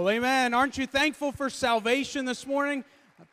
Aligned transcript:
Well, 0.00 0.08
amen. 0.08 0.54
Aren't 0.54 0.78
you 0.78 0.86
thankful 0.86 1.30
for 1.30 1.50
salvation 1.50 2.24
this 2.24 2.46
morning? 2.46 2.86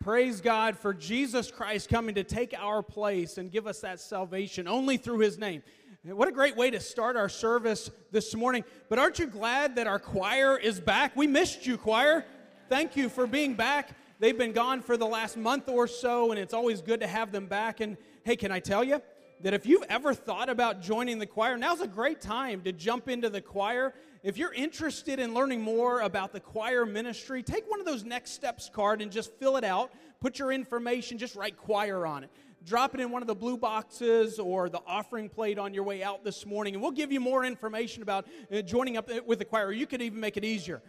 Praise 0.03 0.41
God 0.41 0.77
for 0.77 0.93
Jesus 0.93 1.49
Christ 1.49 1.87
coming 1.87 2.13
to 2.15 2.25
take 2.25 2.53
our 2.59 2.83
place 2.83 3.37
and 3.37 3.49
give 3.49 3.67
us 3.67 3.79
that 3.79 4.01
salvation 4.01 4.67
only 4.67 4.97
through 4.97 5.19
his 5.19 5.37
name. 5.37 5.63
What 6.03 6.27
a 6.27 6.31
great 6.33 6.57
way 6.57 6.69
to 6.71 6.81
start 6.81 7.15
our 7.15 7.29
service 7.29 7.89
this 8.11 8.35
morning. 8.35 8.65
But 8.89 8.99
aren't 8.99 9.17
you 9.17 9.27
glad 9.27 9.77
that 9.77 9.87
our 9.87 9.97
choir 9.97 10.57
is 10.57 10.81
back? 10.81 11.15
We 11.15 11.25
missed 11.25 11.65
you, 11.65 11.77
choir. 11.77 12.25
Thank 12.67 12.97
you 12.97 13.07
for 13.07 13.27
being 13.27 13.53
back. 13.53 13.91
They've 14.19 14.37
been 14.37 14.51
gone 14.51 14.81
for 14.81 14.97
the 14.97 15.07
last 15.07 15.37
month 15.37 15.69
or 15.69 15.87
so, 15.87 16.31
and 16.31 16.39
it's 16.39 16.53
always 16.53 16.81
good 16.81 16.99
to 16.99 17.07
have 17.07 17.31
them 17.31 17.45
back. 17.45 17.79
And 17.79 17.95
hey, 18.25 18.35
can 18.35 18.51
I 18.51 18.59
tell 18.59 18.83
you? 18.83 19.01
that 19.41 19.53
if 19.53 19.65
you've 19.65 19.83
ever 19.89 20.13
thought 20.13 20.49
about 20.49 20.81
joining 20.81 21.19
the 21.19 21.25
choir, 21.25 21.57
now's 21.57 21.81
a 21.81 21.87
great 21.87 22.21
time 22.21 22.61
to 22.61 22.71
jump 22.71 23.07
into 23.07 23.29
the 23.29 23.41
choir. 23.41 23.93
If 24.27 24.37
you're 24.37 24.53
interested 24.53 25.21
in 25.21 25.33
learning 25.33 25.61
more 25.61 26.01
about 26.01 26.33
the 26.33 26.41
choir 26.41 26.85
ministry, 26.85 27.41
take 27.41 27.63
one 27.71 27.79
of 27.79 27.85
those 27.85 28.03
next 28.03 28.31
steps 28.31 28.69
card 28.69 29.01
and 29.01 29.09
just 29.09 29.31
fill 29.39 29.55
it 29.55 29.63
out. 29.63 29.89
Put 30.19 30.37
your 30.37 30.51
information, 30.51 31.17
just 31.17 31.37
write 31.37 31.55
choir 31.55 32.05
on 32.05 32.25
it. 32.25 32.29
Drop 32.65 32.93
it 32.93 32.99
in 32.99 33.09
one 33.09 33.21
of 33.21 33.29
the 33.29 33.35
blue 33.35 33.55
boxes 33.55 34.37
or 34.37 34.67
the 34.67 34.81
offering 34.85 35.29
plate 35.29 35.57
on 35.57 35.73
your 35.73 35.85
way 35.85 36.03
out 36.03 36.25
this 36.25 36.45
morning, 36.45 36.73
and 36.75 36.81
we'll 36.81 36.91
give 36.91 37.09
you 37.09 37.21
more 37.21 37.45
information 37.45 38.03
about 38.03 38.27
uh, 38.51 38.61
joining 38.61 38.97
up 38.97 39.09
with 39.25 39.39
the 39.39 39.45
choir. 39.45 39.71
You 39.71 39.87
could 39.87 40.01
even 40.01 40.19
make 40.19 40.35
it 40.35 40.43
easier. 40.43 40.81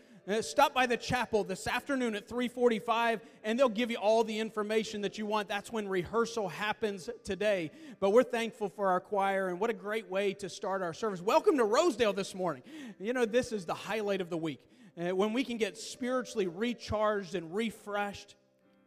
Stop 0.42 0.74
by 0.74 0.84
the 0.84 0.96
chapel 0.98 1.42
this 1.42 1.66
afternoon 1.66 2.14
at 2.14 2.28
3:45 2.28 3.22
and 3.44 3.58
they'll 3.58 3.70
give 3.70 3.90
you 3.90 3.96
all 3.96 4.24
the 4.24 4.38
information 4.38 5.00
that 5.00 5.16
you 5.16 5.24
want. 5.24 5.48
That's 5.48 5.72
when 5.72 5.88
rehearsal 5.88 6.48
happens 6.48 7.08
today. 7.24 7.70
But 7.98 8.10
we're 8.10 8.24
thankful 8.24 8.68
for 8.68 8.88
our 8.88 9.00
choir 9.00 9.48
and 9.48 9.58
what 9.58 9.70
a 9.70 9.74
great 9.74 10.10
way 10.10 10.34
to 10.34 10.50
start 10.50 10.82
our 10.82 10.92
service. 10.92 11.22
Welcome 11.22 11.56
to 11.56 11.64
Rosedale 11.64 12.12
this 12.12 12.34
morning. 12.34 12.62
You 13.00 13.14
know 13.14 13.24
this 13.24 13.52
is 13.52 13.64
the 13.64 13.72
highlight 13.72 14.20
of 14.20 14.28
the 14.28 14.36
week. 14.36 14.60
Uh, 15.00 15.16
when 15.16 15.32
we 15.32 15.44
can 15.44 15.56
get 15.56 15.78
spiritually 15.78 16.46
recharged 16.46 17.34
and 17.34 17.54
refreshed 17.54 18.36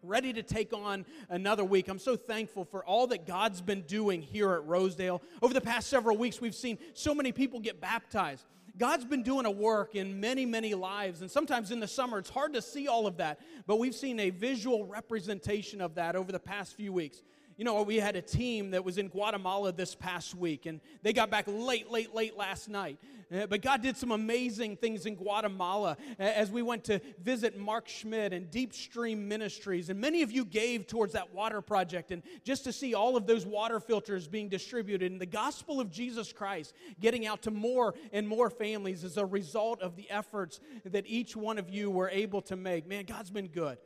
ready 0.03 0.33
to 0.33 0.43
take 0.43 0.73
on 0.73 1.05
another 1.29 1.63
week. 1.63 1.87
I'm 1.87 1.99
so 1.99 2.15
thankful 2.15 2.65
for 2.65 2.83
all 2.85 3.07
that 3.07 3.27
God's 3.27 3.61
been 3.61 3.81
doing 3.81 4.21
here 4.21 4.51
at 4.53 4.65
Rosedale. 4.65 5.21
Over 5.41 5.53
the 5.53 5.61
past 5.61 5.89
several 5.89 6.17
weeks, 6.17 6.41
we've 6.41 6.55
seen 6.55 6.79
so 6.93 7.13
many 7.13 7.31
people 7.31 7.59
get 7.59 7.79
baptized. 7.79 8.45
God's 8.77 9.05
been 9.05 9.23
doing 9.23 9.45
a 9.45 9.51
work 9.51 9.95
in 9.95 10.19
many, 10.19 10.45
many 10.45 10.73
lives. 10.73 11.21
And 11.21 11.29
sometimes 11.29 11.71
in 11.71 11.79
the 11.79 11.87
summer, 11.87 12.17
it's 12.17 12.29
hard 12.29 12.53
to 12.53 12.61
see 12.61 12.87
all 12.87 13.07
of 13.07 13.17
that. 13.17 13.39
But 13.67 13.79
we've 13.79 13.95
seen 13.95 14.19
a 14.19 14.29
visual 14.29 14.85
representation 14.85 15.81
of 15.81 15.95
that 15.95 16.15
over 16.15 16.31
the 16.31 16.39
past 16.39 16.75
few 16.75 16.93
weeks. 16.93 17.21
You 17.61 17.65
know, 17.65 17.83
we 17.83 17.97
had 17.97 18.15
a 18.15 18.23
team 18.23 18.71
that 18.71 18.83
was 18.83 18.97
in 18.97 19.07
Guatemala 19.07 19.71
this 19.71 19.93
past 19.93 20.33
week, 20.33 20.65
and 20.65 20.81
they 21.03 21.13
got 21.13 21.29
back 21.29 21.45
late, 21.47 21.91
late, 21.91 22.11
late 22.11 22.35
last 22.35 22.67
night. 22.67 22.97
Uh, 23.31 23.45
but 23.45 23.61
God 23.61 23.83
did 23.83 23.95
some 23.95 24.09
amazing 24.09 24.77
things 24.77 25.05
in 25.05 25.13
Guatemala 25.13 25.95
as 26.17 26.49
we 26.49 26.63
went 26.63 26.83
to 26.85 26.99
visit 27.21 27.59
Mark 27.59 27.87
Schmidt 27.87 28.33
and 28.33 28.49
Deep 28.49 28.73
Stream 28.73 29.27
Ministries. 29.27 29.91
And 29.91 30.01
many 30.01 30.23
of 30.23 30.31
you 30.31 30.43
gave 30.43 30.87
towards 30.87 31.13
that 31.13 31.35
water 31.35 31.61
project. 31.61 32.09
And 32.09 32.23
just 32.43 32.63
to 32.63 32.73
see 32.73 32.95
all 32.95 33.15
of 33.15 33.27
those 33.27 33.45
water 33.45 33.79
filters 33.79 34.27
being 34.27 34.49
distributed 34.49 35.11
and 35.11 35.21
the 35.21 35.27
gospel 35.27 35.79
of 35.79 35.91
Jesus 35.91 36.33
Christ 36.33 36.73
getting 36.99 37.27
out 37.27 37.43
to 37.43 37.51
more 37.51 37.93
and 38.11 38.27
more 38.27 38.49
families 38.49 39.03
as 39.03 39.17
a 39.17 39.25
result 39.27 39.83
of 39.83 39.95
the 39.95 40.09
efforts 40.09 40.59
that 40.85 41.05
each 41.05 41.35
one 41.35 41.59
of 41.59 41.69
you 41.69 41.91
were 41.91 42.09
able 42.09 42.41
to 42.41 42.55
make. 42.55 42.87
Man, 42.87 43.05
God's 43.05 43.29
been 43.29 43.49
good. 43.49 43.77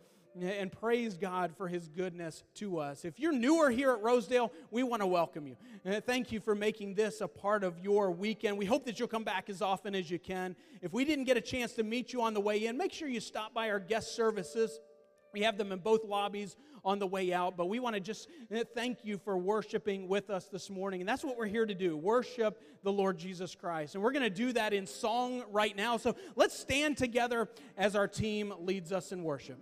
And 0.41 0.71
praise 0.71 1.15
God 1.15 1.53
for 1.57 1.67
his 1.67 1.87
goodness 1.87 2.43
to 2.55 2.79
us. 2.79 3.05
If 3.05 3.19
you're 3.19 3.31
newer 3.31 3.69
here 3.69 3.91
at 3.91 4.01
Rosedale, 4.01 4.51
we 4.69 4.83
want 4.83 5.01
to 5.01 5.07
welcome 5.07 5.47
you. 5.47 5.55
Thank 6.01 6.31
you 6.31 6.39
for 6.39 6.55
making 6.55 6.95
this 6.95 7.21
a 7.21 7.27
part 7.27 7.63
of 7.63 7.79
your 7.79 8.11
weekend. 8.11 8.57
We 8.57 8.65
hope 8.65 8.85
that 8.85 8.99
you'll 8.99 9.07
come 9.07 9.23
back 9.23 9.49
as 9.49 9.61
often 9.61 9.95
as 9.95 10.11
you 10.11 10.19
can. 10.19 10.55
If 10.81 10.93
we 10.93 11.05
didn't 11.05 11.25
get 11.25 11.37
a 11.37 11.41
chance 11.41 11.73
to 11.73 11.83
meet 11.83 12.11
you 12.11 12.21
on 12.21 12.33
the 12.33 12.41
way 12.41 12.65
in, 12.65 12.77
make 12.77 12.91
sure 12.91 13.07
you 13.07 13.19
stop 13.19 13.53
by 13.53 13.69
our 13.69 13.79
guest 13.79 14.15
services. 14.15 14.79
We 15.31 15.41
have 15.41 15.57
them 15.57 15.71
in 15.71 15.79
both 15.79 16.05
lobbies 16.05 16.55
on 16.83 16.99
the 16.99 17.07
way 17.07 17.33
out, 17.33 17.57
but 17.57 17.67
we 17.67 17.79
want 17.79 17.95
to 17.95 17.99
just 17.99 18.29
uh, 18.53 18.63
thank 18.73 19.03
you 19.03 19.17
for 19.17 19.37
worshiping 19.37 20.07
with 20.07 20.29
us 20.29 20.45
this 20.45 20.69
morning. 20.69 21.01
And 21.01 21.09
that's 21.09 21.23
what 21.23 21.37
we're 21.37 21.47
here 21.47 21.65
to 21.65 21.73
do 21.73 21.97
worship 21.97 22.61
the 22.83 22.91
Lord 22.91 23.17
Jesus 23.17 23.55
Christ. 23.55 23.95
And 23.95 24.03
we're 24.03 24.11
going 24.11 24.23
to 24.23 24.29
do 24.29 24.53
that 24.53 24.73
in 24.73 24.85
song 24.85 25.43
right 25.51 25.75
now. 25.75 25.97
So 25.97 26.15
let's 26.35 26.57
stand 26.57 26.97
together 26.97 27.49
as 27.77 27.95
our 27.95 28.07
team 28.07 28.53
leads 28.59 28.91
us 28.91 29.11
in 29.11 29.23
worship. 29.23 29.59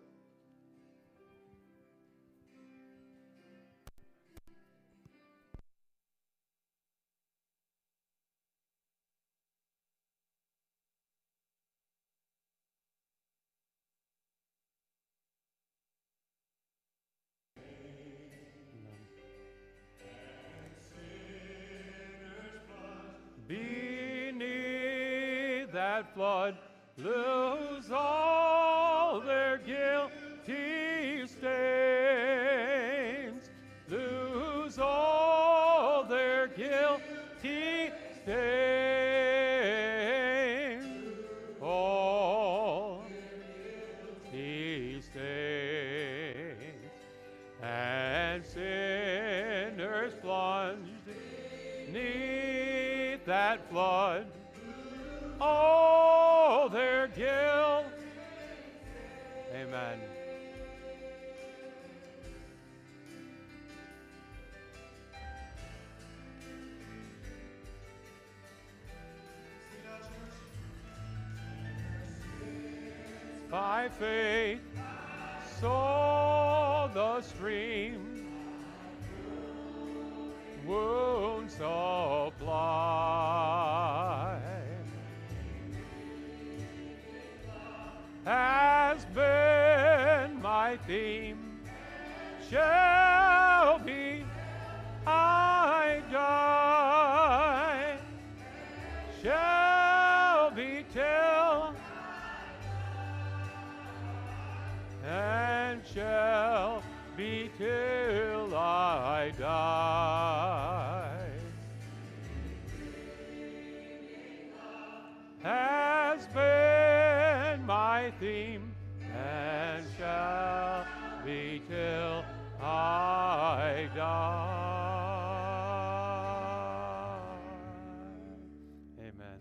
Amen. 129.16 129.40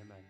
Amen. 0.00 0.24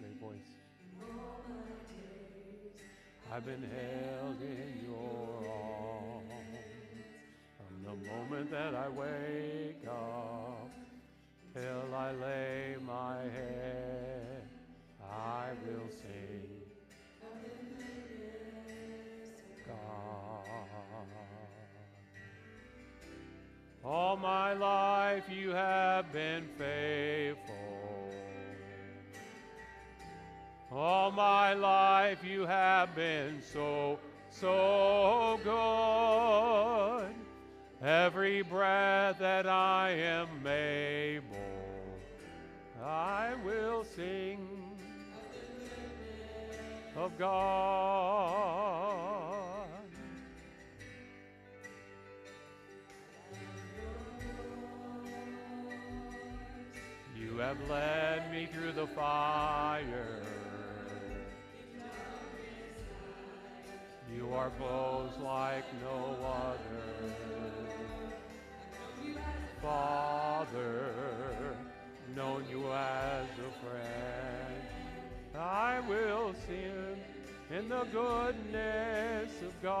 Great 0.00 0.20
voice. 0.20 0.38
I've 3.32 3.44
been 3.44 3.62
held 3.62 4.40
in 4.42 4.83
that 8.54 8.72
I 8.72 8.88
wake 8.88 9.84
up 9.88 10.70
till 11.52 11.92
I 11.92 12.12
lay 12.12 12.76
my 12.86 13.16
head. 13.22 14.42
I 15.02 15.46
will 15.66 15.88
sing. 15.90 16.46
God. 19.66 20.46
All 23.84 24.16
my 24.16 24.52
life 24.52 25.24
you 25.28 25.50
have 25.50 26.12
been 26.12 26.44
faithful. 26.56 28.14
All 30.70 31.10
my 31.10 31.54
life 31.54 32.22
you 32.24 32.46
have 32.46 32.94
been 32.94 33.42
so, 33.42 33.98
so 34.30 35.40
good. 35.42 37.03
Every 37.84 38.40
breath 38.40 39.18
that 39.18 39.46
I 39.46 39.90
am 39.90 40.46
able, 40.46 41.26
I 42.82 43.34
will 43.44 43.84
sing 43.84 44.48
of 46.96 47.18
God. 47.18 47.66
You 57.14 57.36
have 57.36 57.58
led 57.68 58.32
me 58.32 58.48
through 58.50 58.72
the 58.72 58.86
fire. 58.86 60.22
You 64.16 64.32
are 64.32 64.48
close 64.58 65.12
like 65.22 65.64
no 65.82 66.16
other. 66.24 67.63
Father, 69.64 70.92
known 72.14 72.44
you 72.50 72.70
as 72.70 73.26
a 73.38 73.50
friend. 73.64 74.60
I 75.34 75.80
will 75.88 76.34
sing 76.46 77.00
in 77.50 77.70
the 77.70 77.84
goodness 77.90 79.32
of 79.40 79.62
God. 79.62 79.74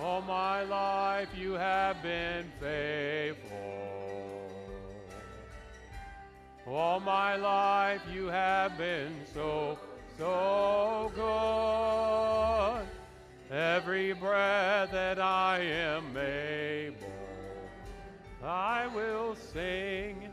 All 0.00 0.22
my 0.22 0.64
life 0.64 1.28
you 1.38 1.52
have 1.52 2.02
been 2.02 2.50
faithful. 2.58 4.50
All 6.66 6.98
my 6.98 7.36
life 7.36 8.02
you 8.12 8.26
have 8.26 8.76
been 8.76 9.14
so, 9.32 9.78
so 10.18 11.12
good. 11.14 12.41
Every 13.52 14.12
breath 14.14 14.90
that 14.92 15.20
I 15.20 15.58
am 15.58 16.16
able, 16.16 16.96
I 18.42 18.86
will 18.86 19.34
sing 19.34 20.30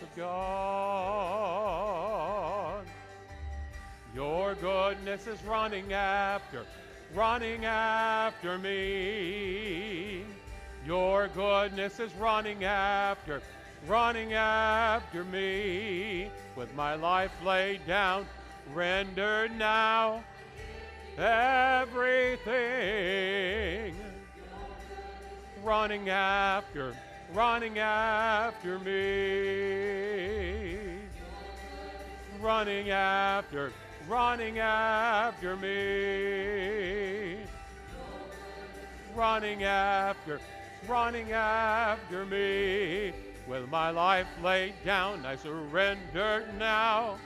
to 0.00 0.06
God. 0.16 0.86
Your 4.14 4.54
goodness 4.54 5.26
is 5.26 5.44
running 5.44 5.92
after, 5.92 6.64
running 7.14 7.66
after 7.66 8.56
me. 8.56 10.24
Your 10.86 11.28
goodness 11.28 12.00
is 12.00 12.14
running 12.14 12.64
after, 12.64 13.42
running 13.86 14.32
after 14.32 15.24
me. 15.24 16.30
With 16.56 16.74
my 16.74 16.94
life 16.94 17.32
laid 17.44 17.86
down, 17.86 18.24
rendered 18.72 19.54
now 19.58 20.24
everything. 21.18 22.46
Running 25.62 26.08
after, 26.08 26.94
running 27.32 27.78
after 27.78 28.78
me. 28.78 30.06
Running 32.40 32.90
after, 32.90 33.72
running 34.08 34.58
after 34.58 35.56
me. 35.56 37.38
Running 39.14 39.64
after, 39.64 40.40
running 40.86 41.32
after 41.32 42.24
me. 42.26 43.12
With 43.48 43.68
my 43.70 43.90
life 43.90 44.26
laid 44.42 44.74
down, 44.84 45.24
I 45.24 45.36
surrender 45.36 46.48
now. 46.58 47.16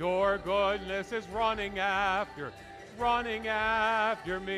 Your 0.00 0.38
goodness 0.38 1.12
is 1.12 1.28
running 1.28 1.78
after, 1.78 2.52
running 2.98 3.46
after 3.48 4.40
me. 4.40 4.56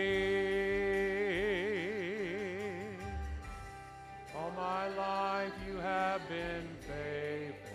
All 4.36 4.52
my 4.56 4.86
life 4.90 5.50
you 5.66 5.78
have 5.78 6.20
been 6.28 6.68
faithful. 6.78 7.72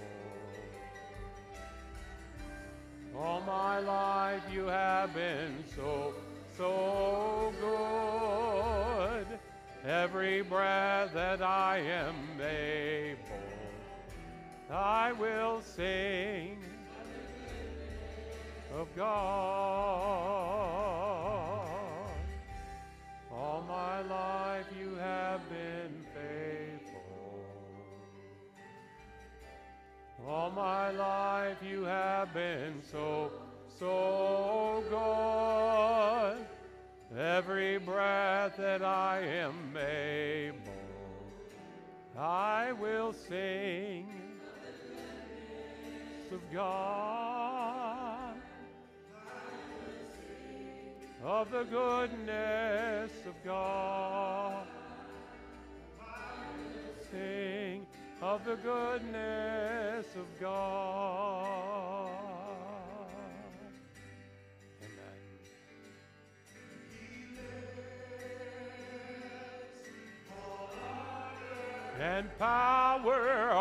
All 3.19 3.41
my 3.41 3.79
life 3.79 4.43
you 4.49 4.67
have 4.67 5.13
been 5.13 5.61
so, 5.75 6.13
so 6.55 7.51
good. 7.59 9.27
Every 9.85 10.41
breath 10.41 11.13
that 11.13 11.41
I 11.41 11.79
am 11.79 12.15
able, 12.39 13.19
I 14.71 15.11
will 15.11 15.59
sing 15.61 16.66
of 18.77 18.95
God. 18.95 19.07
All 23.33 23.63
my 23.67 24.01
life 24.03 24.67
you 24.79 24.95
have 24.95 25.41
been 25.49 26.05
faithful. 26.13 27.39
All 30.27 30.51
my 30.51 30.91
life 30.91 31.57
you 31.67 31.85
have 31.85 32.31
been 32.35 32.83
so, 32.91 33.31
so 33.79 34.83
good. 34.89 36.37
Every 37.19 37.79
breath 37.79 38.57
that 38.57 38.83
I 38.83 39.21
am 39.21 39.75
able, 39.75 40.59
I 42.15 42.73
will 42.73 43.11
sing 43.13 44.05
of 46.31 46.41
God, 46.51 47.76
of 51.23 51.51
the 51.51 51.63
goodness 51.63 53.11
of 53.27 53.33
God. 53.43 54.67
Sing 57.11 57.85
of 58.21 58.43
the 58.45 58.55
goodness 58.55 60.05
of 60.15 60.25
God. 60.39 61.47
Amen. 64.81 65.17
and 71.99 72.37
power 72.37 73.51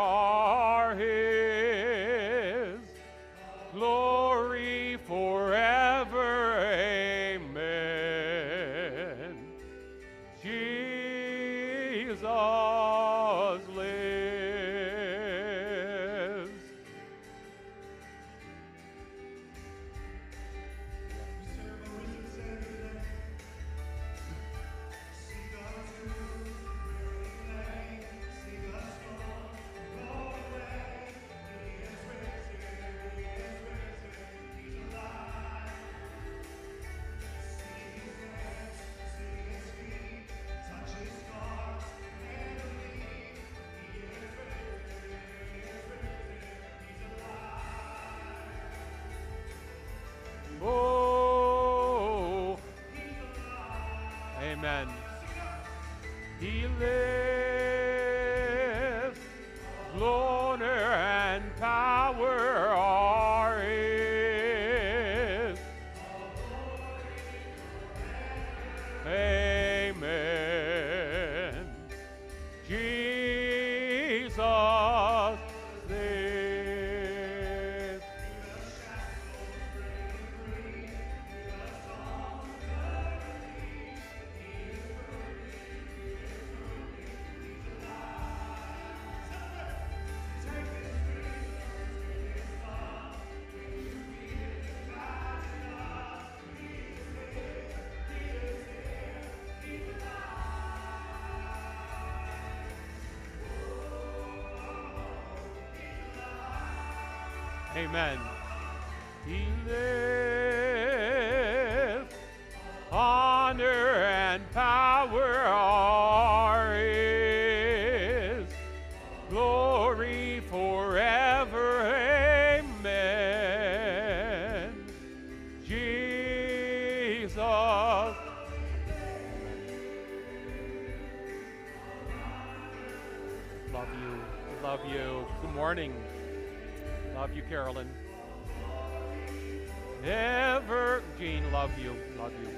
Ever, 140.06 141.02
Jean, 141.18 141.50
love 141.50 141.76
you. 141.80 141.96
Love 142.16 142.30
you. 142.40 142.48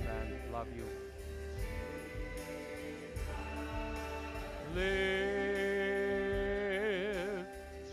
Amen. 0.00 0.32
Love 0.52 0.66
you. 0.76 0.84
Live, 4.74 5.06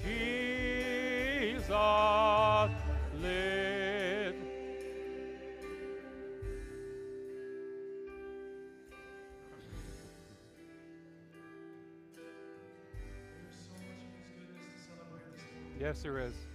Jesus, 0.04 1.70
live. 3.22 4.36
Yes, 15.80 16.02
there 16.02 16.18
is. 16.20 16.49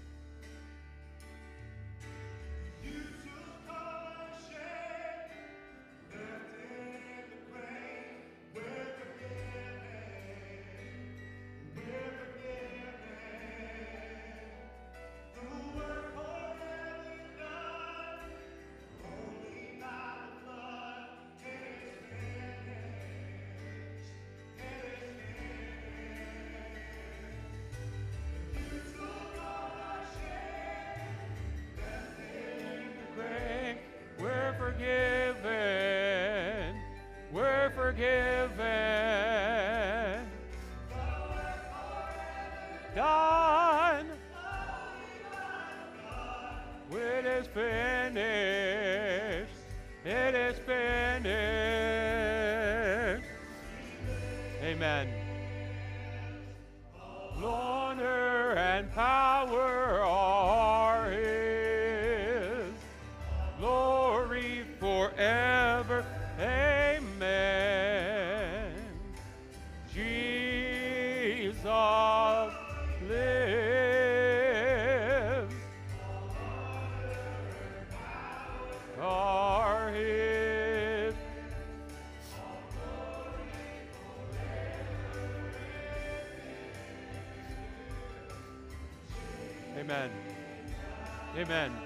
Amen. 91.55 91.84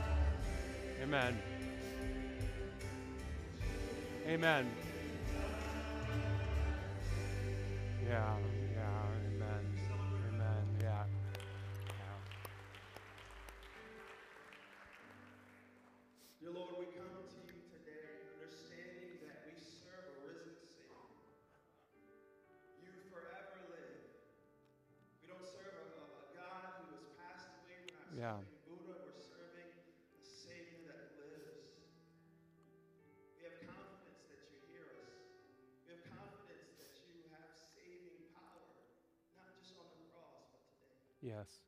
Yes. 41.28 41.60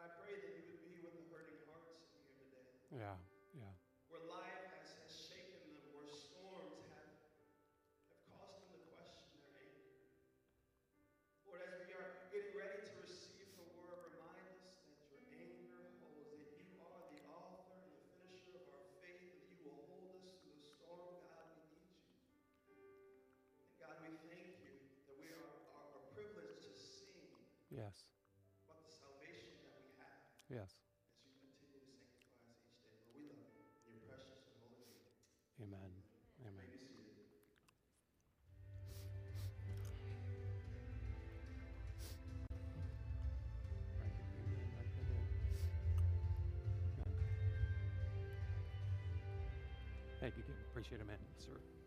God, 0.00 0.08
I 0.08 0.24
pray 0.24 0.32
that 0.32 0.48
you 0.56 0.64
would 0.72 0.80
be 0.88 0.96
with 1.04 1.12
the 1.12 1.28
hurting 1.28 1.60
hearts 1.68 2.08
in 2.08 2.24
here 2.24 2.40
today. 2.40 2.72
Yeah. 2.88 3.20
Yeah. 3.52 3.68
where 4.08 4.24
life 4.32 4.64
has, 4.72 4.96
has 5.04 5.12
shaken 5.12 5.60
them, 5.60 5.92
where 5.92 6.08
storms 6.08 6.80
have, 6.88 7.12
have 8.08 8.16
caused 8.32 8.64
them 8.64 8.72
to 8.72 8.80
question 8.96 9.28
their 9.44 9.52
anchor. 9.60 9.92
Lord, 11.44 11.60
as 11.68 11.84
we 11.84 11.92
are 11.92 12.32
getting 12.32 12.56
ready 12.56 12.80
to 12.80 12.92
receive 13.04 13.44
the 13.60 13.68
word, 13.76 14.08
remind 14.08 14.40
us 14.64 14.80
that 14.88 15.04
your 15.04 15.20
anchor 15.36 15.92
holds, 16.00 16.32
that 16.32 16.56
you 16.56 16.72
are 16.80 17.12
the 17.12 17.20
author 17.28 17.76
and 17.76 17.92
the 17.92 18.00
finisher 18.24 18.56
of 18.56 18.72
our 18.72 18.88
faith, 19.04 19.20
and 19.20 19.36
that 19.36 19.52
you 19.52 19.68
will 19.68 19.84
hold 19.92 20.16
us 20.16 20.32
through 20.40 20.56
the 20.56 20.64
storm. 20.64 21.20
God, 21.28 21.44
we 21.60 21.76
need 21.76 21.92
you. 21.92 22.08
And 22.72 23.68
God, 23.76 24.00
we 24.00 24.16
thank 24.32 24.64
you 24.64 24.80
that 25.04 25.20
we 25.20 25.28
are, 25.28 25.60
are, 25.76 25.92
are 25.92 26.04
privileged 26.16 26.64
to 26.64 26.72
sing 26.72 27.28
Yes. 27.68 28.08
Yes. 30.52 30.68
as 31.24 31.32
you 31.40 31.48
continue 31.56 31.80
to 31.80 31.96
sanctify 31.96 32.36
us 32.44 32.60
each 32.60 32.76
day. 32.84 32.92
Lord, 33.00 33.16
we 33.16 33.24
love 33.24 33.56
you 33.88 33.96
precious 34.04 34.44
and 34.44 34.60
holy. 34.60 34.84
Amen. 35.64 35.92
Amen. 36.44 36.68
Thank 50.20 50.36
you. 50.36 50.44
Appreciate 50.70 51.00
it, 51.00 51.06
man. 51.06 51.16
Sir. 51.38 51.81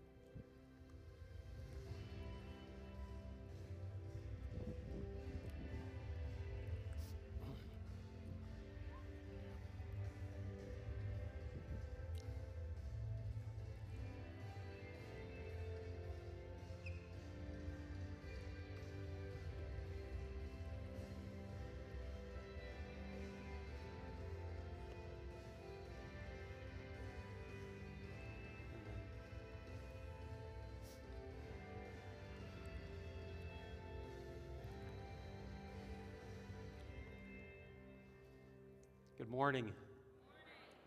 Morning. 39.36 39.69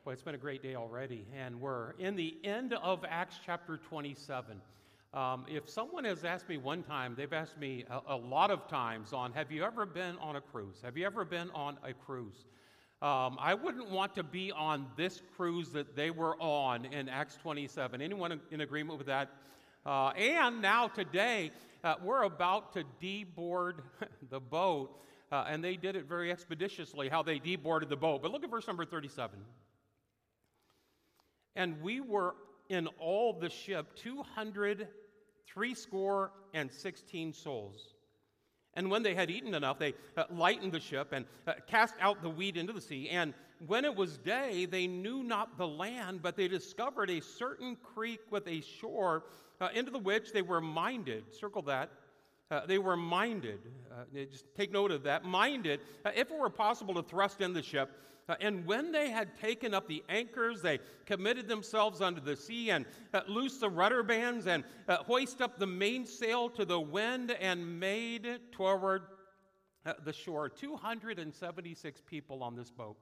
Well, 0.04 0.14
it's 0.14 0.22
been 0.22 0.34
a 0.34 0.38
great 0.38 0.62
day 0.62 0.74
already, 0.74 1.26
and 1.36 1.60
we're 1.60 1.90
in 1.98 2.16
the 2.16 2.34
end 2.44 2.72
of 2.72 3.04
Acts 3.06 3.38
chapter 3.44 3.76
27. 3.76 4.58
Um, 5.12 5.44
if 5.50 5.68
someone 5.68 6.04
has 6.04 6.24
asked 6.24 6.48
me 6.48 6.56
one 6.56 6.82
time, 6.82 7.12
they've 7.14 7.30
asked 7.30 7.58
me 7.58 7.84
a, 7.90 8.14
a 8.14 8.16
lot 8.16 8.50
of 8.50 8.66
times 8.66 9.12
on, 9.12 9.34
have 9.34 9.52
you 9.52 9.64
ever 9.64 9.84
been 9.84 10.16
on 10.16 10.36
a 10.36 10.40
cruise? 10.40 10.80
Have 10.82 10.96
you 10.96 11.04
ever 11.04 11.26
been 11.26 11.50
on 11.50 11.76
a 11.84 11.92
cruise? 11.92 12.46
Um, 13.02 13.36
I 13.38 13.52
wouldn't 13.52 13.90
want 13.90 14.14
to 14.14 14.22
be 14.22 14.50
on 14.50 14.86
this 14.96 15.20
cruise 15.36 15.68
that 15.72 15.94
they 15.94 16.10
were 16.10 16.34
on 16.40 16.86
in 16.86 17.10
Acts 17.10 17.36
27. 17.42 18.00
Anyone 18.00 18.40
in- 18.50 18.62
agreement 18.62 18.96
with 18.96 19.08
that? 19.08 19.28
Uh, 19.84 20.08
and 20.12 20.62
now 20.62 20.88
today, 20.88 21.50
uh, 21.84 21.96
we're 22.02 22.22
about 22.22 22.72
to 22.72 22.84
deboard 23.02 23.80
the 24.30 24.40
boat, 24.40 25.02
uh, 25.30 25.44
and 25.48 25.62
they 25.62 25.76
did 25.76 25.96
it 25.96 26.06
very 26.06 26.30
expeditiously 26.30 27.08
how 27.08 27.22
they 27.22 27.38
deboarded 27.38 27.88
the 27.88 27.96
boat. 27.96 28.22
But 28.22 28.30
look 28.30 28.44
at 28.44 28.50
verse 28.50 28.66
number 28.66 28.84
37. 28.84 29.38
And 31.56 31.80
we 31.82 32.00
were 32.00 32.34
in 32.68 32.86
all 32.98 33.32
the 33.32 33.50
ship 33.50 33.94
200, 33.96 34.88
three 35.46 35.74
score, 35.74 36.32
and 36.54 36.70
16 36.70 37.32
souls. 37.32 37.94
And 38.74 38.90
when 38.90 39.02
they 39.02 39.14
had 39.14 39.30
eaten 39.30 39.54
enough, 39.54 39.78
they 39.78 39.94
uh, 40.16 40.24
lightened 40.30 40.72
the 40.72 40.80
ship 40.80 41.08
and 41.12 41.24
uh, 41.46 41.54
cast 41.66 41.94
out 42.00 42.22
the 42.22 42.30
wheat 42.30 42.56
into 42.56 42.72
the 42.72 42.80
sea. 42.80 43.08
And 43.08 43.34
when 43.66 43.84
it 43.84 43.94
was 43.94 44.18
day, 44.18 44.66
they 44.66 44.86
knew 44.86 45.24
not 45.24 45.58
the 45.58 45.66
land, 45.66 46.22
but 46.22 46.36
they 46.36 46.46
discovered 46.46 47.10
a 47.10 47.20
certain 47.20 47.76
creek 47.94 48.20
with 48.30 48.46
a 48.46 48.60
shore 48.60 49.24
uh, 49.60 49.68
into 49.74 49.90
the 49.90 49.98
which 49.98 50.32
they 50.32 50.42
were 50.42 50.60
minded. 50.60 51.34
Circle 51.34 51.62
that. 51.62 51.90
Uh, 52.50 52.64
they 52.66 52.78
were 52.78 52.96
minded. 52.96 53.60
Uh, 53.92 54.24
just 54.30 54.44
take 54.54 54.72
note 54.72 54.90
of 54.90 55.02
that. 55.02 55.24
Minded, 55.24 55.80
uh, 56.04 56.10
if 56.14 56.30
it 56.30 56.38
were 56.38 56.48
possible 56.48 56.94
to 56.94 57.02
thrust 57.02 57.40
in 57.40 57.52
the 57.52 57.62
ship. 57.62 57.90
Uh, 58.26 58.34
and 58.40 58.66
when 58.66 58.92
they 58.92 59.10
had 59.10 59.36
taken 59.38 59.74
up 59.74 59.86
the 59.88 60.02
anchors, 60.08 60.62
they 60.62 60.78
committed 61.06 61.48
themselves 61.48 62.00
unto 62.00 62.20
the 62.20 62.36
sea 62.36 62.70
and 62.70 62.86
uh, 63.12 63.20
loosed 63.26 63.60
the 63.60 63.68
rudder 63.68 64.02
bands 64.02 64.46
and 64.46 64.64
uh, 64.86 64.96
hoist 64.98 65.40
up 65.40 65.58
the 65.58 65.66
mainsail 65.66 66.48
to 66.48 66.64
the 66.64 66.78
wind 66.78 67.30
and 67.32 67.80
made 67.80 68.38
toward 68.52 69.02
the 70.04 70.12
shore. 70.12 70.50
276 70.50 72.02
people 72.02 72.42
on 72.42 72.54
this 72.54 72.70
boat. 72.70 72.98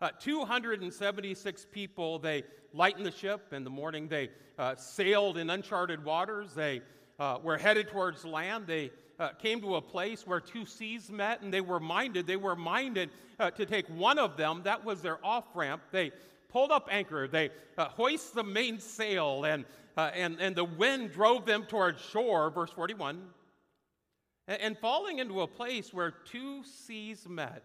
Uh, 0.00 0.08
276 0.18 1.66
people, 1.70 2.18
they 2.18 2.42
lightened 2.72 3.04
the 3.04 3.10
ship. 3.10 3.52
In 3.52 3.64
the 3.64 3.70
morning, 3.70 4.08
they 4.08 4.30
sailed 4.76 5.36
in 5.36 5.50
uncharted 5.50 6.02
waters. 6.02 6.54
They 6.54 6.80
uh, 7.18 7.38
were 7.42 7.58
headed 7.58 7.88
towards 7.88 8.24
land. 8.24 8.66
They 8.66 8.90
uh, 9.18 9.30
came 9.30 9.60
to 9.62 9.76
a 9.76 9.82
place 9.82 10.26
where 10.26 10.40
two 10.40 10.64
seas 10.64 11.10
met, 11.10 11.42
and 11.42 11.52
they 11.52 11.60
were 11.60 11.80
minded. 11.80 12.26
They 12.26 12.36
were 12.36 12.56
minded 12.56 13.10
uh, 13.38 13.50
to 13.52 13.66
take 13.66 13.88
one 13.88 14.18
of 14.18 14.36
them. 14.36 14.62
That 14.64 14.84
was 14.84 15.02
their 15.02 15.24
off 15.24 15.44
ramp. 15.54 15.82
They 15.90 16.12
pulled 16.48 16.70
up 16.70 16.88
anchor. 16.90 17.28
They 17.28 17.50
uh, 17.76 17.88
hoist 17.88 18.34
the 18.34 18.44
mainsail, 18.44 19.44
and, 19.44 19.64
uh, 19.96 20.10
and, 20.14 20.40
and 20.40 20.54
the 20.54 20.64
wind 20.64 21.12
drove 21.12 21.46
them 21.46 21.64
towards 21.64 22.00
shore. 22.00 22.50
Verse 22.50 22.70
41. 22.70 23.20
And, 24.46 24.60
and 24.60 24.78
falling 24.78 25.18
into 25.18 25.40
a 25.40 25.46
place 25.46 25.92
where 25.92 26.10
two 26.10 26.62
seas 26.64 27.28
met, 27.28 27.64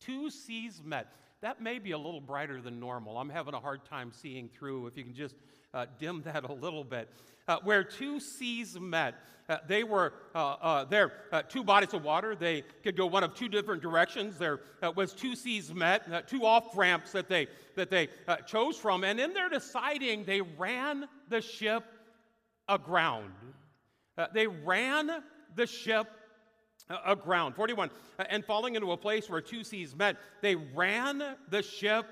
Two 0.00 0.30
seas 0.30 0.80
met. 0.84 1.12
That 1.40 1.60
may 1.60 1.78
be 1.78 1.92
a 1.92 1.98
little 1.98 2.20
brighter 2.20 2.60
than 2.60 2.80
normal. 2.80 3.18
I'm 3.18 3.28
having 3.28 3.54
a 3.54 3.60
hard 3.60 3.84
time 3.84 4.12
seeing 4.12 4.48
through. 4.48 4.86
If 4.86 4.96
you 4.96 5.04
can 5.04 5.14
just 5.14 5.34
uh, 5.74 5.86
dim 5.98 6.22
that 6.24 6.44
a 6.44 6.52
little 6.52 6.84
bit. 6.84 7.08
Uh, 7.48 7.56
where 7.64 7.82
two 7.82 8.20
seas 8.20 8.78
met, 8.78 9.14
uh, 9.48 9.56
they 9.66 9.82
were 9.82 10.12
uh, 10.34 10.56
uh, 10.60 10.84
there, 10.84 11.10
uh, 11.32 11.40
two 11.40 11.64
bodies 11.64 11.94
of 11.94 12.04
water. 12.04 12.34
They 12.34 12.62
could 12.84 12.94
go 12.94 13.06
one 13.06 13.24
of 13.24 13.34
two 13.34 13.48
different 13.48 13.80
directions. 13.80 14.36
There 14.36 14.60
was 14.94 15.14
two 15.14 15.34
seas 15.34 15.72
met, 15.72 16.28
two 16.28 16.44
off 16.44 16.76
ramps 16.76 17.12
that 17.12 17.30
they, 17.30 17.46
that 17.74 17.88
they 17.88 18.08
chose 18.46 18.76
from. 18.76 19.02
And 19.02 19.18
in 19.18 19.32
their 19.32 19.48
deciding, 19.48 20.24
they 20.24 20.42
ran 20.42 21.08
the 21.30 21.40
ship 21.40 21.84
aground. 22.68 23.32
they 24.34 24.46
ran 24.46 25.10
the 25.56 25.66
ship 25.66 26.06
aground. 27.06 27.56
41. 27.56 27.88
and 28.28 28.44
falling 28.44 28.74
into 28.74 28.92
a 28.92 28.96
place 28.98 29.30
where 29.30 29.40
two 29.40 29.64
seas 29.64 29.96
met, 29.96 30.16
they 30.42 30.54
ran 30.54 31.22
the 31.48 31.62
ship 31.62 32.04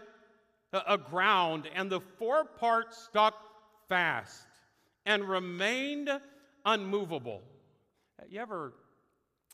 aground, 0.72 1.68
and 1.74 1.90
the 1.90 2.00
forepart 2.00 2.94
stuck 2.94 3.34
fast 3.90 4.45
and 5.06 5.26
remained 5.26 6.10
unmovable. 6.64 7.42
You 8.28 8.40
ever 8.40 8.74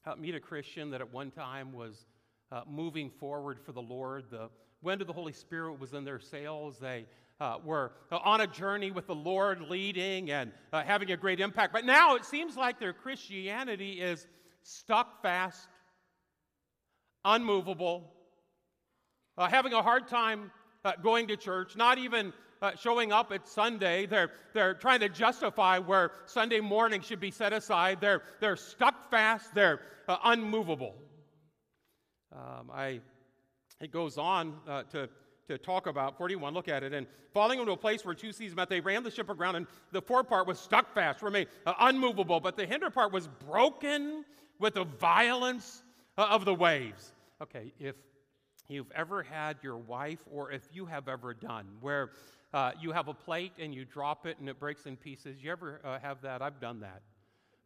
uh, 0.07 0.17
meet 0.17 0.35
a 0.35 0.41
Christian 0.41 0.91
that 0.91 1.01
at 1.01 1.13
one 1.13 1.31
time 1.31 1.73
was 1.73 2.07
uh, 2.51 2.63
moving 2.69 3.11
forward 3.11 3.61
for 3.65 3.73
the 3.73 3.83
Lord? 3.83 4.25
The 4.31 4.49
wind 4.81 5.03
of 5.03 5.07
the 5.07 5.13
Holy 5.13 5.33
Spirit 5.33 5.79
was 5.79 5.93
in 5.93 6.05
their 6.05 6.19
sails. 6.19 6.79
They 6.81 7.07
uh, 7.39 7.59
were 7.65 7.93
on 8.11 8.41
a 8.41 8.47
journey 8.47 8.91
with 8.91 9.07
the 9.07 9.15
Lord, 9.15 9.61
leading 9.69 10.31
and 10.31 10.53
uh, 10.73 10.83
having 10.83 11.11
a 11.11 11.17
great 11.17 11.39
impact. 11.39 11.73
But 11.73 11.85
now 11.85 12.17
it 12.17 12.25
seems 12.25 12.57
like 12.57 12.81
their 12.81 12.93
Christianity 12.93 14.01
is 14.01 14.27
stuck 14.63 15.23
fast, 15.23 15.69
unmovable, 17.25 18.13
uh, 19.37 19.49
having 19.49 19.73
a 19.73 19.83
hard 19.83 20.09
time 20.09 20.51
uh, 20.85 20.93
going 21.03 21.29
to 21.29 21.37
church, 21.37 21.77
not 21.77 21.99
even 21.99 22.33
uh, 22.63 22.71
showing 22.77 23.13
up 23.13 23.33
at 23.33 23.47
Sunday. 23.47 24.07
They're, 24.07 24.31
they're 24.55 24.75
trying 24.75 25.01
to 25.01 25.09
justify 25.09 25.79
where 25.79 26.13
Sunday 26.27 26.61
morning 26.61 27.03
should 27.03 27.21
be 27.21 27.31
set 27.31 27.53
aside. 27.53 28.01
They're, 28.01 28.23
they're 28.41 28.57
stuck 28.57 29.11
fast, 29.11 29.55
they're 29.55 29.81
uh, 30.09 30.17
unmovable. 30.25 30.95
Um, 32.33 32.71
I, 32.73 33.01
it 33.81 33.91
goes 33.91 34.17
on 34.17 34.55
uh, 34.67 34.85
to, 34.85 35.09
to 35.49 35.59
talk 35.59 35.87
about 35.87 36.17
41. 36.17 36.55
Look 36.55 36.69
at 36.69 36.83
it. 36.83 36.95
And 36.95 37.07
falling 37.35 37.59
into 37.59 37.73
a 37.73 37.77
place 37.77 38.05
where 38.05 38.15
two 38.15 38.33
seas 38.33 38.55
met, 38.55 38.69
they 38.69 38.81
ran 38.81 39.03
the 39.03 39.11
ship 39.11 39.29
aground, 39.29 39.57
and 39.57 39.67
the 39.91 40.01
forepart 40.01 40.47
was 40.47 40.59
stuck 40.59 40.95
fast, 40.95 41.21
remained 41.21 41.49
uh, 41.67 41.75
unmovable, 41.81 42.41
but 42.41 42.57
the 42.57 42.65
hinder 42.65 42.91
part 42.91 43.13
was 43.13 43.29
broken 43.47 44.25
with 44.59 44.75
the 44.75 44.85
violence 44.85 45.83
uh, 46.17 46.29
of 46.31 46.45
the 46.45 46.55
waves. 46.55 47.13
Okay, 47.43 47.73
if 47.81 47.97
you've 48.69 48.91
ever 48.95 49.25
had 49.25 49.57
your 49.63 49.77
wife, 49.77 50.21
or 50.31 50.53
if 50.53 50.63
you 50.73 50.87
have 50.87 51.09
ever 51.09 51.35
done, 51.35 51.67
where 51.81 52.13
uh, 52.53 52.73
you 52.81 52.93
have 52.93 53.09
a 53.09 53.15
plate 53.15 53.53
and 53.59 53.75
you 53.75 53.85
drop 53.85 54.27
it 54.27 54.39
and 54.39 54.49
it 54.49 54.59
breaks 54.59 54.87
in 54.87 54.97
pieces. 54.97 55.43
You 55.43 55.53
ever 55.53 55.81
uh, 55.85 55.99
have 56.01 56.21
that? 56.23 56.43
I've 56.43 56.61
done 56.61 56.81
that. 56.81 57.03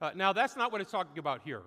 Uh, 0.00 0.10
now, 0.14 0.32
that's 0.32 0.56
not 0.56 0.70
what 0.72 0.80
it's 0.80 0.92
talking 0.92 1.18
about 1.18 1.40
here. 1.44 1.62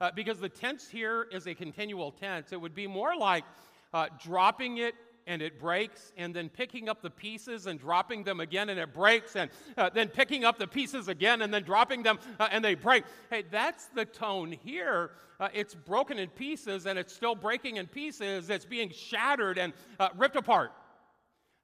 Uh, 0.00 0.10
because 0.14 0.38
the 0.38 0.48
tense 0.48 0.88
here 0.88 1.26
is 1.30 1.46
a 1.46 1.54
continual 1.54 2.10
tense. 2.10 2.52
It 2.52 2.60
would 2.60 2.74
be 2.74 2.86
more 2.86 3.16
like 3.16 3.44
uh, 3.92 4.06
dropping 4.22 4.78
it 4.78 4.94
and 5.26 5.40
it 5.40 5.58
breaks, 5.58 6.12
and 6.18 6.34
then 6.34 6.50
picking 6.50 6.86
up 6.90 7.00
the 7.00 7.08
pieces 7.08 7.66
and 7.66 7.80
dropping 7.80 8.24
them 8.24 8.40
again 8.40 8.68
and 8.68 8.78
it 8.78 8.92
breaks, 8.92 9.36
and 9.36 9.50
uh, 9.78 9.88
then 9.88 10.06
picking 10.06 10.44
up 10.44 10.58
the 10.58 10.66
pieces 10.66 11.08
again 11.08 11.40
and 11.40 11.54
then 11.54 11.62
dropping 11.62 12.02
them 12.02 12.18
and 12.50 12.62
they 12.62 12.74
break. 12.74 13.04
Hey, 13.30 13.42
that's 13.50 13.86
the 13.86 14.04
tone 14.04 14.52
here. 14.52 15.12
it's 15.54 15.74
broken 15.74 16.18
in 16.18 16.28
pieces 16.28 16.84
and 16.84 16.98
it's 16.98 17.14
still 17.14 17.34
breaking 17.34 17.76
in 17.76 17.86
pieces. 17.86 18.50
It's 18.50 18.66
being 18.66 18.90
shattered 18.90 19.56
and 19.56 19.72
ripped 20.14 20.36
apart. 20.36 20.72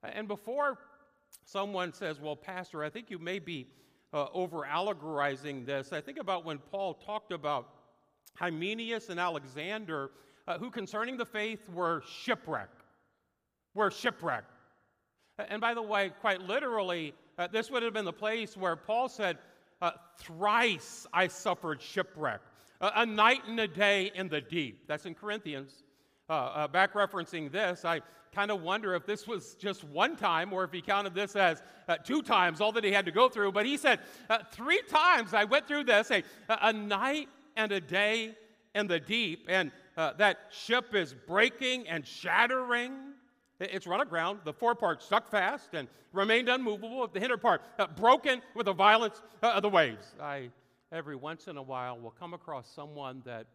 And 0.03 0.27
before 0.27 0.79
someone 1.51 1.93
says, 1.93 2.21
Well, 2.21 2.37
Pastor, 2.37 2.85
I 2.85 2.91
think 2.91 3.11
you 3.11 3.19
may 3.19 3.39
be 3.39 3.67
uh, 4.13 4.27
over 4.33 4.65
allegorizing 4.65 5.65
this. 5.65 5.93
I 5.93 6.01
think 6.01 6.19
about 6.19 6.45
when 6.45 6.59
Paul 6.59 6.95
talked 6.95 7.33
about 7.33 7.69
Hymenaeus 8.37 9.09
and 9.09 9.19
Alexander, 9.19 10.11
uh, 10.47 10.59
who 10.59 10.71
concerning 10.71 11.17
the 11.17 11.25
faith 11.25 11.69
were 11.69 12.03
shipwrecked. 12.09 12.83
Were 13.75 13.91
shipwrecked. 13.91 14.51
And 15.39 15.61
by 15.61 15.75
the 15.75 15.83
way, 15.83 16.11
quite 16.21 16.41
literally, 16.43 17.15
uh, 17.39 17.49
this 17.49 17.71
would 17.71 17.83
have 17.83 17.95
been 17.95 18.05
the 18.05 18.13
place 18.13 18.57
where 18.57 18.77
Paul 18.77 19.09
said, 19.09 19.39
uh, 19.81 19.93
Thrice 20.19 21.07
I 21.13 21.29
suffered 21.29 21.81
shipwreck, 21.81 22.41
a 22.81 23.07
night 23.07 23.43
and 23.47 23.59
a 23.59 23.69
day 23.69 24.11
in 24.15 24.29
the 24.29 24.41
deep. 24.41 24.87
That's 24.87 25.07
in 25.07 25.15
Corinthians. 25.15 25.83
Uh, 26.29 26.33
uh, 26.33 26.69
back 26.69 26.93
referencing 26.93 27.51
this, 27.51 27.85
I 27.85 28.01
kind 28.33 28.51
of 28.51 28.63
wonder 28.63 28.95
if 28.95 29.07
this 29.07 29.27
was 29.27 29.55
just 29.55 29.85
one 29.85 30.17
time 30.17 30.53
or 30.53 30.65
if 30.65 30.73
he 30.73 30.81
counted 30.81 31.15
this 31.15 31.35
as 31.37 31.63
uh, 31.89 31.97
two 31.97 32.23
times, 32.23 32.61
all 32.61 32.73
that 32.73 32.85
he 32.85 32.93
had 32.93 33.05
to 33.07 33.13
go 33.13 33.29
through. 33.29 33.53
But 33.53 33.67
he 33.67 33.77
said, 33.77 34.01
uh, 34.29 34.39
Three 34.53 34.81
times 34.89 35.35
I 35.35 35.45
went 35.45 35.67
through 35.67 35.85
this, 35.85 36.11
a, 36.11 36.23
a 36.49 36.73
night 36.73 37.29
and 37.57 37.73
a 37.73 37.81
day 37.81 38.35
in 38.75 38.87
the 38.87 39.01
deep, 39.01 39.47
and 39.49 39.73
uh, 39.97 40.13
that 40.15 40.39
ship 40.51 40.95
is 40.95 41.15
breaking 41.27 41.89
and 41.89 42.07
shattering. 42.07 42.93
It's 43.59 43.87
run 43.87 44.01
aground. 44.01 44.41
The 44.45 44.53
forepart 44.53 45.03
stuck 45.03 45.29
fast 45.29 45.75
and 45.75 45.89
remained 46.13 46.49
unmovable. 46.49 47.07
The 47.09 47.21
hinder 47.21 47.37
part 47.37 47.63
uh, 47.79 47.89
broken 47.89 48.41
with 48.55 48.67
the 48.67 48.73
violence 48.73 49.21
of 49.43 49.63
the 49.63 49.69
waves. 49.69 50.15
I, 50.21 50.51
every 50.93 51.17
once 51.17 51.49
in 51.49 51.57
a 51.57 51.63
while, 51.63 51.99
will 51.99 52.13
come 52.13 52.33
across 52.33 52.71
someone 52.73 53.23
that 53.27 53.47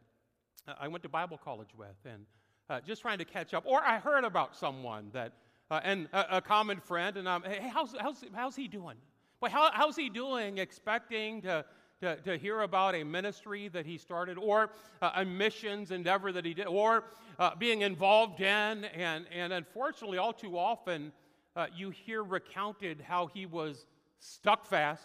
I 0.80 0.88
went 0.88 1.04
to 1.04 1.10
Bible 1.10 1.40
college 1.44 1.70
with, 1.78 1.96
and 2.06 2.26
uh, 2.70 2.80
just 2.82 3.02
trying 3.02 3.18
to 3.20 3.26
catch 3.26 3.54
up. 3.54 3.64
Or 3.66 3.82
I 3.82 4.00
heard 4.00 4.24
about 4.24 4.56
someone 4.56 5.10
that, 5.14 5.34
uh, 5.70 5.82
and 5.84 6.08
a, 6.14 6.38
a, 6.38 6.42
common 6.42 6.80
friend, 6.80 7.18
and 7.18 7.28
I'm, 7.28 7.44
hey, 7.44 7.70
how's, 7.72 7.96
how's, 8.00 8.24
how's 8.34 8.56
he 8.56 8.68
doing? 8.68 8.98
Well, 9.42 9.52
how, 9.52 9.70
how's 9.72 9.96
he 9.96 10.10
doing? 10.10 10.58
Expecting 10.58 11.42
to, 11.44 11.66
to, 12.02 12.16
to, 12.18 12.38
hear 12.38 12.62
about 12.62 12.96
a 12.96 13.04
ministry 13.04 13.68
that 13.70 13.86
he 13.86 13.98
started, 13.98 14.38
or 14.38 14.70
uh, 15.02 15.12
a 15.16 15.26
missions 15.26 15.92
endeavor 15.92 16.32
that 16.32 16.46
he 16.46 16.54
did, 16.54 16.68
or 16.68 17.04
uh, 17.40 17.56
being 17.56 17.82
involved 17.82 18.42
in. 18.42 18.86
And, 18.86 19.26
and 19.32 19.54
unfortunately, 19.54 20.18
all 20.18 20.34
too 20.34 20.58
often, 20.58 21.12
uh, 21.56 21.68
you 21.76 21.90
hear 21.90 22.24
recounted 22.24 23.02
how 23.02 23.28
he 23.28 23.46
was 23.46 23.86
stuck 24.20 24.66
fast, 24.66 25.04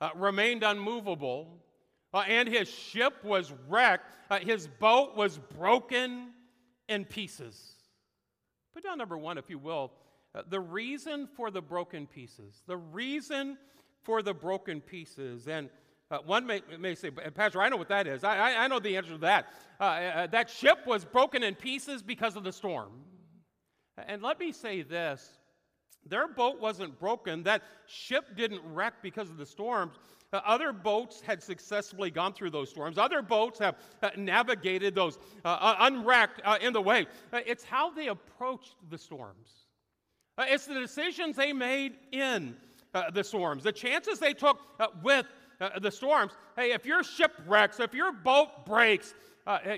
uh, 0.00 0.10
remained 0.14 0.62
unmovable, 0.62 1.60
and 2.12 2.48
his 2.48 2.68
ship 2.68 3.24
was 3.24 3.52
wrecked, 3.68 4.16
his 4.42 4.68
boat 4.68 5.16
was 5.16 5.38
broken 5.56 6.30
in 6.88 7.04
pieces. 7.04 7.74
Put 8.74 8.84
down 8.84 8.98
number 8.98 9.16
one, 9.16 9.38
if 9.38 9.48
you 9.48 9.58
will. 9.58 9.92
Uh, 10.34 10.42
the 10.48 10.60
reason 10.60 11.28
for 11.36 11.50
the 11.50 11.62
broken 11.62 12.06
pieces. 12.06 12.62
The 12.66 12.76
reason 12.76 13.56
for 14.02 14.22
the 14.22 14.34
broken 14.34 14.80
pieces. 14.80 15.46
And 15.46 15.70
uh, 16.10 16.18
one 16.26 16.46
may, 16.46 16.60
may, 16.78 16.94
say, 16.94 17.10
Pastor, 17.10 17.62
I 17.62 17.68
know 17.68 17.76
what 17.76 17.88
that 17.88 18.06
is. 18.06 18.24
I, 18.24 18.36
I, 18.36 18.64
I 18.64 18.68
know 18.68 18.78
the 18.78 18.96
answer 18.96 19.12
to 19.12 19.18
that. 19.18 19.46
Uh, 19.80 19.84
uh, 19.84 20.26
that 20.28 20.50
ship 20.50 20.78
was 20.86 21.04
broken 21.04 21.42
in 21.42 21.54
pieces 21.54 22.02
because 22.02 22.36
of 22.36 22.44
the 22.44 22.52
storm. 22.52 22.90
And 23.96 24.22
let 24.22 24.38
me 24.40 24.52
say 24.52 24.82
this 24.82 25.38
their 26.06 26.28
boat 26.28 26.60
wasn't 26.60 26.98
broken, 26.98 27.44
that 27.44 27.62
ship 27.86 28.36
didn't 28.36 28.60
wreck 28.64 28.94
because 29.02 29.30
of 29.30 29.38
the 29.38 29.46
storms. 29.46 29.96
Uh, 30.34 30.40
other 30.44 30.72
boats 30.72 31.20
had 31.20 31.40
successfully 31.40 32.10
gone 32.10 32.32
through 32.32 32.50
those 32.50 32.68
storms. 32.68 32.98
Other 32.98 33.22
boats 33.22 33.60
have 33.60 33.76
uh, 34.02 34.10
navigated 34.16 34.92
those 34.92 35.16
uh, 35.44 35.48
uh 35.48 35.76
unwrecked 35.80 36.40
uh, 36.44 36.58
in 36.60 36.72
the 36.72 36.80
way. 36.80 37.06
Uh, 37.32 37.38
it's 37.46 37.62
how 37.62 37.90
they 37.90 38.08
approached 38.08 38.74
the 38.90 38.98
storms. 38.98 39.68
it's 40.40 40.66
the 40.66 40.74
decisions 40.74 41.36
they 41.36 41.52
made 41.52 41.92
in 42.10 42.56
the 43.12 43.22
storms, 43.22 43.62
the 43.62 43.72
chances 43.72 44.18
they 44.18 44.32
took 44.32 44.60
with 45.02 45.26
the 45.80 45.90
storms. 45.90 46.32
Hey, 46.54 46.72
if 46.72 46.84
your 46.86 47.02
ship 47.02 47.32
wrecks, 47.46 47.80
if 47.80 47.92
your 47.92 48.12
boat 48.12 48.64
breaks, 48.66 49.14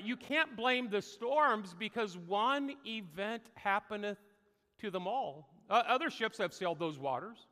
you 0.03 0.17
can't 0.17 0.55
blame 0.55 0.91
the 0.91 1.01
storms 1.01 1.75
because 1.79 2.19
one 2.19 2.75
event 2.87 3.43
happeneth 3.55 4.19
to 4.81 4.91
them 4.91 5.07
all. 5.07 5.49
other 5.71 6.11
ships 6.11 6.37
have 6.39 6.53
sailed 6.53 6.79
those 6.79 6.99
waters. 6.99 7.47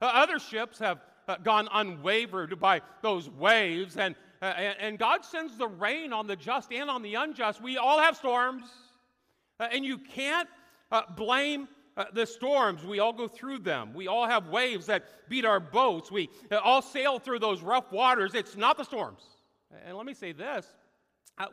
other 0.00 0.38
ships 0.38 0.78
have 0.78 1.00
uh, 1.30 1.36
gone 1.44 1.68
unwavered 1.72 2.58
by 2.58 2.80
those 3.02 3.30
waves. 3.30 3.96
And, 3.96 4.16
uh, 4.42 4.46
and 4.46 4.98
God 4.98 5.24
sends 5.24 5.56
the 5.56 5.68
rain 5.68 6.12
on 6.12 6.26
the 6.26 6.34
just 6.34 6.72
and 6.72 6.90
on 6.90 7.02
the 7.02 7.14
unjust. 7.14 7.62
We 7.62 7.78
all 7.78 8.00
have 8.00 8.16
storms. 8.16 8.64
Uh, 9.60 9.68
and 9.70 9.84
you 9.84 9.98
can't 9.98 10.48
uh, 10.90 11.02
blame 11.16 11.68
uh, 11.96 12.06
the 12.12 12.26
storms. 12.26 12.84
We 12.84 12.98
all 12.98 13.12
go 13.12 13.28
through 13.28 13.58
them. 13.58 13.94
We 13.94 14.08
all 14.08 14.26
have 14.26 14.48
waves 14.48 14.86
that 14.86 15.04
beat 15.28 15.44
our 15.44 15.60
boats. 15.60 16.10
We 16.10 16.28
all 16.64 16.82
sail 16.82 17.20
through 17.20 17.38
those 17.38 17.62
rough 17.62 17.92
waters. 17.92 18.34
It's 18.34 18.56
not 18.56 18.76
the 18.76 18.84
storms. 18.84 19.22
And 19.86 19.96
let 19.96 20.06
me 20.06 20.14
say 20.14 20.32
this 20.32 20.66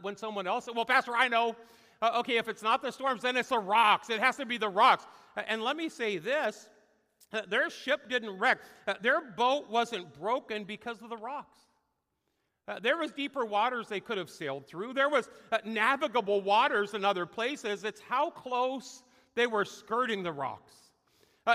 when 0.02 0.18
someone 0.18 0.48
else, 0.48 0.68
well, 0.74 0.86
Pastor, 0.86 1.16
I 1.16 1.28
know. 1.28 1.56
okay, 2.02 2.38
if 2.38 2.48
it's 2.48 2.64
not 2.64 2.82
the 2.82 2.92
storms, 2.92 3.22
then 3.22 3.38
it's 3.38 3.50
the 3.50 3.60
rocks. 3.60 4.10
It 4.10 4.20
has 4.20 4.38
to 4.38 4.46
be 4.46 4.58
the 4.58 4.70
rocks. 4.70 5.06
And 5.48 5.62
let 5.62 5.78
me 5.78 5.88
say 5.88 6.18
this 6.18 6.68
uh, 7.34 7.42
their 7.50 7.70
ship 7.70 8.10
didn't 8.10 8.38
wreck. 8.38 8.60
Uh, 8.88 8.94
their 9.02 9.22
boat 9.22 9.70
wasn't 9.70 10.14
broken 10.20 10.64
because 10.64 11.02
of 11.02 11.10
the 11.10 11.18
rocks. 11.18 11.60
Uh, 12.68 12.80
there 12.80 12.98
was 12.98 13.12
deeper 13.12 13.46
waters 13.46 13.88
they 13.88 14.00
could 14.00 14.18
have 14.18 14.30
sailed 14.30 14.66
through. 14.68 14.94
There 14.94 15.10
was 15.10 15.30
navigable 15.64 16.42
waters 16.42 16.94
in 16.94 17.06
other 17.06 17.26
places. 17.26 17.84
It's 17.84 18.02
how 18.02 18.30
close 18.30 19.04
they 19.36 19.48
were 19.48 19.66
skirting 19.66 20.24
the 20.24 20.34
rocks, 20.34 20.74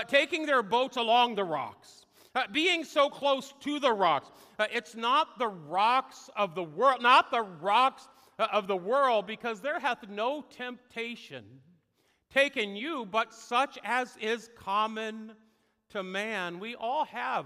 taking 0.07 0.45
their 0.45 0.63
boats 0.63 0.97
along 0.97 1.35
the 1.35 1.43
rocks, 1.43 2.05
being 2.51 2.83
so 2.83 3.09
close 3.09 3.53
to 3.59 3.79
the 3.79 3.93
rocks. 3.93 4.31
It's 4.71 4.95
not 4.95 5.37
the 5.37 5.49
rocks 5.49 6.31
of 6.35 6.55
the 6.55 6.63
world, 6.63 7.03
not 7.03 7.29
the 7.29 7.43
rocks 7.43 8.07
of 8.39 8.65
the 8.67 8.77
world, 8.77 9.27
because 9.27 9.61
there 9.61 9.79
hath 9.79 10.09
no 10.09 10.43
temptation 10.49 11.45
taken 12.33 12.75
you, 12.75 13.05
but 13.05 13.31
such 13.33 13.77
as 13.83 14.17
is 14.19 14.49
common 14.55 15.33
to 15.93 16.03
man. 16.03 16.59
We 16.59 16.75
all 16.75 17.05
have 17.05 17.45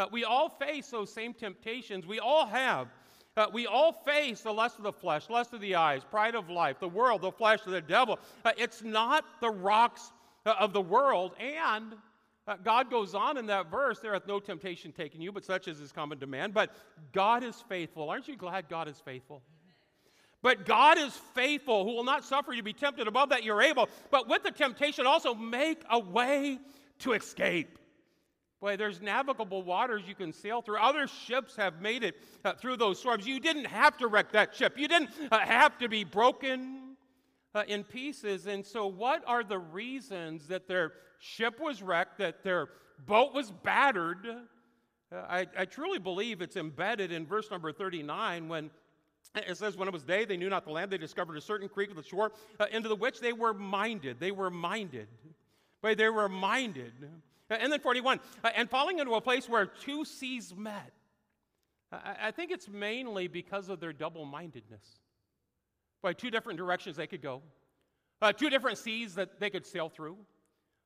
uh, 0.00 0.06
we 0.10 0.24
all 0.24 0.48
face 0.48 0.88
those 0.88 1.12
same 1.12 1.34
temptations. 1.34 2.06
We 2.06 2.20
all 2.20 2.46
have. 2.46 2.88
Uh, 3.36 3.46
we 3.52 3.66
all 3.66 3.92
face 3.92 4.40
the 4.40 4.52
lust 4.52 4.78
of 4.78 4.84
the 4.84 4.92
flesh, 4.92 5.28
lust 5.28 5.52
of 5.52 5.60
the 5.60 5.74
eyes, 5.74 6.02
pride 6.10 6.34
of 6.34 6.48
life, 6.48 6.80
the 6.80 6.88
world, 6.88 7.20
the 7.20 7.30
flesh, 7.30 7.60
the 7.66 7.82
devil. 7.82 8.18
Uh, 8.44 8.52
it's 8.56 8.82
not 8.82 9.24
the 9.40 9.50
rocks 9.50 10.12
uh, 10.46 10.54
of 10.58 10.72
the 10.72 10.80
world. 10.80 11.32
And 11.38 11.94
uh, 12.48 12.56
God 12.64 12.90
goes 12.90 13.14
on 13.14 13.36
in 13.36 13.46
that 13.46 13.70
verse 13.70 14.00
there 14.00 14.14
hath 14.14 14.26
no 14.26 14.40
temptation 14.40 14.90
taken 14.90 15.20
you, 15.20 15.32
but 15.32 15.44
such 15.44 15.68
as 15.68 15.80
is 15.80 15.92
common 15.92 16.18
to 16.20 16.26
man. 16.26 16.50
But 16.50 16.74
God 17.12 17.44
is 17.44 17.62
faithful. 17.68 18.08
Aren't 18.08 18.26
you 18.26 18.36
glad 18.36 18.70
God 18.70 18.88
is 18.88 18.98
faithful? 19.04 19.42
But 20.42 20.64
God 20.64 20.96
is 20.96 21.12
faithful, 21.34 21.84
who 21.84 21.94
will 21.94 22.04
not 22.04 22.24
suffer 22.24 22.52
you 22.52 22.58
to 22.58 22.64
be 22.64 22.72
tempted 22.72 23.06
above 23.06 23.28
that 23.28 23.44
you're 23.44 23.60
able, 23.60 23.90
but 24.10 24.26
with 24.26 24.42
the 24.42 24.50
temptation 24.50 25.06
also 25.06 25.34
make 25.34 25.82
a 25.90 25.98
way 25.98 26.58
to 27.00 27.12
escape. 27.12 27.78
Boy, 28.60 28.76
there's 28.76 29.00
navigable 29.00 29.62
waters 29.62 30.02
you 30.06 30.14
can 30.14 30.32
sail 30.32 30.60
through. 30.60 30.76
Other 30.76 31.06
ships 31.06 31.56
have 31.56 31.80
made 31.80 32.04
it 32.04 32.16
uh, 32.44 32.52
through 32.52 32.76
those 32.76 32.98
storms. 32.98 33.26
You 33.26 33.40
didn't 33.40 33.64
have 33.64 33.96
to 33.98 34.06
wreck 34.06 34.32
that 34.32 34.54
ship, 34.54 34.78
you 34.78 34.86
didn't 34.86 35.10
uh, 35.32 35.38
have 35.38 35.78
to 35.78 35.88
be 35.88 36.04
broken 36.04 36.96
uh, 37.54 37.64
in 37.66 37.84
pieces. 37.84 38.46
And 38.46 38.64
so, 38.64 38.86
what 38.86 39.22
are 39.26 39.42
the 39.42 39.58
reasons 39.58 40.46
that 40.48 40.68
their 40.68 40.92
ship 41.18 41.58
was 41.58 41.82
wrecked, 41.82 42.18
that 42.18 42.44
their 42.44 42.68
boat 43.06 43.32
was 43.32 43.50
battered? 43.50 44.26
Uh, 44.26 45.16
I, 45.16 45.46
I 45.58 45.64
truly 45.64 45.98
believe 45.98 46.42
it's 46.42 46.56
embedded 46.56 47.12
in 47.12 47.26
verse 47.26 47.50
number 47.50 47.72
39 47.72 48.48
when 48.48 48.70
it 49.34 49.56
says, 49.56 49.76
When 49.76 49.88
it 49.88 49.94
was 49.94 50.02
day, 50.02 50.24
they 50.24 50.36
knew 50.36 50.48
not 50.48 50.64
the 50.64 50.70
land. 50.70 50.90
They 50.90 50.98
discovered 50.98 51.36
a 51.36 51.40
certain 51.40 51.68
creek 51.68 51.90
of 51.90 51.96
the 51.96 52.02
shore 52.02 52.32
uh, 52.58 52.66
into 52.70 52.88
the 52.88 52.96
which 52.96 53.20
they 53.20 53.32
were 53.32 53.54
minded. 53.54 54.20
They 54.20 54.32
were 54.32 54.50
minded. 54.50 55.08
But 55.82 55.98
they 55.98 56.08
were 56.08 56.28
minded. 56.28 56.92
And 57.48 57.72
then 57.72 57.80
41, 57.80 58.20
uh, 58.44 58.50
and 58.54 58.70
falling 58.70 58.98
into 58.98 59.14
a 59.14 59.20
place 59.20 59.48
where 59.48 59.66
two 59.66 60.04
seas 60.04 60.54
met. 60.54 60.92
I 61.92 62.30
think 62.30 62.52
it's 62.52 62.68
mainly 62.68 63.26
because 63.26 63.68
of 63.68 63.80
their 63.80 63.92
double 63.92 64.24
mindedness. 64.24 65.00
By 66.02 66.12
two 66.12 66.30
different 66.30 66.56
directions 66.56 66.96
they 66.96 67.08
could 67.08 67.20
go, 67.20 67.42
uh, 68.22 68.32
two 68.32 68.48
different 68.48 68.78
seas 68.78 69.14
that 69.16 69.40
they 69.40 69.50
could 69.50 69.66
sail 69.66 69.88
through. 69.88 70.16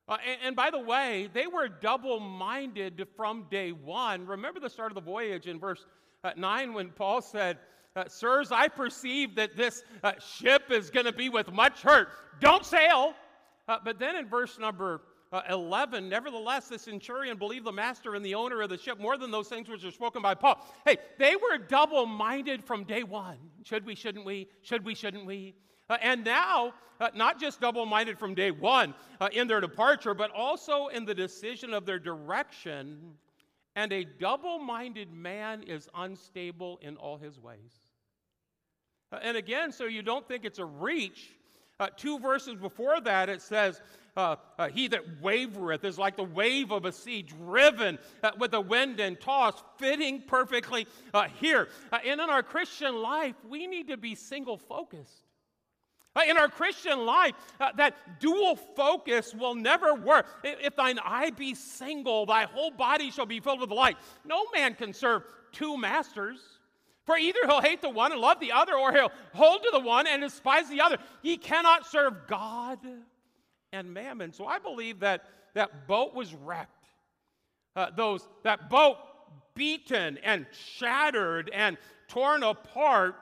Uh, 0.08 0.16
and, 0.26 0.38
and, 0.44 0.56
by 0.56 0.70
the 0.70 0.78
way, 0.78 1.30
they 1.32 1.46
were 1.46 1.68
double 1.68 2.20
minded 2.20 3.06
from 3.16 3.46
day 3.50 3.72
one. 3.72 4.26
Remember 4.26 4.60
the 4.60 4.68
start 4.68 4.90
of 4.90 4.94
the 4.94 5.00
voyage 5.00 5.46
in 5.46 5.58
verse 5.58 5.86
uh, 6.24 6.32
9 6.36 6.74
when 6.74 6.90
Paul 6.90 7.22
said, 7.22 7.58
uh, 7.96 8.04
Sirs, 8.08 8.52
I 8.52 8.68
perceive 8.68 9.34
that 9.36 9.56
this 9.56 9.82
uh, 10.02 10.12
ship 10.18 10.70
is 10.70 10.90
going 10.90 11.06
to 11.06 11.12
be 11.12 11.28
with 11.28 11.52
much 11.52 11.80
hurt. 11.80 12.08
Don't 12.40 12.64
sail. 12.64 13.14
But 13.66 13.99
then 13.99 14.16
in 14.16 14.27
verse 14.28 14.59
number 14.59 15.03
uh, 15.35 15.43
11, 15.51 16.09
nevertheless, 16.09 16.69
the 16.69 16.78
centurion 16.78 17.36
believed 17.36 17.65
the 17.65 17.73
master 17.73 18.15
and 18.15 18.24
the 18.24 18.36
owner 18.36 18.62
of 18.62 18.69
the 18.69 18.78
ship 18.78 19.01
more 19.01 19.16
than 19.16 19.32
those 19.32 19.49
things 19.49 19.69
which 19.69 19.85
are 19.85 19.91
spoken 19.91 20.23
by 20.23 20.32
Paul. 20.32 20.65
Hey, 20.85 20.97
they 21.19 21.35
were 21.35 21.59
double 21.59 22.07
minded 22.07 22.62
from 22.62 22.85
day 22.85 23.03
one. 23.03 23.39
Should 23.65 23.85
we, 23.85 23.97
shouldn't 23.97 24.24
we? 24.24 24.47
Should 24.62 24.85
we, 24.85 24.95
shouldn't 24.95 25.27
we? 25.27 25.57
Uh, 25.91 25.97
and 26.01 26.24
now, 26.24 26.73
uh, 27.01 27.09
not 27.16 27.41
just 27.41 27.61
double 27.61 27.85
minded 27.85 28.16
from 28.16 28.35
day 28.35 28.53
one 28.53 28.95
uh, 29.20 29.28
in 29.32 29.49
their 29.49 29.61
departure, 29.61 30.15
but 30.15 30.31
also 30.31 30.86
in 30.86 31.05
the 31.05 31.15
decision 31.15 31.74
of 31.74 31.85
their 31.85 31.99
direction. 31.99 33.15
And 33.74 33.93
a 33.93 34.05
double 34.05 34.61
minded 34.61 35.12
man 35.12 35.65
is 35.65 35.89
unstable 35.97 36.78
in 36.81 36.97
all 36.97 37.16
his 37.16 37.41
ways. 37.41 37.73
Uh, 39.11 39.19
and 39.20 39.36
again, 39.36 39.73
so 39.73 39.86
you 39.86 40.03
don't 40.03 40.27
think 40.28 40.45
it's 40.45 40.61
a 40.61 40.65
reach, 40.65 41.35
uh, 41.80 41.88
two 41.96 42.18
verses 42.18 42.55
before 42.55 43.01
that, 43.01 43.28
it 43.28 43.42
says, 43.42 43.80
uh, 44.16 44.36
uh, 44.59 44.68
He 44.68 44.88
that 44.88 45.20
wavereth 45.22 45.84
is 45.84 45.98
like 45.98 46.16
the 46.16 46.24
wave 46.24 46.70
of 46.70 46.84
a 46.84 46.92
sea 46.92 47.22
driven 47.22 47.98
uh, 48.22 48.30
with 48.38 48.52
the 48.52 48.60
wind 48.60 49.01
and 49.01 49.20
tossed, 49.20 49.64
fitting 49.78 50.22
perfectly 50.26 50.86
uh, 51.12 51.24
here. 51.40 51.68
Uh, 51.92 51.98
and 52.06 52.20
in 52.20 52.30
our 52.30 52.42
Christian 52.42 53.02
life, 53.02 53.34
we 53.48 53.66
need 53.66 53.88
to 53.88 53.96
be 53.96 54.14
single 54.14 54.56
focused. 54.56 55.24
Uh, 56.16 56.20
in 56.28 56.36
our 56.36 56.48
Christian 56.48 57.05
life, 57.05 57.34
that 57.59 58.20
dual 58.20 58.55
focus 58.55 59.34
will 59.34 59.56
never 59.56 59.94
work. 59.94 60.26
If 60.44 60.76
thine 60.76 61.01
eye 61.05 61.30
be 61.30 61.56
single, 61.56 62.24
thy 62.24 62.44
whole 62.44 62.70
body 62.70 63.10
shall 63.10 63.26
be 63.26 63.40
filled 63.40 63.60
with 63.60 63.70
light. 63.70 63.96
No 64.24 64.44
man 64.55 64.76
can 64.76 64.92
serve 64.92 65.24
two 65.51 65.76
masters. 65.76 66.38
For 67.06 67.16
either 67.16 67.40
he'll 67.47 67.60
hate 67.60 67.82
the 67.82 67.90
one 67.90 68.12
and 68.12 68.20
love 68.20 68.40
the 68.40 68.52
other, 68.52 68.74
or 68.74 68.93
he'll 68.93 69.12
hold 69.35 69.62
to 69.62 69.70
the 69.72 69.81
one 69.81 70.06
and 70.06 70.22
despise 70.22 70.68
the 70.68 70.81
other. 70.81 70.98
He 71.22 71.36
cannot 71.36 71.86
serve 71.86 72.26
God 72.26 72.78
and 73.72 73.93
mammon. 73.93 74.32
So 74.32 74.47
I 74.47 74.59
believe 74.59 75.01
that 75.01 75.24
that 75.55 75.86
boat 75.86 76.14
was 76.14 76.35
wrecked. 76.35 76.70
Uh, 77.76 77.90
those 77.94 78.26
that 78.43 78.70
boat 78.70 78.97
beaten 79.55 80.18
and 80.22 80.47
shattered 80.52 81.51
and 81.52 81.76
torn 82.09 82.43
apart, 82.43 83.16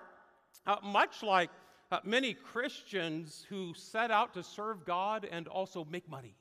uh, 0.67 0.77
much 0.83 1.23
like 1.23 1.51
uh, 1.91 2.01
many 2.05 2.35
Christians 2.35 3.45
who 3.49 3.73
set 3.75 4.11
out 4.11 4.35
to 4.35 4.43
serve 4.43 4.85
God 4.85 5.27
and 5.31 5.49
also 5.49 5.85
make 5.91 6.09
money 6.09 6.35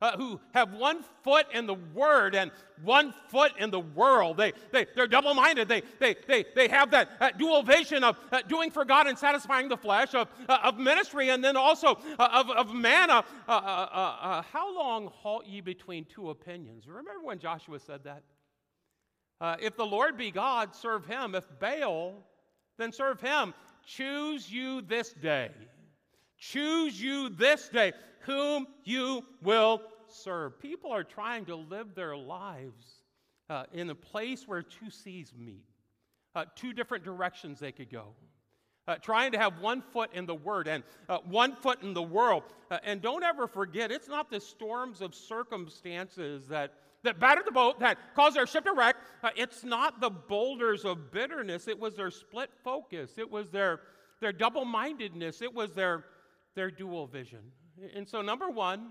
uh, 0.00 0.16
who 0.16 0.40
have 0.52 0.72
one 0.72 1.02
foot 1.22 1.46
in 1.52 1.66
the 1.66 1.74
Word 1.74 2.34
and 2.34 2.50
one 2.82 3.12
foot 3.28 3.52
in 3.58 3.70
the 3.70 3.80
world. 3.80 4.36
They, 4.36 4.52
they, 4.72 4.86
they're 4.94 5.08
double 5.08 5.34
minded. 5.34 5.68
They, 5.68 5.82
they, 5.98 6.14
they, 6.26 6.44
they 6.54 6.68
have 6.68 6.90
that 6.92 7.10
uh, 7.20 7.30
dual 7.36 7.62
vision 7.62 8.04
of 8.04 8.18
uh, 8.30 8.42
doing 8.42 8.70
for 8.70 8.84
God 8.84 9.06
and 9.06 9.18
satisfying 9.18 9.68
the 9.68 9.76
flesh, 9.76 10.14
of, 10.14 10.28
uh, 10.48 10.58
of 10.64 10.78
ministry, 10.78 11.30
and 11.30 11.42
then 11.42 11.56
also 11.56 11.98
uh, 12.18 12.28
of, 12.32 12.50
of 12.50 12.74
manna. 12.74 13.24
Uh, 13.48 14.42
how 14.52 14.74
long 14.74 15.08
halt 15.08 15.46
ye 15.46 15.60
between 15.60 16.04
two 16.04 16.30
opinions? 16.30 16.86
Remember 16.86 17.12
when 17.22 17.38
Joshua 17.38 17.78
said 17.80 18.04
that? 18.04 18.22
if 19.60 19.76
the 19.76 19.86
Lord 19.86 20.16
be 20.16 20.30
God, 20.30 20.74
serve 20.74 21.06
him. 21.06 21.34
If 21.34 21.44
Baal, 21.60 22.14
then 22.76 22.92
serve 22.92 23.20
him. 23.20 23.54
Choose 23.86 24.50
you 24.50 24.82
this 24.82 25.12
day. 25.12 25.50
Choose 26.38 27.00
you 27.00 27.28
this 27.28 27.68
day 27.68 27.92
whom 28.20 28.66
you 28.84 29.24
will 29.42 29.82
serve. 30.06 30.58
People 30.60 30.92
are 30.92 31.04
trying 31.04 31.44
to 31.46 31.56
live 31.56 31.94
their 31.94 32.16
lives 32.16 33.02
uh, 33.50 33.64
in 33.72 33.90
a 33.90 33.94
place 33.94 34.46
where 34.46 34.62
two 34.62 34.90
seas 34.90 35.32
meet, 35.36 35.64
uh, 36.34 36.44
two 36.54 36.72
different 36.72 37.04
directions 37.04 37.58
they 37.58 37.72
could 37.72 37.90
go. 37.90 38.14
Uh, 38.86 38.96
trying 38.96 39.32
to 39.32 39.38
have 39.38 39.58
one 39.60 39.82
foot 39.92 40.10
in 40.14 40.24
the 40.24 40.34
Word 40.34 40.66
and 40.66 40.82
uh, 41.10 41.18
one 41.28 41.54
foot 41.54 41.82
in 41.82 41.92
the 41.92 42.02
world. 42.02 42.42
Uh, 42.70 42.78
and 42.84 43.02
don't 43.02 43.22
ever 43.22 43.46
forget, 43.46 43.90
it's 43.90 44.08
not 44.08 44.30
the 44.30 44.40
storms 44.40 45.02
of 45.02 45.14
circumstances 45.14 46.46
that, 46.48 46.72
that 47.02 47.20
battered 47.20 47.44
the 47.44 47.52
boat, 47.52 47.78
that 47.80 47.98
caused 48.14 48.34
their 48.36 48.46
ship 48.46 48.64
to 48.64 48.72
wreck. 48.72 48.96
Uh, 49.22 49.28
it's 49.36 49.62
not 49.62 50.00
the 50.00 50.08
boulders 50.08 50.86
of 50.86 51.10
bitterness. 51.10 51.68
It 51.68 51.78
was 51.78 51.96
their 51.96 52.10
split 52.10 52.48
focus. 52.64 53.18
It 53.18 53.30
was 53.30 53.50
their, 53.50 53.80
their 54.20 54.32
double 54.32 54.64
mindedness. 54.64 55.42
It 55.42 55.52
was 55.52 55.74
their, 55.74 56.04
their 56.54 56.70
dual 56.70 57.06
vision. 57.06 57.40
And 57.94 58.08
so, 58.08 58.22
number 58.22 58.48
one, 58.48 58.90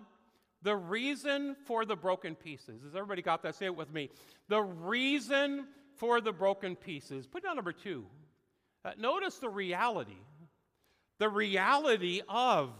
the 0.61 0.75
reason 0.75 1.55
for 1.65 1.85
the 1.85 1.95
broken 1.95 2.35
pieces. 2.35 2.83
Has 2.83 2.95
everybody 2.95 3.21
got 3.21 3.43
that? 3.43 3.55
Say 3.55 3.65
it 3.65 3.75
with 3.75 3.91
me. 3.93 4.09
The 4.47 4.61
reason 4.61 5.67
for 5.95 6.21
the 6.21 6.31
broken 6.31 6.75
pieces. 6.75 7.27
Put 7.27 7.43
down 7.43 7.55
number 7.55 7.73
two. 7.73 8.05
Uh, 8.83 8.91
notice 8.97 9.37
the 9.37 9.49
reality. 9.49 10.17
The 11.19 11.29
reality 11.29 12.21
of 12.27 12.71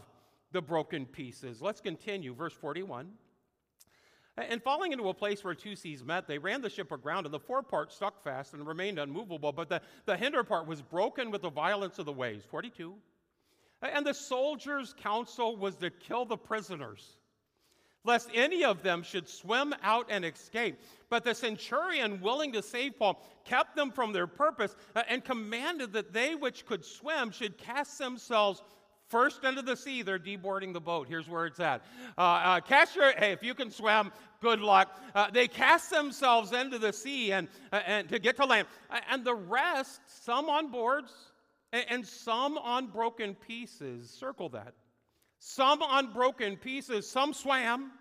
the 0.52 0.62
broken 0.62 1.06
pieces. 1.06 1.62
Let's 1.62 1.82
continue. 1.82 2.34
Verse 2.34 2.54
41. 2.54 3.10
And 4.38 4.62
falling 4.62 4.91
into 4.91 5.10
a 5.10 5.14
place 5.16 5.44
where 5.44 5.56
two 5.56 5.76
seas 5.76 6.04
met, 6.04 6.28
they 6.28 6.38
ran 6.38 6.62
the 6.62 6.70
ship 6.70 6.91
aground, 6.91 7.26
and 7.26 7.34
the 7.34 7.40
forepart 7.40 7.91
stuck 7.91 8.24
fast 8.24 8.54
and 8.54 8.68
remained 8.68 8.99
unmovable, 8.99 9.52
but 9.52 9.68
the, 9.68 9.82
the 10.06 10.16
hinder 10.16 10.44
part 10.44 10.68
was 10.68 10.80
broken 10.80 11.32
with 11.32 11.41
the 11.41 11.49
violence 11.49 11.98
of 11.98 12.06
the 12.06 12.14
waves. 12.14 12.45
42. 12.45 12.94
And 13.82 14.06
the 14.06 14.14
soldiers' 14.14 14.95
counsel 14.99 15.56
was 15.56 15.76
to 15.78 15.90
kill 15.90 16.26
the 16.26 16.38
prisoners, 16.38 17.18
lest 18.04 18.30
any 18.34 18.64
of 18.64 18.82
them 18.82 19.04
should 19.04 19.30
swim 19.30 19.74
out 19.84 20.08
and 20.10 20.26
escape. 20.26 20.80
But 21.10 21.24
the 21.24 21.36
centurion, 21.36 22.20
willing 22.22 22.52
to 22.54 22.64
save 22.64 22.98
Paul, 22.98 23.24
kept 23.45 23.76
them 23.76 23.91
from 23.91 24.14
their 24.14 24.28
purpose 24.28 24.76
uh, 24.95 25.04
and 25.08 25.24
commanded 25.24 25.94
that 25.94 26.12
they 26.12 26.34
which 26.34 26.66
could 26.66 26.84
swim 26.84 27.32
should 27.32 27.58
cast 27.58 27.99
themselves 27.99 28.64
first 29.10 29.44
into 29.44 29.62
the 29.62 29.76
sea, 29.76 30.02
they're 30.02 30.20
deboarding 30.20 30.74
the 30.74 30.82
boat. 30.82 31.08
Here's 31.08 31.30
where 31.30 31.45
it's 31.45 31.60
at. 31.60 31.82
Uh, 32.18 32.22
uh, 32.22 32.60
cast 32.62 32.95
your, 32.95 33.12
hey, 33.14 33.32
if 33.32 33.44
you 33.44 33.54
can 33.54 33.72
swim, 33.72 34.12
good 34.41 34.60
luck. 34.60 34.99
Uh, 35.16 35.30
they 35.32 35.48
cast 35.48 35.90
themselves 35.90 36.52
into 36.52 36.78
the 36.78 36.91
sea 36.91 37.32
and, 37.32 37.48
uh, 37.72 37.80
and 37.86 38.10
to 38.10 38.20
get 38.20 38.36
to 38.38 38.45
land. 38.45 38.68
And 39.10 39.24
the 39.24 39.36
rest, 39.36 40.02
some 40.26 40.49
on 40.49 40.72
boards 40.72 41.14
and, 41.73 42.07
some 42.07 42.57
on 42.57 42.88
broken 42.88 43.35
pieces, 43.35 44.10
circle 44.10 44.49
that. 44.49 44.73
Some 45.39 45.81
on 45.81 46.14
broken 46.14 46.57
pieces, 46.57 47.10
some 47.10 47.34
swam, 47.34 47.91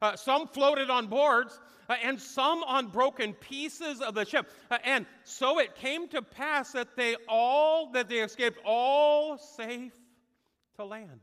uh, 0.00 0.16
some 0.16 0.48
floated 0.48 0.90
on 0.90 1.06
boards, 1.06 1.58
uh, 1.88 1.94
and 2.02 2.20
some 2.20 2.62
on 2.64 2.88
broken 2.88 3.32
pieces 3.34 4.00
of 4.00 4.14
the 4.14 4.24
ship. 4.24 4.50
Uh, 4.70 4.78
and 4.84 5.06
so 5.24 5.58
it 5.58 5.74
came 5.76 6.08
to 6.08 6.20
pass 6.20 6.72
that 6.72 6.96
they 6.96 7.16
all 7.28 7.92
that 7.92 8.08
they 8.08 8.18
escaped 8.18 8.58
all 8.64 9.38
safe 9.38 9.92
to 10.76 10.84
land. 10.84 11.20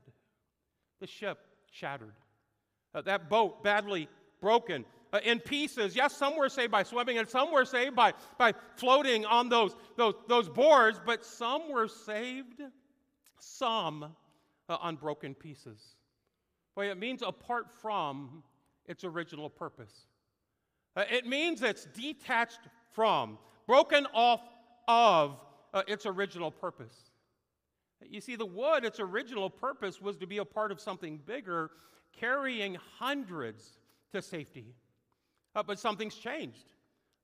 The 1.01 1.07
ship 1.07 1.39
shattered. 1.71 2.13
Uh, 2.95 3.01
that 3.01 3.29
boat 3.29 3.63
badly 3.63 4.07
broken 4.41 4.85
uh, 5.13 5.19
in 5.23 5.39
pieces. 5.39 5.95
Yes, 5.95 6.15
some 6.15 6.37
were 6.37 6.49
saved 6.49 6.71
by 6.71 6.83
swimming, 6.83 7.17
and 7.17 7.29
some 7.29 7.51
were 7.51 7.65
saved 7.65 7.95
by, 7.95 8.13
by 8.37 8.53
floating 8.75 9.25
on 9.25 9.49
those, 9.49 9.75
those, 9.95 10.13
those 10.27 10.49
boards, 10.49 10.99
but 11.05 11.25
some 11.25 11.71
were 11.71 11.87
saved, 11.87 12.61
some 13.39 14.03
uh, 14.69 14.77
on 14.81 14.95
broken 14.95 15.33
pieces. 15.33 15.95
Boy, 16.75 16.89
it 16.91 16.97
means 16.97 17.21
apart 17.21 17.71
from 17.81 18.43
its 18.85 19.03
original 19.03 19.49
purpose. 19.49 20.07
Uh, 20.95 21.03
it 21.11 21.25
means 21.25 21.61
it's 21.61 21.85
detached 21.85 22.61
from, 22.91 23.37
broken 23.67 24.07
off 24.13 24.41
of 24.87 25.39
uh, 25.73 25.83
its 25.87 26.05
original 26.05 26.51
purpose. 26.51 27.11
You 28.01 28.21
see, 28.21 28.35
the 28.35 28.45
wood, 28.45 28.85
its 28.85 28.99
original 28.99 29.49
purpose 29.49 30.01
was 30.01 30.17
to 30.17 30.27
be 30.27 30.37
a 30.37 30.45
part 30.45 30.71
of 30.71 30.79
something 30.79 31.19
bigger, 31.25 31.71
carrying 32.17 32.77
hundreds 32.97 33.77
to 34.13 34.21
safety. 34.21 34.73
Uh, 35.59 35.63
but 35.63 35.77
something's 35.77 36.15
changed. 36.15 36.71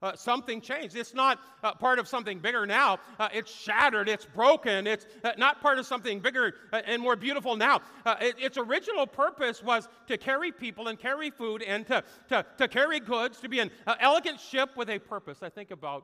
Uh, 0.02 0.14
something 0.14 0.60
changed. 0.60 0.94
It's 0.98 1.14
not 1.14 1.40
uh, 1.64 1.74
part 1.74 2.00
of 2.00 2.08
something 2.08 2.40
bigger 2.40 2.66
now. 2.66 3.00
Uh, 3.18 3.30
it's 3.34 3.50
shattered. 3.50 4.10
It's 4.10 4.26
broken. 4.26 4.88
It's 4.88 5.08
uh, 5.24 5.32
not 5.38 5.62
part 5.62 5.80
of 5.80 5.86
something 5.86 6.20
bigger 6.20 6.54
uh, 6.74 6.82
and 6.86 7.02
more 7.02 7.16
beautiful 7.16 7.56
now. 7.56 7.80
Uh, 8.06 8.16
it, 8.20 8.36
its 8.38 8.58
original 8.58 9.08
purpose 9.08 9.64
was 9.64 9.88
to 10.08 10.18
carry 10.18 10.52
people 10.52 10.90
and 10.90 11.00
carry 11.00 11.30
food 11.30 11.64
and 11.64 11.88
to, 11.88 12.04
to, 12.28 12.46
to 12.58 12.68
carry 12.68 13.00
goods, 13.00 13.40
to 13.40 13.48
be 13.48 13.60
an 13.60 13.72
elegant 14.02 14.42
ship 14.42 14.72
with 14.76 14.90
a 14.90 15.00
purpose. 15.00 15.38
I 15.42 15.50
think 15.50 15.72
about 15.72 16.04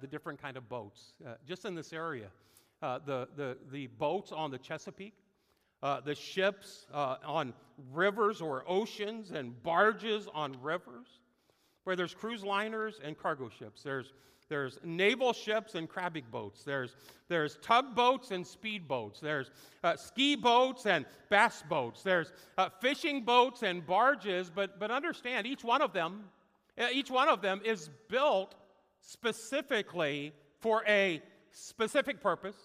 the 0.00 0.08
different 0.08 0.42
kind 0.42 0.56
of 0.56 0.68
boats 0.68 1.12
just 1.46 1.64
in 1.64 1.76
this 1.76 1.92
area. 1.92 2.26
the, 2.80 3.28
the, 3.36 3.56
the 3.70 3.86
boats 3.86 4.32
on 4.32 4.50
the 4.50 4.58
Chesapeake, 4.58 5.14
the 5.80 6.14
ships 6.16 6.86
on 6.92 7.54
rivers 7.92 8.40
or 8.40 8.64
oceans, 8.66 9.30
and 9.30 9.62
barges 9.62 10.26
on 10.34 10.56
rivers 10.60 11.20
where 11.86 11.94
there's 11.94 12.14
cruise 12.14 12.42
liners 12.42 12.98
and 13.04 13.16
cargo 13.16 13.48
ships. 13.48 13.80
There's, 13.84 14.12
there's 14.48 14.80
naval 14.82 15.32
ships 15.32 15.76
and 15.76 15.88
crabbing 15.88 16.24
boats. 16.32 16.64
There's, 16.64 16.96
there's 17.28 17.58
tugboats 17.62 18.32
and 18.32 18.44
speedboats. 18.44 19.20
There's 19.20 19.52
uh, 19.84 19.94
ski 19.94 20.34
boats 20.34 20.86
and 20.86 21.06
bass 21.30 21.62
boats. 21.68 22.02
There's 22.02 22.32
uh, 22.58 22.70
fishing 22.80 23.22
boats 23.22 23.62
and 23.62 23.86
barges. 23.86 24.50
But, 24.52 24.80
but 24.80 24.90
understand, 24.90 25.46
each 25.46 25.62
one 25.62 25.80
of 25.80 25.92
them, 25.92 26.24
uh, 26.76 26.88
each 26.92 27.08
one 27.08 27.28
of 27.28 27.40
them 27.40 27.60
is 27.64 27.88
built 28.08 28.56
specifically 29.00 30.32
for 30.58 30.82
a 30.88 31.22
specific 31.52 32.20
purpose. 32.20 32.56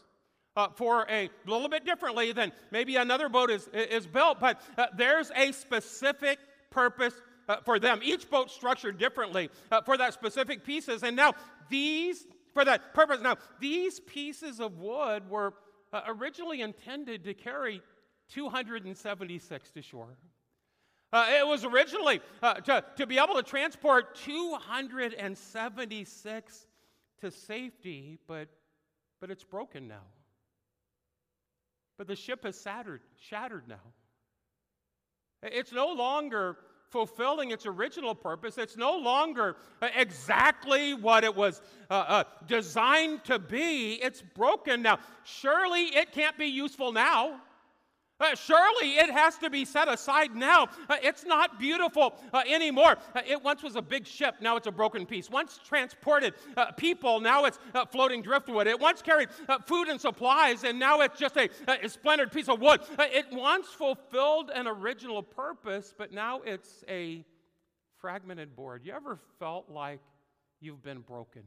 Uh, 0.57 0.67
for 0.75 1.05
a 1.09 1.29
little 1.45 1.69
bit 1.69 1.85
differently 1.85 2.33
than 2.33 2.51
maybe 2.71 2.97
another 2.97 3.29
boat 3.29 3.49
is, 3.49 3.69
is 3.73 4.05
built, 4.05 4.37
but 4.37 4.59
uh, 4.77 4.87
there's 4.97 5.31
a 5.37 5.53
specific 5.53 6.39
purpose 6.71 7.13
uh, 7.47 7.57
for 7.65 7.79
them. 7.79 8.01
Each 8.03 8.29
boat 8.29 8.51
structured 8.51 8.97
differently 8.97 9.49
uh, 9.71 9.81
for 9.81 9.97
that 9.97 10.13
specific 10.13 10.63
pieces. 10.63 11.03
And 11.03 11.15
now 11.15 11.33
these, 11.69 12.25
for 12.53 12.65
that 12.65 12.93
purpose, 12.93 13.21
now 13.21 13.37
these 13.59 13.99
pieces 13.99 14.59
of 14.59 14.79
wood 14.79 15.29
were 15.29 15.53
uh, 15.93 16.01
originally 16.07 16.61
intended 16.61 17.23
to 17.25 17.33
carry 17.33 17.81
276 18.29 19.71
to 19.71 19.81
shore. 19.81 20.17
Uh, 21.13 21.27
it 21.37 21.45
was 21.45 21.65
originally 21.65 22.21
uh, 22.41 22.53
to, 22.53 22.81
to 22.95 23.05
be 23.05 23.17
able 23.17 23.35
to 23.35 23.43
transport 23.43 24.15
276 24.15 26.67
to 27.19 27.31
safety, 27.31 28.17
but, 28.27 28.47
but 29.19 29.29
it's 29.29 29.43
broken 29.43 29.89
now. 29.89 30.05
But 31.97 32.07
the 32.07 32.15
ship 32.15 32.45
is 32.45 32.61
shattered, 32.61 33.01
shattered 33.19 33.67
now. 33.67 33.81
It's 35.43 35.73
no 35.73 35.93
longer 35.93 36.57
fulfilling 36.91 37.51
its 37.51 37.65
original 37.65 38.13
purpose. 38.13 38.57
It's 38.57 38.77
no 38.77 38.97
longer 38.97 39.55
uh, 39.81 39.87
exactly 39.95 40.93
what 40.93 41.23
it 41.23 41.33
was 41.35 41.61
uh, 41.89 41.93
uh, 41.93 42.23
designed 42.47 43.23
to 43.23 43.39
be. 43.39 43.93
It's 43.93 44.21
broken 44.21 44.81
now. 44.81 44.99
Surely 45.23 45.85
it 45.85 46.11
can't 46.11 46.37
be 46.37 46.47
useful 46.47 46.91
now. 46.91 47.41
Uh, 48.21 48.35
surely 48.35 48.91
it 48.91 49.09
has 49.09 49.37
to 49.39 49.49
be 49.49 49.65
set 49.65 49.87
aside 49.87 50.35
now. 50.35 50.67
Uh, 50.87 50.95
it's 51.01 51.25
not 51.25 51.59
beautiful 51.59 52.13
uh, 52.33 52.43
anymore. 52.47 52.95
Uh, 53.15 53.21
it 53.27 53.43
once 53.43 53.63
was 53.63 53.75
a 53.75 53.81
big 53.81 54.05
ship, 54.05 54.35
now 54.39 54.55
it's 54.55 54.67
a 54.67 54.71
broken 54.71 55.05
piece. 55.05 55.29
Once 55.29 55.59
transported 55.67 56.35
uh, 56.55 56.71
people, 56.73 57.19
now 57.19 57.45
it's 57.45 57.57
uh, 57.73 57.85
floating 57.85 58.21
driftwood. 58.21 58.67
It 58.67 58.79
once 58.79 59.01
carried 59.01 59.29
food 59.65 59.87
and 59.87 59.99
supplies, 59.99 60.63
and 60.63 60.77
now 60.77 61.01
it's 61.01 61.19
just 61.19 61.35
a, 61.35 61.49
a 61.67 61.89
splintered 61.89 62.31
piece 62.31 62.47
of 62.47 62.61
wood. 62.61 62.81
it 62.99 63.25
once 63.31 63.67
fulfilled 63.67 64.51
an 64.53 64.67
original 64.67 65.23
purpose, 65.23 65.93
but 65.97 66.11
now 66.11 66.41
it's 66.45 66.83
a 66.87 67.25
fragmented 67.97 68.55
board. 68.55 68.81
You 68.85 68.93
ever 68.93 69.17
felt 69.39 69.69
like 69.69 69.99
you've 70.59 70.83
been 70.83 71.01
broken? 71.01 71.43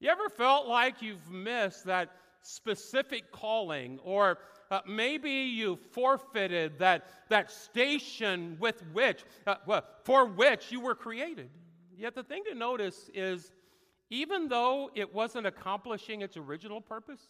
You 0.00 0.10
ever 0.10 0.28
felt 0.28 0.66
like 0.66 1.00
you've 1.00 1.30
missed 1.30 1.86
that? 1.86 2.10
Specific 2.44 3.32
calling, 3.32 3.98
or 4.04 4.38
uh, 4.70 4.80
maybe 4.86 5.30
you 5.30 5.76
forfeited 5.92 6.78
that, 6.78 7.06
that 7.30 7.50
station 7.50 8.56
with 8.60 8.82
which, 8.92 9.24
uh, 9.46 9.80
for 10.04 10.26
which 10.26 10.70
you 10.70 10.80
were 10.80 10.94
created. 10.94 11.48
Yet 11.96 12.14
the 12.14 12.22
thing 12.22 12.42
to 12.50 12.54
notice 12.54 13.10
is 13.14 13.52
even 14.10 14.48
though 14.48 14.90
it 14.94 15.12
wasn't 15.12 15.46
accomplishing 15.46 16.20
its 16.20 16.36
original 16.36 16.80
purpose, 16.80 17.22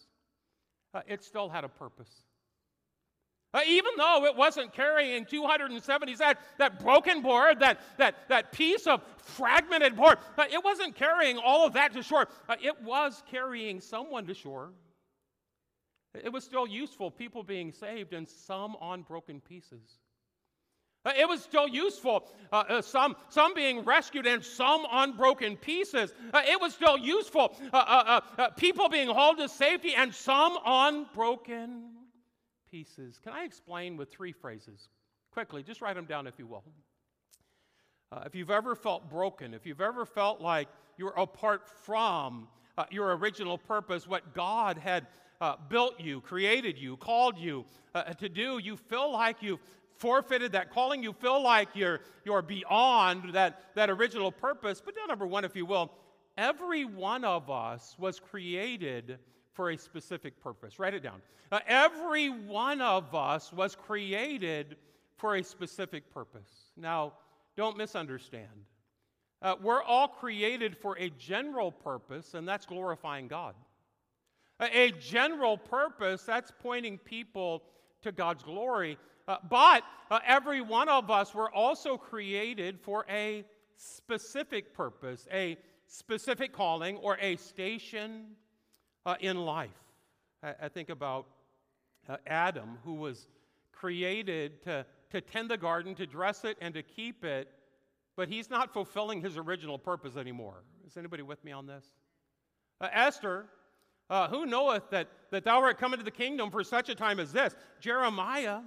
uh, 0.92 1.00
it 1.06 1.22
still 1.22 1.48
had 1.48 1.64
a 1.64 1.68
purpose. 1.68 2.10
Uh, 3.52 3.60
even 3.68 3.92
though 3.96 4.24
it 4.24 4.34
wasn't 4.34 4.72
carrying 4.72 5.24
270, 5.24 6.14
that, 6.16 6.38
that 6.58 6.80
broken 6.80 7.22
board, 7.22 7.60
that, 7.60 7.78
that, 7.98 8.28
that 8.28 8.50
piece 8.50 8.88
of 8.88 9.00
fragmented 9.16 9.94
board, 9.94 10.18
uh, 10.36 10.44
it 10.50 10.62
wasn't 10.64 10.92
carrying 10.96 11.38
all 11.38 11.64
of 11.64 11.74
that 11.74 11.92
to 11.92 12.02
shore. 12.02 12.26
Uh, 12.48 12.56
it 12.60 12.82
was 12.82 13.22
carrying 13.30 13.80
someone 13.80 14.26
to 14.26 14.34
shore. 14.34 14.70
It 16.22 16.32
was 16.32 16.44
still 16.44 16.66
useful, 16.66 17.10
people 17.10 17.42
being 17.42 17.72
saved, 17.72 18.12
and 18.12 18.28
some 18.28 18.76
on 18.76 19.02
broken 19.02 19.40
pieces. 19.40 19.98
Uh, 21.04 21.12
it 21.18 21.28
was 21.28 21.42
still 21.42 21.68
useful, 21.68 22.24
uh, 22.50 22.64
uh, 22.68 22.82
some, 22.82 23.14
some 23.28 23.52
being 23.52 23.84
rescued 23.84 24.26
and 24.26 24.42
some 24.42 24.86
on 24.86 25.14
broken 25.16 25.56
pieces. 25.56 26.14
Uh, 26.32 26.40
it 26.48 26.58
was 26.58 26.72
still 26.72 26.96
useful, 26.96 27.54
uh, 27.74 28.20
uh, 28.38 28.48
people 28.50 28.88
being 28.88 29.08
hauled 29.08 29.36
to 29.36 29.48
safety 29.48 29.94
and 29.94 30.14
some 30.14 30.56
on 30.64 31.06
broken 31.14 31.90
pieces. 32.70 33.20
Can 33.22 33.34
I 33.34 33.44
explain 33.44 33.98
with 33.98 34.10
three 34.10 34.32
phrases? 34.32 34.88
Quickly, 35.30 35.62
just 35.62 35.82
write 35.82 35.96
them 35.96 36.06
down 36.06 36.26
if 36.26 36.38
you 36.38 36.46
will. 36.46 36.64
if 38.24 38.34
you've 38.34 38.50
ever 38.50 38.74
felt 38.74 39.10
broken, 39.10 39.52
if 39.52 39.66
you've 39.66 39.82
ever 39.82 40.06
felt 40.06 40.40
like 40.40 40.68
you're 40.96 41.14
apart 41.18 41.68
from 41.82 42.48
your 42.90 43.14
original 43.16 43.58
purpose, 43.58 44.06
what 44.06 44.32
God 44.32 44.78
had 44.78 45.06
uh, 45.40 45.56
built 45.68 46.00
you, 46.00 46.20
created 46.20 46.78
you, 46.78 46.96
called 46.96 47.38
you 47.38 47.64
uh, 47.94 48.02
to 48.14 48.28
do, 48.28 48.58
you 48.58 48.76
feel 48.76 49.12
like 49.12 49.42
you've 49.42 49.60
forfeited 49.96 50.52
that 50.52 50.72
calling, 50.72 51.02
you 51.02 51.12
feel 51.12 51.42
like 51.42 51.68
you're, 51.74 52.00
you're 52.24 52.42
beyond 52.42 53.32
that, 53.32 53.62
that 53.74 53.90
original 53.90 54.32
purpose. 54.32 54.82
But 54.84 54.94
number 55.08 55.26
one, 55.26 55.44
if 55.44 55.54
you 55.54 55.66
will, 55.66 55.92
every 56.36 56.84
one 56.84 57.24
of 57.24 57.50
us 57.50 57.94
was 57.98 58.18
created 58.18 59.18
for 59.52 59.70
a 59.70 59.78
specific 59.78 60.40
purpose. 60.42 60.78
Write 60.78 60.94
it 60.94 61.02
down. 61.02 61.22
Uh, 61.52 61.60
every 61.66 62.28
one 62.28 62.80
of 62.80 63.14
us 63.14 63.52
was 63.52 63.76
created 63.76 64.76
for 65.16 65.36
a 65.36 65.44
specific 65.44 66.12
purpose. 66.12 66.72
Now, 66.76 67.12
don't 67.56 67.76
misunderstand. 67.76 68.48
Uh, 69.40 69.54
we're 69.62 69.82
all 69.82 70.08
created 70.08 70.76
for 70.76 70.98
a 70.98 71.10
general 71.10 71.70
purpose, 71.70 72.34
and 72.34 72.48
that's 72.48 72.66
glorifying 72.66 73.28
God. 73.28 73.54
A 74.60 74.92
general 74.92 75.58
purpose, 75.58 76.22
that's 76.22 76.52
pointing 76.60 76.98
people 76.98 77.62
to 78.02 78.12
God's 78.12 78.42
glory. 78.42 78.98
Uh, 79.26 79.38
but 79.48 79.82
uh, 80.10 80.20
every 80.24 80.60
one 80.60 80.88
of 80.88 81.10
us 81.10 81.34
were 81.34 81.50
also 81.52 81.96
created 81.96 82.78
for 82.78 83.04
a 83.08 83.44
specific 83.76 84.74
purpose, 84.74 85.26
a 85.32 85.56
specific 85.86 86.52
calling, 86.52 86.96
or 86.98 87.18
a 87.20 87.36
station 87.36 88.26
uh, 89.06 89.16
in 89.20 89.36
life. 89.36 89.70
I, 90.42 90.54
I 90.62 90.68
think 90.68 90.88
about 90.88 91.26
uh, 92.08 92.16
Adam, 92.26 92.78
who 92.84 92.94
was 92.94 93.28
created 93.72 94.62
to, 94.62 94.86
to 95.10 95.20
tend 95.20 95.50
the 95.50 95.56
garden, 95.56 95.94
to 95.96 96.06
dress 96.06 96.44
it, 96.44 96.56
and 96.60 96.74
to 96.74 96.82
keep 96.82 97.24
it, 97.24 97.48
but 98.16 98.28
he's 98.28 98.50
not 98.50 98.72
fulfilling 98.72 99.20
his 99.20 99.36
original 99.36 99.78
purpose 99.78 100.16
anymore. 100.16 100.62
Is 100.86 100.96
anybody 100.96 101.22
with 101.22 101.42
me 101.44 101.50
on 101.50 101.66
this? 101.66 101.84
Uh, 102.80 102.88
Esther, 102.92 103.46
uh, 104.10 104.28
who 104.28 104.46
knoweth 104.46 104.90
that, 104.90 105.08
that 105.30 105.44
thou 105.44 105.60
art 105.60 105.78
come 105.78 105.92
into 105.92 106.04
the 106.04 106.10
kingdom 106.10 106.50
for 106.50 106.62
such 106.64 106.88
a 106.88 106.94
time 106.94 107.18
as 107.20 107.32
this? 107.32 107.54
Jeremiah, 107.80 108.60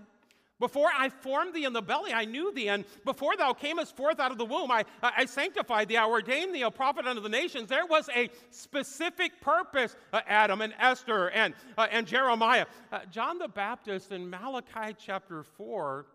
before 0.59 0.89
I 0.95 1.09
formed 1.09 1.53
thee 1.53 1.65
in 1.65 1.73
the 1.73 1.81
belly, 1.81 2.11
I 2.11 2.25
knew 2.25 2.51
thee, 2.51 2.69
and 2.69 2.83
before 3.05 3.37
thou 3.37 3.53
camest 3.53 3.95
forth 3.95 4.19
out 4.19 4.31
of 4.31 4.39
the 4.39 4.45
womb, 4.45 4.71
I, 4.71 4.85
I 5.03 5.25
sanctified 5.25 5.87
thee, 5.87 5.97
I 5.97 6.05
ordained 6.05 6.55
thee 6.55 6.63
a 6.63 6.71
prophet 6.71 7.05
unto 7.05 7.21
the 7.21 7.29
nations. 7.29 7.69
There 7.69 7.85
was 7.85 8.09
a 8.15 8.29
specific 8.49 9.39
purpose, 9.39 9.95
uh, 10.11 10.21
Adam 10.27 10.61
and 10.61 10.73
Esther 10.79 11.29
and, 11.29 11.53
uh, 11.77 11.87
and 11.91 12.07
Jeremiah. 12.07 12.65
Uh, 12.91 12.99
John 13.11 13.37
the 13.37 13.47
Baptist 13.47 14.11
in 14.11 14.27
Malachi 14.29 14.95
chapter 14.97 15.43
4, 15.43 16.07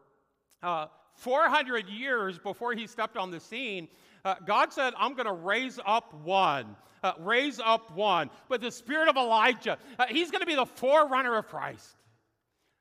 uh, 0.65 0.86
400 1.15 1.89
years 1.89 2.39
before 2.39 2.73
he 2.73 2.89
stepped 2.89 3.16
on 3.16 3.31
the 3.31 3.39
scene, 3.39 3.86
uh, 4.24 4.36
God 4.47 4.73
said, 4.73 4.94
I'm 4.97 5.15
going 5.15 5.27
to 5.27 5.32
raise 5.32 5.78
up 5.85 6.15
one. 6.15 6.77
Uh, 7.03 7.12
raise 7.19 7.59
up 7.59 7.90
one. 7.97 8.31
But 8.49 8.61
the 8.61 8.70
spirit 8.70 9.09
of 9.09 9.16
Elijah, 9.16 9.78
uh, 9.99 10.07
he's 10.09 10.31
going 10.31 10.40
to 10.40 10.47
be 10.47 10.55
the 10.55 10.66
forerunner 10.66 11.36
of 11.36 11.49
Christ. 11.49 11.97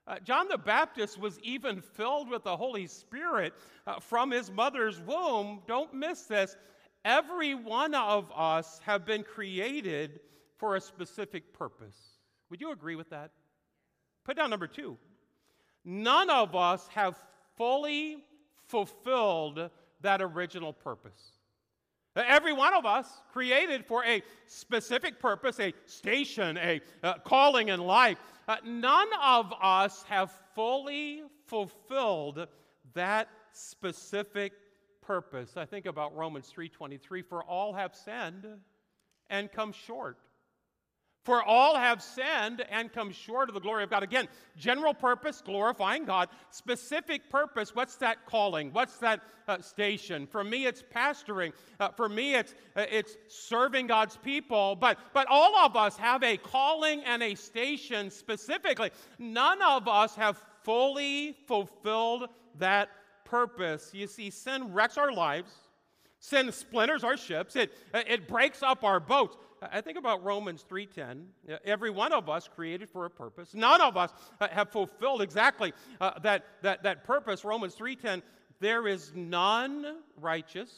Uh, 0.08 0.20
John 0.20 0.48
the 0.48 0.58
Baptist 0.58 1.20
was 1.20 1.40
even 1.42 1.82
filled 1.82 2.30
with 2.30 2.44
the 2.44 2.58
Holy 2.58 2.88
Spirit 2.88 3.54
uh, 3.88 4.00
from 4.00 4.32
his 4.32 4.52
mother's 4.52 5.00
womb. 5.02 5.62
Don't 5.68 5.94
miss 5.94 6.24
this. 6.24 6.56
Every 7.06 7.56
one 7.56 7.96
of 7.96 8.32
us 8.36 8.80
have 8.84 9.06
been 9.06 9.24
created 9.24 10.20
for 10.58 10.76
a 10.76 10.82
specific 10.82 11.54
purpose. 11.54 11.98
Would 12.50 12.62
you 12.62 12.72
agree 12.72 12.96
with 12.96 13.10
that? 13.10 13.32
Put 14.24 14.38
down 14.38 14.52
number 14.52 14.68
two. 14.68 14.98
None 15.84 16.30
of 16.30 16.56
us 16.56 16.88
have 16.90 17.18
fully 17.58 18.18
fulfilled 18.68 19.70
that 20.02 20.22
original 20.22 20.74
purpose. 20.74 21.34
Every 22.16 22.52
one 22.52 22.74
of 22.74 22.86
us 22.86 23.08
created 23.32 23.86
for 23.86 24.04
a 24.04 24.22
specific 24.46 25.20
purpose, 25.20 25.60
a 25.60 25.74
station, 25.86 26.58
a 26.58 26.82
uh, 27.04 27.14
calling 27.20 27.70
in 27.70 27.80
life. 27.80 28.18
Uh, 28.48 28.58
none 28.66 29.08
of 29.24 29.54
us 29.62 30.04
have 30.04 30.32
fully 30.54 31.24
fulfilled 31.48 32.48
that 32.94 33.30
specific 33.54 34.52
purpose. 35.02 35.56
I 35.56 35.66
think 35.66 35.86
about 35.86 36.16
Romans 36.16 36.52
3:23 36.54 37.22
for 37.22 37.44
all 37.44 37.74
have 37.74 37.96
sinned 37.96 38.46
and 39.30 39.52
come 39.52 39.72
short 39.72 40.18
for 41.24 41.44
all 41.44 41.76
have 41.76 42.02
sinned 42.02 42.66
and 42.72 42.92
come 42.92 43.12
short 43.12 43.48
of 43.48 43.54
the 43.54 43.62
glory 43.62 43.84
of 43.84 43.90
God. 43.90 44.02
Again, 44.02 44.28
general 44.58 44.94
purpose, 44.94 45.42
glorifying 45.46 46.06
God. 46.06 46.30
Specific 46.50 47.30
purpose, 47.30 47.76
what's 47.76 47.96
that 47.98 48.26
calling? 48.26 48.74
What's 48.74 48.98
that 48.98 49.22
uh, 49.48 49.62
station? 49.62 50.26
For 50.26 50.44
me, 50.44 50.66
it's 50.66 50.82
pastoring. 50.82 51.54
Uh, 51.80 51.90
for 51.90 52.10
me, 52.10 52.36
it's, 52.36 52.56
uh, 52.76 52.86
it's 52.90 53.18
serving 53.28 53.88
God's 53.88 54.18
people. 54.18 54.76
But, 54.76 54.98
but 55.14 55.28
all 55.30 55.56
of 55.58 55.76
us 55.76 55.96
have 55.98 56.24
a 56.24 56.38
calling 56.38 57.04
and 57.04 57.22
a 57.22 57.36
station 57.36 58.10
specifically. 58.10 58.90
None 59.20 59.62
of 59.62 59.88
us 59.88 60.16
have 60.16 60.42
fully 60.64 61.36
fulfilled 61.48 62.30
that 62.58 62.90
purpose. 63.26 63.92
You 63.94 64.08
see, 64.08 64.32
sin 64.32 64.74
wrecks 64.74 64.98
our 64.98 65.12
lives. 65.12 65.52
Sin 66.20 66.52
splinters 66.52 67.04
our 67.04 67.18
ships. 67.18 67.56
It, 67.56 67.74
it 67.94 68.28
breaks 68.28 68.62
up 68.62 68.84
our 68.84 69.00
boats. 69.00 69.38
I 69.62 69.82
think 69.82 69.98
about 69.98 70.24
Romans 70.24 70.66
3:10. 70.68 71.26
Every 71.66 71.92
one 71.92 72.14
of 72.14 72.30
us 72.30 72.48
created 72.48 72.90
for 72.90 73.06
a 73.06 73.10
purpose. 73.10 73.54
None 73.54 73.82
of 73.82 73.96
us 73.96 74.12
uh, 74.40 74.48
have 74.50 74.70
fulfilled 74.70 75.22
exactly 75.22 75.74
uh, 76.00 76.20
that, 76.20 76.46
that, 76.64 76.84
that 76.84 77.04
purpose. 77.04 77.46
Romans 77.46 77.76
3:10. 77.76 78.24
There 78.60 78.88
is 78.88 79.12
none 79.16 79.98
righteous, 80.18 80.72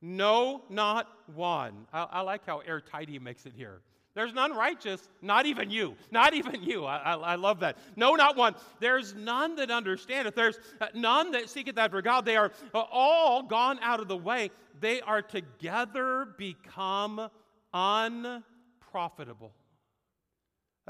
no, 0.00 0.64
not 0.68 1.08
one. 1.34 1.86
I, 1.92 2.02
I 2.02 2.20
like 2.22 2.44
how 2.44 2.58
airtight 2.58 3.08
he 3.08 3.18
makes 3.18 3.46
it 3.46 3.52
here. 3.56 3.80
There's 4.14 4.32
none 4.32 4.52
righteous, 4.52 5.08
not 5.22 5.46
even 5.46 5.70
you. 5.70 5.96
Not 6.10 6.34
even 6.34 6.62
you. 6.62 6.84
I, 6.84 6.98
I, 6.98 7.14
I, 7.14 7.34
love 7.34 7.60
that. 7.60 7.78
No, 7.96 8.14
not 8.14 8.36
one. 8.36 8.54
There's 8.78 9.14
none 9.14 9.56
that 9.56 9.72
understandeth. 9.72 10.36
There's 10.36 10.58
uh, 10.80 10.86
none 10.94 11.32
that 11.32 11.48
seeketh 11.48 11.78
after 11.78 12.00
God. 12.00 12.24
They 12.24 12.36
are 12.36 12.52
uh, 12.72 12.84
all 12.92 13.42
gone 13.42 13.78
out 13.82 13.98
of 13.98 14.06
the 14.06 14.16
way. 14.16 14.50
They 14.80 15.00
are 15.00 15.22
together 15.22 16.28
become 16.38 17.28
unprofitable. 17.74 19.52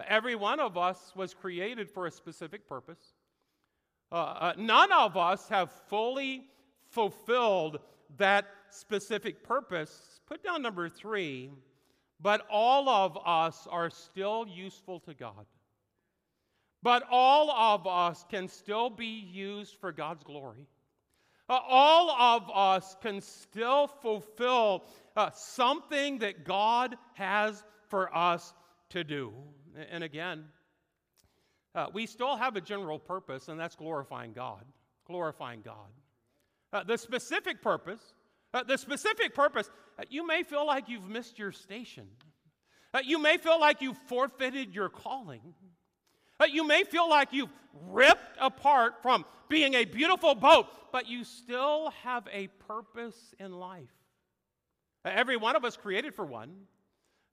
Every 0.07 0.35
one 0.35 0.61
of 0.61 0.77
us 0.77 1.13
was 1.17 1.35
created 1.35 1.91
for 1.91 2.07
a 2.07 2.11
specific 2.11 2.69
purpose. 2.69 3.15
Uh, 4.13 4.15
uh, 4.15 4.53
none 4.59 4.93
of 4.93 5.17
us 5.17 5.49
have 5.49 5.71
fully 5.89 6.45
fulfilled 6.91 7.79
that 8.19 8.47
specific 8.71 9.43
purpose. 9.43 10.21
Put 10.27 10.43
down 10.43 10.63
number 10.63 10.89
three, 10.89 11.51
but 12.21 12.47
all 12.51 12.89
of 12.89 13.19
us 13.25 13.67
are 13.71 13.91
still 13.91 14.47
useful 14.47 15.01
to 15.01 15.15
God. 15.15 15.47
But 16.83 17.05
all 17.11 17.51
of 17.51 17.87
us 17.87 18.25
can 18.29 18.47
still 18.47 18.91
be 18.91 19.07
used 19.07 19.77
for 19.81 19.91
God's 19.91 20.23
glory. 20.23 20.67
Uh, 21.49 21.59
all 21.69 22.11
of 22.11 22.51
us 22.55 22.97
can 23.03 23.21
still 23.21 23.87
fulfill 23.87 24.85
uh, 25.17 25.31
something 25.35 26.19
that 26.19 26.45
God 26.45 26.97
has 27.15 27.63
for 27.89 28.15
us 28.17 28.55
to 28.91 29.05
do. 29.05 29.33
And 29.91 30.03
again, 30.03 30.45
uh, 31.75 31.87
we 31.93 32.07
still 32.07 32.37
have 32.37 32.57
a 32.57 32.61
general 32.61 32.99
purpose, 32.99 33.49
and 33.49 33.59
that's 33.61 33.77
glorifying 33.77 34.33
God. 34.33 34.65
Glorifying 35.07 35.61
God. 35.63 35.91
Uh, 36.73 36.83
the 36.83 36.97
specific 36.97 37.61
purpose, 37.61 38.15
uh, 38.55 38.63
the 38.63 38.79
specific 38.79 39.35
purpose, 39.35 39.71
uh, 39.99 40.05
you 40.09 40.27
may 40.27 40.43
feel 40.43 40.67
like 40.67 40.89
you've 40.89 41.09
missed 41.09 41.39
your 41.39 41.53
station. 41.53 42.07
you 43.05 43.19
may 43.19 43.37
feel 43.37 43.61
like 43.61 43.83
you've 43.83 43.99
forfeited 44.07 44.75
your 44.75 44.89
calling. 44.89 45.55
You 46.53 46.67
may 46.67 46.85
feel 46.85 47.09
like 47.09 47.33
you've 47.33 47.53
ripped 47.89 48.37
apart 48.41 49.03
from 49.03 49.25
being 49.49 49.75
a 49.75 49.85
beautiful 49.85 50.35
boat, 50.35 50.67
but 50.93 51.09
you 51.09 51.25
still 51.25 51.91
have 52.03 52.27
a 52.33 52.49
purpose 52.67 53.35
in 53.39 53.53
life. 53.53 53.91
Every 55.05 55.37
one 55.37 55.57
of 55.57 55.65
us 55.65 55.77
created 55.77 56.15
for 56.15 56.25
one. 56.25 56.55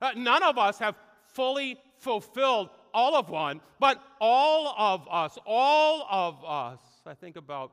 Uh, 0.00 0.12
none 0.16 0.42
of 0.42 0.58
us 0.58 0.78
have 0.78 0.94
fully 1.26 1.78
fulfilled 1.98 2.68
all 2.92 3.14
of 3.14 3.30
one, 3.30 3.60
but 3.80 4.02
all 4.20 4.74
of 4.76 5.06
us, 5.10 5.38
all 5.46 6.06
of 6.10 6.44
us. 6.44 6.80
I 7.06 7.14
think 7.14 7.36
about 7.36 7.72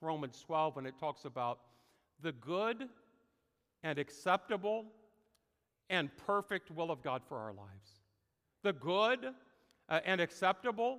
Romans 0.00 0.42
12 0.44 0.76
when 0.76 0.86
it 0.86 0.98
talks 0.98 1.24
about 1.24 1.60
the 2.22 2.32
good 2.32 2.88
and 3.84 3.98
acceptable 3.98 4.86
and 5.90 6.10
perfect 6.26 6.70
will 6.70 6.90
of 6.90 7.02
God 7.02 7.22
for 7.28 7.36
our 7.38 7.52
lives. 7.52 8.00
The 8.62 8.72
good 8.72 9.26
uh, 9.88 10.00
and 10.04 10.20
acceptable 10.20 10.98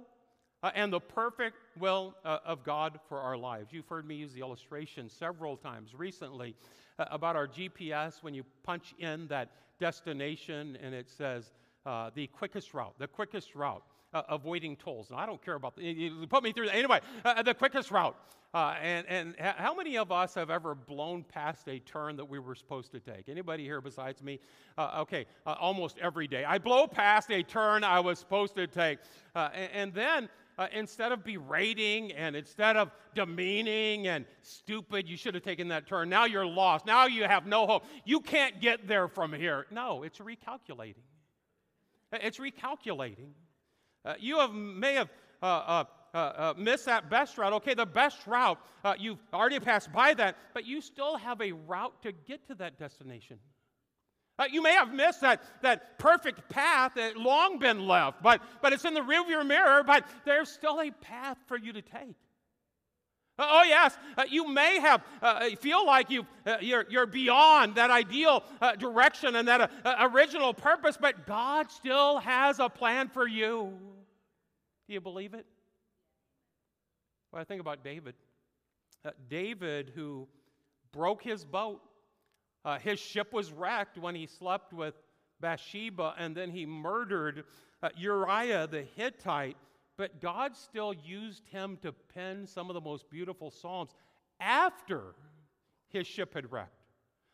uh, 0.64 0.72
and 0.76 0.92
the 0.92 1.00
perfect 1.00 1.58
will 1.78 2.16
uh, 2.24 2.38
of 2.46 2.64
God 2.64 3.00
for 3.10 3.20
our 3.20 3.38
lives. 3.38 3.74
You've 3.74 3.88
heard 3.88 4.08
me 4.08 4.16
use 4.16 4.34
the 4.34 4.40
illustration 4.40 5.10
several 5.10 5.58
times 5.58 5.94
recently 5.94 6.56
uh, 6.98 7.06
about 7.12 7.36
our 7.36 7.48
GPS 7.48 8.24
when 8.24 8.34
you 8.34 8.44
punch 8.64 8.94
in 8.98 9.28
that 9.28 9.50
destination 9.80 10.78
and 10.82 10.96
it 10.96 11.10
says 11.10 11.52
uh, 11.86 12.12
the 12.16 12.28
quickest 12.28 12.74
route, 12.74 12.94
the 12.98 13.08
quickest 13.08 13.56
route. 13.56 13.84
Uh, 14.14 14.22
avoiding 14.30 14.76
tolls. 14.76 15.10
And 15.10 15.20
I 15.20 15.26
don't 15.26 15.44
care 15.44 15.56
about 15.56 15.76
the, 15.76 15.84
you 15.84 16.28
put 16.28 16.44
me 16.44 16.52
through 16.52 16.68
that. 16.68 16.76
Anyway, 16.76 17.00
uh, 17.26 17.42
the 17.42 17.54
quickest 17.54 17.90
route. 17.90 18.16
Uh, 18.54 18.76
and, 18.84 19.08
and 19.08 19.36
how 19.40 19.74
many 19.74 19.98
of 19.98 20.12
us 20.12 20.36
have 20.36 20.52
ever 20.52 20.76
blown 20.76 21.24
past 21.24 21.68
a 21.68 21.80
turn 21.80 22.16
that 22.16 22.26
we 22.26 22.38
were 22.38 22.54
supposed 22.54 22.92
to 22.92 23.00
take? 23.00 23.28
Anybody 23.28 23.64
here 23.64 23.82
besides 23.82 24.22
me? 24.22 24.40
Uh, 24.78 25.00
okay, 25.00 25.26
uh, 25.48 25.56
almost 25.60 25.98
every 25.98 26.28
day. 26.28 26.46
I 26.46 26.60
blow 26.60 26.86
past 26.86 27.32
a 27.32 27.42
turn 27.42 27.84
I 27.84 28.00
was 28.00 28.20
supposed 28.20 28.54
to 28.56 28.68
take. 28.68 29.00
Uh, 29.34 29.50
and, 29.56 29.72
and, 29.74 29.94
then 29.96 30.30
uh, 30.60 30.68
instead 30.72 31.12
of 31.12 31.24
berating 31.24 32.12
and 32.12 32.36
instead 32.36 32.78
of 32.78 32.92
demeaning 33.16 34.06
and 34.06 34.24
stupid, 34.44 35.10
you 35.10 35.18
should 35.18 35.34
have 35.34 35.44
taken 35.44 35.70
that 35.70 35.88
turn. 35.88 36.08
Now 36.08 36.26
you're 36.26 36.46
lost. 36.46 36.86
Now 36.86 37.08
you 37.08 37.24
have 37.24 37.48
no 37.48 37.66
hope. 37.66 37.86
You 38.06 38.20
can't 38.20 38.62
get 38.62 38.88
there 38.88 39.08
from 39.08 39.34
here. 39.34 39.66
No, 39.72 40.04
it's 40.04 40.20
recalculating. 40.20 41.02
It's 42.12 42.38
recalculating. 42.38 43.32
Uh, 44.06 44.14
you 44.20 44.40
have, 44.40 44.54
may 44.54 44.96
have 44.96 45.10
uh, 45.42 45.46
uh, 45.46 45.84
uh, 46.14 46.18
uh 46.18 46.54
missed 46.58 46.86
that 46.86 47.10
best 47.10 47.38
route. 47.38 47.54
Okay, 47.54 47.74
the 47.74 47.86
best 47.86 48.26
route, 48.28 48.60
uh, 48.84 48.94
you've 48.98 49.20
already 49.34 49.60
passed 49.60 49.92
by 49.92 50.14
that, 50.14 50.36
but 50.54 50.66
you 50.66 50.82
still 50.82 51.18
have 51.18 51.42
a 51.42 51.52
route 51.52 51.94
to 52.04 52.12
get 52.12 52.46
to 52.48 52.56
that 52.56 52.78
destination. 52.78 53.40
You 54.52 54.64
may 54.64 54.74
have 54.74 54.92
missed 54.92 55.22
that, 55.22 55.44
that 55.62 56.00
perfect 56.00 56.50
path 56.50 56.96
that 56.96 57.16
long 57.16 57.60
been 57.60 57.88
left, 57.88 58.22
but, 58.22 58.42
but 58.62 58.74
it's 58.74 58.84
in 58.84 58.94
the 58.94 59.02
rearview 59.02 59.46
mirror, 59.46 59.84
but 59.84 60.06
there's 60.26 60.50
still 60.50 60.82
a 60.82 60.90
path 60.90 61.38
for 61.46 61.56
you 61.56 61.72
to 61.72 61.82
take. 61.82 62.16
Uh, 63.38 63.46
Oh, 63.50 63.64
yes, 63.64 63.98
uh, 64.18 64.24
you 64.30 64.48
may 64.48 64.80
have 64.80 65.04
uh, 65.22 65.50
feel 65.60 65.86
like 65.86 66.10
you 66.10 66.26
uh, 66.46 66.58
you're, 66.62 66.86
you're 66.90 67.06
beyond 67.06 67.76
that 67.76 67.90
ideal 67.90 68.44
uh, 68.62 68.76
direction 68.76 69.36
and 69.36 69.48
that 69.48 69.62
uh, 69.62 69.68
uh, 69.86 70.10
original 70.14 70.54
purpose, 70.54 70.98
but 71.00 71.26
God 71.26 71.72
still 71.72 72.20
has 72.20 72.60
a 72.60 72.70
plan 72.70 73.10
for 73.10 73.28
you. 73.28 73.74
Do 74.88 74.94
you 74.94 75.02
believe 75.02 75.34
it? 75.34 75.46
Well, 77.32 77.42
I 77.42 77.46
think 77.46 77.62
about 77.62 77.84
David. 77.84 78.16
Uh, 79.06 79.12
David, 79.30 79.92
who 79.96 80.28
broke 80.92 81.24
his 81.24 81.44
boat, 81.44 81.82
uh, 82.64 82.78
his 82.80 83.00
ship 83.00 83.34
was 83.34 83.52
wrecked 83.52 83.98
when 83.98 84.14
he 84.16 84.28
slept 84.28 84.74
with 84.74 84.94
Bathsheba, 85.40 86.14
and 86.18 86.36
then 86.36 86.52
he 86.52 86.66
murdered 86.66 87.46
uh, 87.82 87.90
Uriah 87.98 88.68
the 88.68 88.84
Hittite. 88.96 89.58
But 89.98 90.22
God 90.22 90.56
still 90.56 90.94
used 90.94 91.44
him 91.50 91.78
to 91.84 91.92
pen 91.92 92.48
some 92.48 92.70
of 92.70 92.74
the 92.74 92.82
most 92.82 93.10
beautiful 93.10 93.52
psalms 93.52 93.92
after 94.40 95.16
his 95.90 96.08
ship 96.08 96.34
had 96.34 96.52
wrecked, 96.52 96.82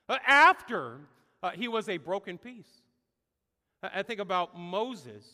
uh, 0.09 0.17
after 0.27 0.99
uh, 1.41 1.51
he 1.51 1.67
was 1.69 1.87
a 1.87 1.97
broken 1.97 2.37
piece. 2.37 2.81
I 3.81 3.99
I 3.99 4.03
think 4.03 4.19
about 4.19 4.57
Moses, 4.57 5.25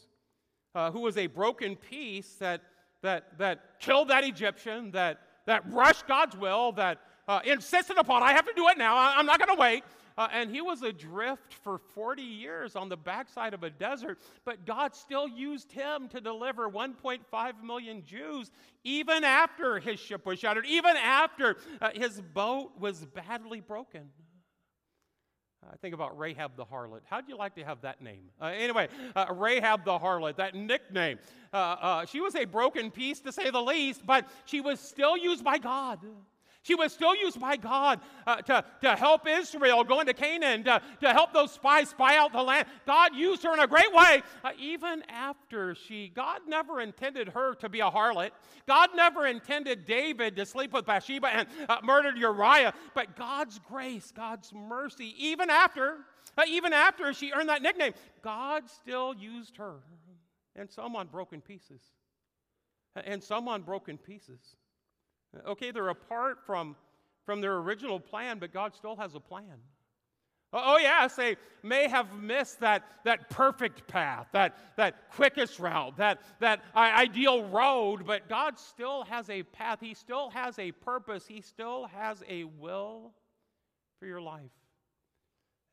uh, 0.75 0.91
who 0.91 0.99
was 0.99 1.17
a 1.17 1.25
broken 1.25 1.75
piece 1.75 2.35
that, 2.35 2.61
that, 3.01 3.37
that 3.39 3.79
killed 3.79 4.09
that 4.09 4.23
Egyptian, 4.23 4.91
that, 4.91 5.19
that 5.47 5.63
rushed 5.71 6.07
God's 6.07 6.37
will, 6.37 6.71
that 6.73 6.99
uh, 7.27 7.39
insisted 7.43 7.97
upon, 7.97 8.21
I 8.21 8.33
have 8.33 8.45
to 8.45 8.53
do 8.55 8.67
it 8.69 8.77
now, 8.77 8.95
I- 8.95 9.15
I'm 9.17 9.25
not 9.25 9.39
going 9.39 9.55
to 9.55 9.59
wait. 9.59 9.83
Uh, 10.17 10.27
and 10.31 10.49
he 10.49 10.61
was 10.61 10.81
adrift 10.81 11.53
for 11.53 11.77
40 11.77 12.21
years 12.21 12.75
on 12.75 12.87
the 12.87 12.95
backside 12.95 13.53
of 13.53 13.63
a 13.63 13.69
desert, 13.69 14.19
but 14.45 14.65
God 14.65 14.95
still 14.95 15.27
used 15.27 15.71
him 15.71 16.07
to 16.09 16.21
deliver 16.21 16.69
1.5 16.69 17.63
million 17.63 18.03
Jews 18.05 18.51
even 18.83 19.23
after 19.23 19.79
his 19.79 19.99
ship 19.99 20.25
was 20.25 20.39
shattered, 20.39 20.65
even 20.65 20.95
after 20.95 21.57
uh, 21.81 21.89
his 21.93 22.21
boat 22.21 22.71
was 22.79 23.05
badly 23.05 23.59
broken. 23.59 24.09
I 25.71 25.77
think 25.77 25.95
about 25.95 26.17
Rahab 26.17 26.55
the 26.55 26.65
harlot. 26.65 27.01
How'd 27.09 27.27
you 27.27 27.37
like 27.37 27.55
to 27.55 27.63
have 27.63 27.81
that 27.81 28.01
name? 28.01 28.29
Uh, 28.39 28.45
anyway, 28.45 28.87
uh, 29.15 29.25
Rahab 29.31 29.83
the 29.83 29.97
harlot, 29.97 30.37
that 30.37 30.53
nickname. 30.53 31.19
Uh, 31.51 31.57
uh, 31.57 32.05
she 32.05 32.21
was 32.21 32.35
a 32.35 32.45
broken 32.45 32.91
piece 32.91 33.19
to 33.21 33.31
say 33.31 33.49
the 33.49 33.61
least, 33.61 34.05
but 34.05 34.29
she 34.45 34.61
was 34.61 34.79
still 34.79 35.17
used 35.17 35.43
by 35.43 35.57
God. 35.57 35.99
She 36.65 36.73
was 36.73 36.91
still 36.91 37.15
used 37.15 37.39
by 37.39 37.57
God 37.57 37.99
uh, 38.25 38.37
to, 38.37 38.65
to 38.81 38.95
help 38.95 39.27
Israel 39.27 39.83
go 39.83 39.99
into 39.99 40.15
Canaan, 40.15 40.63
to, 40.63 40.81
to 41.01 41.13
help 41.13 41.31
those 41.31 41.51
spies 41.51 41.89
spy 41.89 42.17
out 42.17 42.33
the 42.33 42.41
land. 42.41 42.67
God 42.87 43.13
used 43.13 43.43
her 43.43 43.53
in 43.53 43.59
a 43.59 43.67
great 43.67 43.93
way, 43.93 44.23
uh, 44.43 44.49
even 44.57 45.03
after 45.07 45.75
she, 45.75 46.11
God 46.15 46.39
never 46.47 46.81
intended 46.81 47.29
her 47.29 47.53
to 47.53 47.69
be 47.69 47.81
a 47.81 47.91
harlot. 47.91 48.31
God 48.67 48.89
never 48.95 49.27
intended 49.27 49.85
David 49.85 50.35
to 50.37 50.45
sleep 50.47 50.73
with 50.73 50.87
Bathsheba 50.87 51.27
and 51.27 51.47
uh, 51.69 51.77
murdered 51.83 52.17
Uriah. 52.17 52.73
But 52.95 53.15
God's 53.15 53.59
grace, 53.59 54.11
God's 54.11 54.51
mercy, 54.51 55.13
even 55.19 55.51
after, 55.51 55.97
uh, 56.35 56.45
even 56.47 56.73
after 56.73 57.13
she 57.13 57.31
earned 57.31 57.49
that 57.49 57.61
nickname, 57.61 57.93
God 58.23 58.67
still 58.71 59.13
used 59.13 59.57
her. 59.57 59.75
And 60.55 60.71
some 60.71 60.95
on 60.95 61.09
broken 61.09 61.41
pieces. 61.41 61.83
And 62.95 63.21
some 63.21 63.47
on 63.47 63.61
broken 63.61 63.99
pieces. 63.99 64.55
Okay, 65.47 65.71
they're 65.71 65.89
apart 65.89 66.39
from, 66.45 66.75
from 67.25 67.41
their 67.41 67.57
original 67.57 67.99
plan, 67.99 68.39
but 68.39 68.53
God 68.53 68.75
still 68.75 68.95
has 68.95 69.15
a 69.15 69.19
plan. 69.19 69.57
Oh, 70.53 70.61
oh, 70.63 70.77
yes, 70.77 71.15
they 71.15 71.35
may 71.63 71.89
have 71.89 72.13
missed 72.13 72.61
that, 72.61 72.83
that 73.03 73.29
perfect 73.29 73.87
path, 73.87 74.27
that, 74.31 74.55
that 74.77 75.09
quickest 75.11 75.59
route, 75.59 75.97
that, 75.97 76.21
that 76.39 76.61
ideal 76.75 77.43
road, 77.49 78.05
but 78.05 78.29
God 78.29 78.57
still 78.57 79.03
has 79.03 79.29
a 79.29 79.43
path. 79.43 79.79
He 79.81 79.93
still 79.93 80.29
has 80.29 80.57
a 80.57 80.71
purpose. 80.71 81.27
He 81.27 81.41
still 81.41 81.87
has 81.87 82.23
a 82.29 82.45
will 82.45 83.11
for 83.99 84.05
your 84.05 84.21
life. 84.21 84.51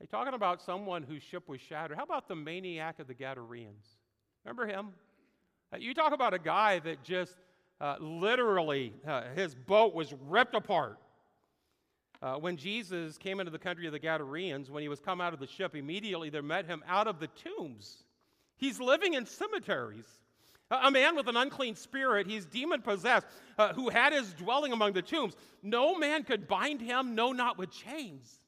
Hey, 0.01 0.07
talking 0.07 0.35
about 0.35 0.61
someone 0.61 1.05
whose 1.05 1.23
ship 1.23 1.49
was 1.49 1.61
shattered, 1.61 1.97
how 1.97 2.03
about 2.03 2.27
the 2.27 2.35
maniac 2.35 2.99
of 2.99 3.07
the 3.07 3.15
Gadarenes? 3.15 3.87
Remember 4.45 4.67
him? 4.67 4.89
Uh, 5.73 5.77
You 5.77 5.95
talk 5.95 6.13
about 6.13 6.35
a 6.35 6.41
guy 6.41 6.81
that 6.81 7.05
just 7.05 7.37
uh, 7.83 7.97
literally, 7.99 8.95
uh, 9.07 9.25
his 9.35 9.55
boat 9.57 9.93
was 9.93 10.15
ripped 10.29 10.55
apart. 10.55 10.99
Uh, 12.23 12.37
when 12.37 12.57
Jesus 12.57 13.19
came 13.19 13.41
into 13.41 13.51
the 13.51 13.59
country 13.59 13.87
of 13.87 13.93
the 13.93 13.99
Gadarenes, 13.99 14.71
when 14.71 14.83
he 14.83 14.89
was 14.89 15.01
come 15.01 15.21
out 15.21 15.35
of 15.35 15.41
the 15.41 15.47
ship, 15.49 15.75
immediately 15.75 16.31
there 16.31 16.43
met 16.43 16.65
him 16.65 16.85
out 16.87 17.09
of 17.09 17.19
the 17.19 17.27
tombs. 17.27 18.05
He's 18.57 18.79
living 18.79 19.15
in 19.15 19.27
cemeteries. 19.27 20.07
A 20.71 20.91
man 20.91 21.17
with 21.17 21.27
an 21.29 21.37
unclean 21.37 21.75
spirit, 21.75 22.27
he's 22.29 22.47
demon 22.47 22.81
possessed, 22.81 23.27
uh, 23.59 23.75
who 23.75 23.91
had 23.91 24.13
his 24.13 24.33
dwelling 24.33 24.73
among 24.73 24.93
the 24.93 25.03
tombs. 25.03 25.35
No 25.63 25.99
man 25.99 26.23
could 26.23 26.47
bind 26.47 26.81
him, 26.81 27.17
no, 27.17 27.33
not 27.33 27.59
with 27.59 27.71
chains 27.73 28.39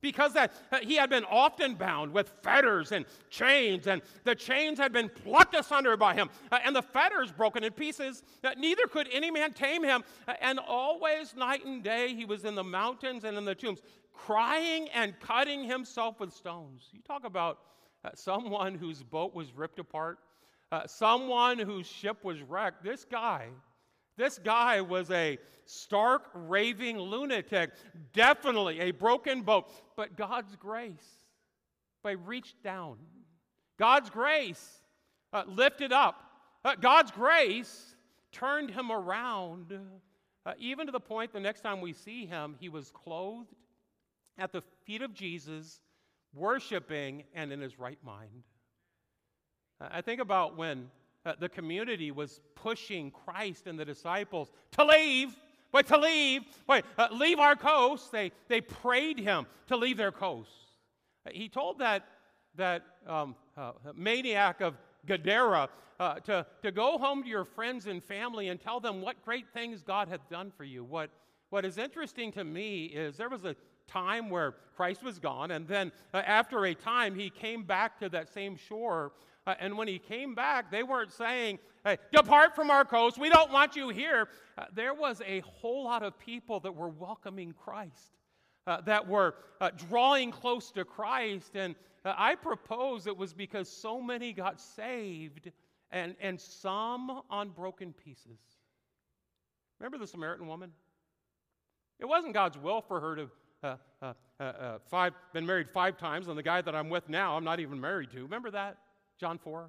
because 0.00 0.32
that 0.32 0.52
uh, 0.72 0.78
he 0.78 0.96
had 0.96 1.10
been 1.10 1.24
often 1.24 1.74
bound 1.74 2.12
with 2.12 2.32
fetters 2.42 2.92
and 2.92 3.04
chains 3.28 3.86
and 3.86 4.02
the 4.24 4.34
chains 4.34 4.78
had 4.78 4.92
been 4.92 5.08
plucked 5.08 5.54
asunder 5.54 5.96
by 5.96 6.14
him 6.14 6.28
uh, 6.50 6.58
and 6.64 6.74
the 6.74 6.82
fetters 6.82 7.30
broken 7.32 7.64
in 7.64 7.72
pieces 7.72 8.22
uh, 8.44 8.50
neither 8.58 8.86
could 8.86 9.08
any 9.12 9.30
man 9.30 9.52
tame 9.52 9.82
him 9.82 10.02
and 10.40 10.58
always 10.58 11.34
night 11.36 11.64
and 11.64 11.82
day 11.82 12.14
he 12.14 12.24
was 12.24 12.44
in 12.44 12.54
the 12.54 12.64
mountains 12.64 13.24
and 13.24 13.36
in 13.36 13.44
the 13.44 13.54
tombs 13.54 13.80
crying 14.12 14.88
and 14.94 15.18
cutting 15.20 15.64
himself 15.64 16.20
with 16.20 16.30
stones. 16.30 16.88
You 16.92 17.00
talk 17.00 17.24
about 17.24 17.60
someone 18.14 18.74
whose 18.74 19.02
boat 19.02 19.34
was 19.34 19.52
ripped 19.52 19.78
apart 19.78 20.18
someone 20.86 21.58
whose 21.58 21.86
ship 21.86 22.24
was 22.24 22.42
wrecked. 22.42 22.84
This 22.84 23.04
guy 23.04 23.48
this 24.20 24.38
guy 24.38 24.82
was 24.82 25.10
a 25.10 25.38
stark, 25.64 26.28
raving 26.34 26.98
lunatic, 26.98 27.70
definitely 28.12 28.80
a 28.80 28.90
broken 28.90 29.42
boat. 29.42 29.70
But 29.96 30.16
God's 30.16 30.54
grace, 30.56 31.06
by 32.02 32.12
reached 32.12 32.62
down, 32.62 32.98
God's 33.78 34.10
grace 34.10 34.82
uh, 35.32 35.44
lifted 35.46 35.92
up, 35.92 36.22
uh, 36.64 36.74
God's 36.74 37.10
grace 37.10 37.96
turned 38.30 38.70
him 38.70 38.92
around, 38.92 39.78
uh, 40.44 40.52
even 40.58 40.86
to 40.86 40.92
the 40.92 41.00
point 41.00 41.32
the 41.32 41.40
next 41.40 41.62
time 41.62 41.80
we 41.80 41.94
see 41.94 42.26
him, 42.26 42.56
he 42.60 42.68
was 42.68 42.90
clothed 42.90 43.54
at 44.38 44.52
the 44.52 44.62
feet 44.84 45.02
of 45.02 45.14
Jesus, 45.14 45.80
worshiping 46.34 47.24
and 47.34 47.52
in 47.52 47.60
his 47.60 47.78
right 47.78 47.98
mind. 48.04 48.44
Uh, 49.80 49.88
I 49.90 50.02
think 50.02 50.20
about 50.20 50.56
when 50.56 50.90
uh, 51.24 51.34
the 51.38 51.48
community 51.48 52.10
was 52.10 52.40
pushing 52.54 53.10
Christ 53.10 53.66
and 53.66 53.78
the 53.78 53.84
disciples 53.84 54.50
to 54.72 54.84
leave. 54.84 55.36
Wait, 55.72 55.86
to 55.86 55.98
leave. 55.98 56.42
Wait, 56.66 56.84
uh, 56.98 57.08
leave 57.12 57.38
our 57.38 57.54
coast. 57.54 58.10
They, 58.10 58.32
they 58.48 58.60
prayed 58.60 59.18
him 59.18 59.46
to 59.68 59.76
leave 59.76 59.96
their 59.96 60.12
coast. 60.12 60.50
He 61.30 61.48
told 61.48 61.78
that, 61.78 62.06
that 62.56 62.82
um, 63.06 63.36
uh, 63.56 63.72
maniac 63.94 64.60
of 64.60 64.74
Gadara 65.06 65.68
uh, 65.98 66.14
to, 66.20 66.46
to 66.62 66.72
go 66.72 66.96
home 66.98 67.22
to 67.22 67.28
your 67.28 67.44
friends 67.44 67.86
and 67.86 68.02
family 68.02 68.48
and 68.48 68.58
tell 68.58 68.80
them 68.80 69.02
what 69.02 69.22
great 69.24 69.46
things 69.52 69.82
God 69.82 70.08
hath 70.08 70.28
done 70.30 70.50
for 70.56 70.64
you. 70.64 70.82
What, 70.82 71.10
what 71.50 71.64
is 71.64 71.76
interesting 71.76 72.32
to 72.32 72.44
me 72.44 72.86
is 72.86 73.16
there 73.16 73.28
was 73.28 73.44
a 73.44 73.54
time 73.86 74.30
where 74.30 74.54
Christ 74.76 75.02
was 75.02 75.18
gone, 75.18 75.50
and 75.50 75.68
then 75.68 75.92
uh, 76.14 76.22
after 76.24 76.64
a 76.64 76.74
time, 76.74 77.14
he 77.14 77.28
came 77.28 77.64
back 77.64 77.98
to 77.98 78.08
that 78.08 78.32
same 78.32 78.56
shore. 78.56 79.12
Uh, 79.46 79.54
and 79.58 79.76
when 79.76 79.88
he 79.88 79.98
came 79.98 80.34
back, 80.34 80.70
they 80.70 80.82
weren't 80.82 81.12
saying, 81.12 81.58
hey, 81.84 81.96
Depart 82.12 82.54
from 82.54 82.70
our 82.70 82.84
coast, 82.84 83.18
we 83.18 83.30
don't 83.30 83.50
want 83.50 83.74
you 83.74 83.88
here. 83.88 84.28
Uh, 84.58 84.66
there 84.74 84.94
was 84.94 85.22
a 85.26 85.40
whole 85.40 85.84
lot 85.84 86.02
of 86.02 86.18
people 86.18 86.60
that 86.60 86.74
were 86.74 86.88
welcoming 86.88 87.52
Christ. 87.52 88.16
Uh, 88.66 88.80
that 88.82 89.08
were 89.08 89.34
uh, 89.60 89.70
drawing 89.88 90.30
close 90.30 90.70
to 90.70 90.84
Christ. 90.84 91.56
And 91.56 91.74
uh, 92.04 92.14
I 92.16 92.34
propose 92.34 93.06
it 93.06 93.16
was 93.16 93.32
because 93.32 93.68
so 93.68 94.00
many 94.00 94.32
got 94.32 94.60
saved 94.60 95.50
and, 95.90 96.14
and 96.20 96.40
some 96.40 97.22
on 97.30 97.48
broken 97.48 97.92
pieces. 97.92 98.38
Remember 99.78 99.98
the 99.98 100.06
Samaritan 100.06 100.46
woman? 100.46 100.70
It 101.98 102.04
wasn't 102.06 102.34
God's 102.34 102.58
will 102.58 102.82
for 102.82 103.00
her 103.00 103.16
to 103.16 103.30
uh, 103.62 103.76
uh, 104.00 104.12
uh, 104.38 104.42
uh, 104.42 104.78
five, 104.88 105.12
been 105.32 105.44
married 105.44 105.68
five 105.68 105.98
times, 105.98 106.28
and 106.28 106.38
the 106.38 106.42
guy 106.42 106.62
that 106.62 106.74
I'm 106.74 106.88
with 106.88 107.08
now, 107.08 107.36
I'm 107.36 107.44
not 107.44 107.60
even 107.60 107.80
married 107.80 108.10
to. 108.12 108.22
Remember 108.22 108.50
that? 108.50 108.78
John 109.20 109.38
4? 109.38 109.68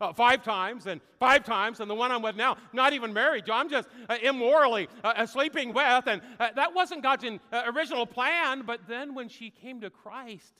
Uh, 0.00 0.14
five 0.14 0.42
times 0.42 0.86
and 0.86 1.02
five 1.18 1.44
times, 1.44 1.80
and 1.80 1.90
the 1.90 1.94
one 1.94 2.10
I'm 2.10 2.22
with 2.22 2.34
now, 2.34 2.56
not 2.72 2.94
even 2.94 3.12
married. 3.12 3.50
I'm 3.50 3.68
just 3.68 3.86
uh, 4.08 4.16
immorally 4.22 4.88
uh, 5.04 5.26
sleeping 5.26 5.74
with, 5.74 6.06
and 6.06 6.22
uh, 6.38 6.48
that 6.56 6.74
wasn't 6.74 7.02
God's 7.02 7.24
in, 7.24 7.38
uh, 7.52 7.64
original 7.66 8.06
plan. 8.06 8.62
But 8.62 8.88
then 8.88 9.14
when 9.14 9.28
she 9.28 9.50
came 9.50 9.82
to 9.82 9.90
Christ, 9.90 10.54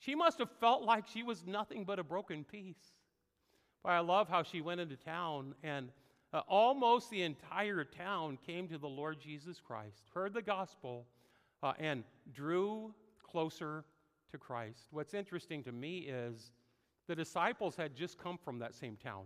she 0.00 0.16
must 0.16 0.40
have 0.40 0.50
felt 0.58 0.82
like 0.82 1.06
she 1.06 1.22
was 1.22 1.46
nothing 1.46 1.84
but 1.84 2.00
a 2.00 2.02
broken 2.02 2.42
piece. 2.42 2.96
But 3.84 3.90
I 3.90 4.00
love 4.00 4.28
how 4.28 4.42
she 4.42 4.60
went 4.60 4.80
into 4.80 4.96
town, 4.96 5.54
and 5.62 5.90
uh, 6.32 6.40
almost 6.48 7.08
the 7.08 7.22
entire 7.22 7.84
town 7.84 8.36
came 8.44 8.66
to 8.66 8.78
the 8.78 8.88
Lord 8.88 9.20
Jesus 9.20 9.60
Christ, 9.64 10.02
heard 10.12 10.34
the 10.34 10.42
gospel, 10.42 11.06
and 11.78 12.02
drew 12.34 12.92
closer 13.22 13.84
to 14.32 14.38
Christ. 14.38 14.88
What's 14.90 15.14
interesting 15.14 15.62
to 15.62 15.70
me 15.70 15.98
is 15.98 16.50
the 17.08 17.14
disciples 17.14 17.76
had 17.76 17.94
just 17.94 18.18
come 18.18 18.38
from 18.38 18.58
that 18.60 18.74
same 18.74 18.96
town. 18.96 19.24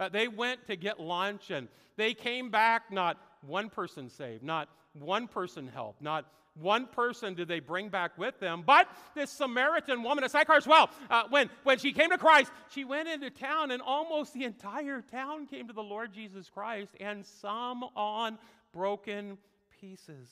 Uh, 0.00 0.08
they 0.08 0.28
went 0.28 0.66
to 0.66 0.76
get 0.76 0.98
lunch 0.98 1.50
and 1.50 1.68
they 1.96 2.14
came 2.14 2.50
back 2.50 2.90
not 2.90 3.16
one 3.42 3.70
person 3.70 4.08
saved, 4.08 4.42
not 4.42 4.68
one 4.92 5.28
person 5.28 5.68
helped, 5.68 6.02
not 6.02 6.26
one 6.54 6.86
person 6.86 7.34
did 7.34 7.48
they 7.48 7.60
bring 7.60 7.88
back 7.88 8.16
with 8.16 8.38
them, 8.38 8.62
but 8.64 8.88
this 9.14 9.30
Samaritan 9.30 10.02
woman 10.02 10.22
at 10.22 10.30
Sychar's 10.30 10.66
well, 10.66 10.88
uh, 11.10 11.24
when, 11.28 11.50
when 11.64 11.78
she 11.78 11.92
came 11.92 12.10
to 12.10 12.18
Christ, 12.18 12.52
she 12.70 12.84
went 12.84 13.08
into 13.08 13.28
town, 13.30 13.72
and 13.72 13.82
almost 13.82 14.34
the 14.34 14.44
entire 14.44 15.02
town 15.02 15.46
came 15.46 15.66
to 15.66 15.72
the 15.72 15.82
Lord 15.82 16.12
Jesus 16.12 16.48
Christ, 16.48 16.92
and 17.00 17.26
some 17.26 17.82
on 17.96 18.38
broken 18.72 19.36
pieces. 19.80 20.28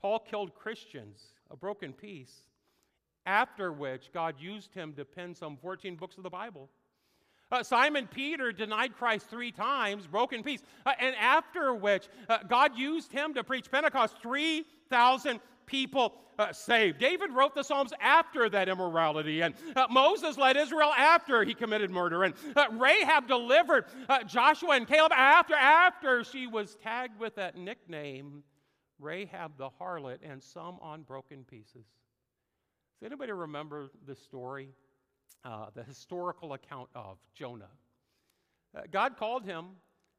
Paul 0.00 0.20
killed 0.20 0.54
Christians, 0.54 1.20
a 1.50 1.56
broken 1.56 1.92
piece, 1.92 2.32
after 3.26 3.72
which 3.72 4.12
God 4.12 4.36
used 4.38 4.74
him 4.74 4.92
to 4.94 5.04
pen 5.04 5.34
some 5.34 5.56
14 5.56 5.96
books 5.96 6.16
of 6.16 6.22
the 6.22 6.30
Bible. 6.30 6.70
Uh, 7.52 7.62
Simon 7.64 8.06
Peter 8.06 8.52
denied 8.52 8.96
Christ 8.96 9.28
three 9.28 9.50
times, 9.50 10.06
broken 10.06 10.42
piece. 10.42 10.62
Uh, 10.86 10.92
and 11.00 11.16
after 11.16 11.74
which, 11.74 12.08
uh, 12.28 12.38
God 12.48 12.76
used 12.78 13.10
him 13.10 13.34
to 13.34 13.42
preach 13.42 13.70
Pentecost. 13.70 14.16
3,000 14.22 15.40
people 15.66 16.14
uh, 16.38 16.52
saved. 16.52 16.98
David 16.98 17.32
wrote 17.32 17.54
the 17.54 17.62
Psalms 17.62 17.92
after 18.00 18.48
that 18.48 18.68
immorality, 18.68 19.40
and 19.42 19.54
uh, 19.74 19.86
Moses 19.90 20.38
led 20.38 20.56
Israel 20.56 20.92
after 20.96 21.44
he 21.44 21.54
committed 21.54 21.90
murder, 21.90 22.22
and 22.24 22.34
uh, 22.56 22.66
Rahab 22.72 23.28
delivered 23.28 23.84
Joshua 24.26 24.76
and 24.76 24.86
Caleb 24.86 25.12
after 25.12 25.54
after 25.54 26.24
she 26.24 26.46
was 26.46 26.76
tagged 26.76 27.18
with 27.18 27.34
that 27.34 27.56
nickname, 27.56 28.42
Rahab 28.98 29.58
the 29.58 29.68
harlot, 29.80 30.18
and 30.22 30.42
some 30.42 30.78
on 30.80 31.02
broken 31.02 31.44
pieces. 31.44 31.84
Does 33.00 33.06
anybody 33.06 33.32
remember 33.32 33.90
the 34.06 34.14
story? 34.14 34.68
uh, 35.44 35.66
the 35.74 35.82
historical 35.82 36.52
account 36.52 36.88
of 36.94 37.18
Jonah. 37.34 37.70
Uh, 38.76 38.82
God 38.90 39.16
called 39.16 39.44
him. 39.44 39.66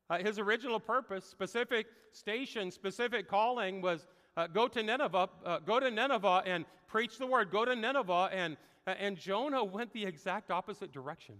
Uh, 0.09 0.17
his 0.17 0.39
original 0.39 0.79
purpose, 0.79 1.25
specific 1.25 1.85
station, 2.11 2.69
specific 2.69 3.29
calling 3.29 3.81
was 3.81 4.07
uh, 4.35 4.47
go 4.47 4.67
to 4.67 4.83
Nineveh, 4.83 5.29
uh, 5.45 5.59
go 5.59 5.79
to 5.79 5.89
Nineveh 5.89 6.43
and 6.45 6.65
preach 6.87 7.17
the 7.17 7.25
word. 7.25 7.49
Go 7.49 7.63
to 7.63 7.75
Nineveh, 7.75 8.29
and 8.33 8.57
uh, 8.87 8.95
and 8.99 9.17
Jonah 9.17 9.63
went 9.63 9.93
the 9.93 10.05
exact 10.05 10.51
opposite 10.51 10.91
direction. 10.91 11.35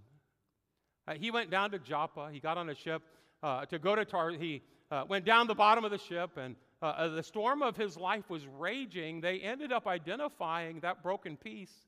he 1.17 1.31
went 1.31 1.49
down 1.49 1.71
to 1.71 1.79
Joppa. 1.79 2.29
He 2.31 2.39
got 2.39 2.57
on 2.57 2.69
a 2.69 2.75
ship 2.75 3.01
to 3.43 3.79
go 3.79 3.95
to 3.95 4.05
Tar. 4.05 4.31
He 4.31 4.61
went 5.09 5.25
down 5.25 5.47
the 5.47 5.55
bottom 5.55 5.83
of 5.83 5.91
the 5.91 5.97
ship, 5.97 6.37
and 6.37 6.55
the 6.81 7.21
storm 7.21 7.61
of 7.61 7.77
his 7.77 7.95
life 7.95 8.29
was 8.29 8.45
raging. 8.47 9.21
They 9.21 9.39
ended 9.39 9.71
up 9.71 9.87
identifying 9.87 10.79
that 10.81 11.03
broken 11.03 11.37
piece 11.37 11.85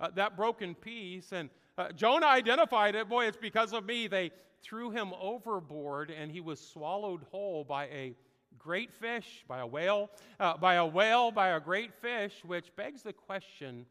uh, 0.00 0.10
that 0.14 0.36
broken 0.36 0.74
piece. 0.74 1.32
And 1.32 1.50
uh, 1.78 1.92
Jonah 1.92 2.26
identified 2.26 2.94
it. 2.94 3.08
Boy, 3.08 3.26
it's 3.26 3.36
because 3.36 3.72
of 3.72 3.84
me. 3.84 4.06
They 4.06 4.30
threw 4.62 4.90
him 4.90 5.12
overboard 5.20 6.10
and 6.10 6.30
he 6.30 6.40
was 6.40 6.60
swallowed 6.60 7.22
whole 7.30 7.64
by 7.64 7.84
a 7.86 8.14
great 8.58 8.92
fish, 8.92 9.44
by 9.46 9.58
a 9.60 9.66
whale, 9.66 10.10
uh, 10.40 10.56
by 10.56 10.74
a 10.74 10.86
whale, 10.86 11.30
by 11.30 11.48
a 11.48 11.60
great 11.60 11.94
fish, 11.94 12.32
which 12.44 12.74
begs 12.74 13.02
the 13.02 13.12
question 13.12 13.86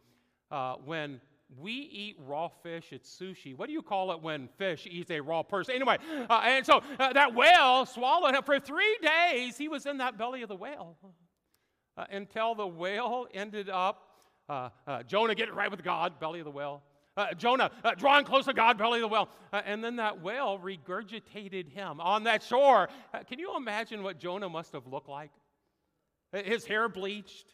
uh, 0.52 0.76
when 0.84 1.22
we 1.58 1.72
eat 1.72 2.18
raw 2.26 2.50
fish, 2.64 2.88
it's 2.92 3.10
sushi. 3.10 3.56
What 3.56 3.68
do 3.68 3.74
you 3.74 3.82
call 3.82 4.12
it 4.12 4.22
when 4.22 4.50
fish 4.58 4.88
eats 4.90 5.12
a 5.12 5.20
raw 5.20 5.44
person? 5.44 5.76
Anyway, 5.76 5.98
uh, 6.30 6.42
and 6.44 6.66
so 6.66 6.82
uh, 7.00 7.14
that 7.14 7.34
whale 7.36 7.86
swallowed 7.86 8.36
him. 8.36 8.44
For 8.44 8.60
three 8.60 8.98
days, 9.02 9.58
he 9.58 9.68
was 9.68 9.86
in 9.86 10.00
that 10.00 10.18
belly 10.18 10.42
of 10.42 10.50
the 10.50 10.56
whale 10.56 10.98
until 12.10 12.56
the 12.56 12.68
whale 12.68 13.28
ended 13.34 13.70
up 13.70 14.10
uh, 14.50 14.70
uh, 14.86 15.04
Jonah 15.04 15.36
getting 15.36 15.56
right 15.56 15.72
with 15.72 15.84
God, 15.84 16.20
belly 16.20 16.40
of 16.40 16.46
the 16.46 16.52
whale. 16.52 16.84
Uh, 17.18 17.34
Jonah 17.34 17.72
uh, 17.84 17.94
drawing 17.96 18.26
close 18.26 18.46
to 18.46 18.54
God, 18.54 18.78
belly 18.78 19.00
of 19.00 19.04
the 19.04 19.08
whale. 19.08 19.30
Uh, 19.54 19.62
and 19.66 19.84
then 19.84 19.96
that 19.96 20.22
whale 20.22 20.60
regurgitated 20.60 21.70
him 21.70 22.02
on 22.02 22.26
that 22.26 22.44
shore. 22.44 22.90
Uh, 23.14 23.20
can 23.24 23.40
you 23.40 23.56
imagine 23.56 24.04
what 24.04 24.20
Jonah 24.20 24.50
must 24.50 24.74
have 24.74 24.86
looked 24.86 25.10
like? 25.10 25.32
His 26.34 26.66
hair 26.66 26.90
bleached, 26.90 27.54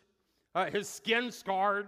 his 0.71 0.89
skin 0.89 1.31
scarred, 1.31 1.85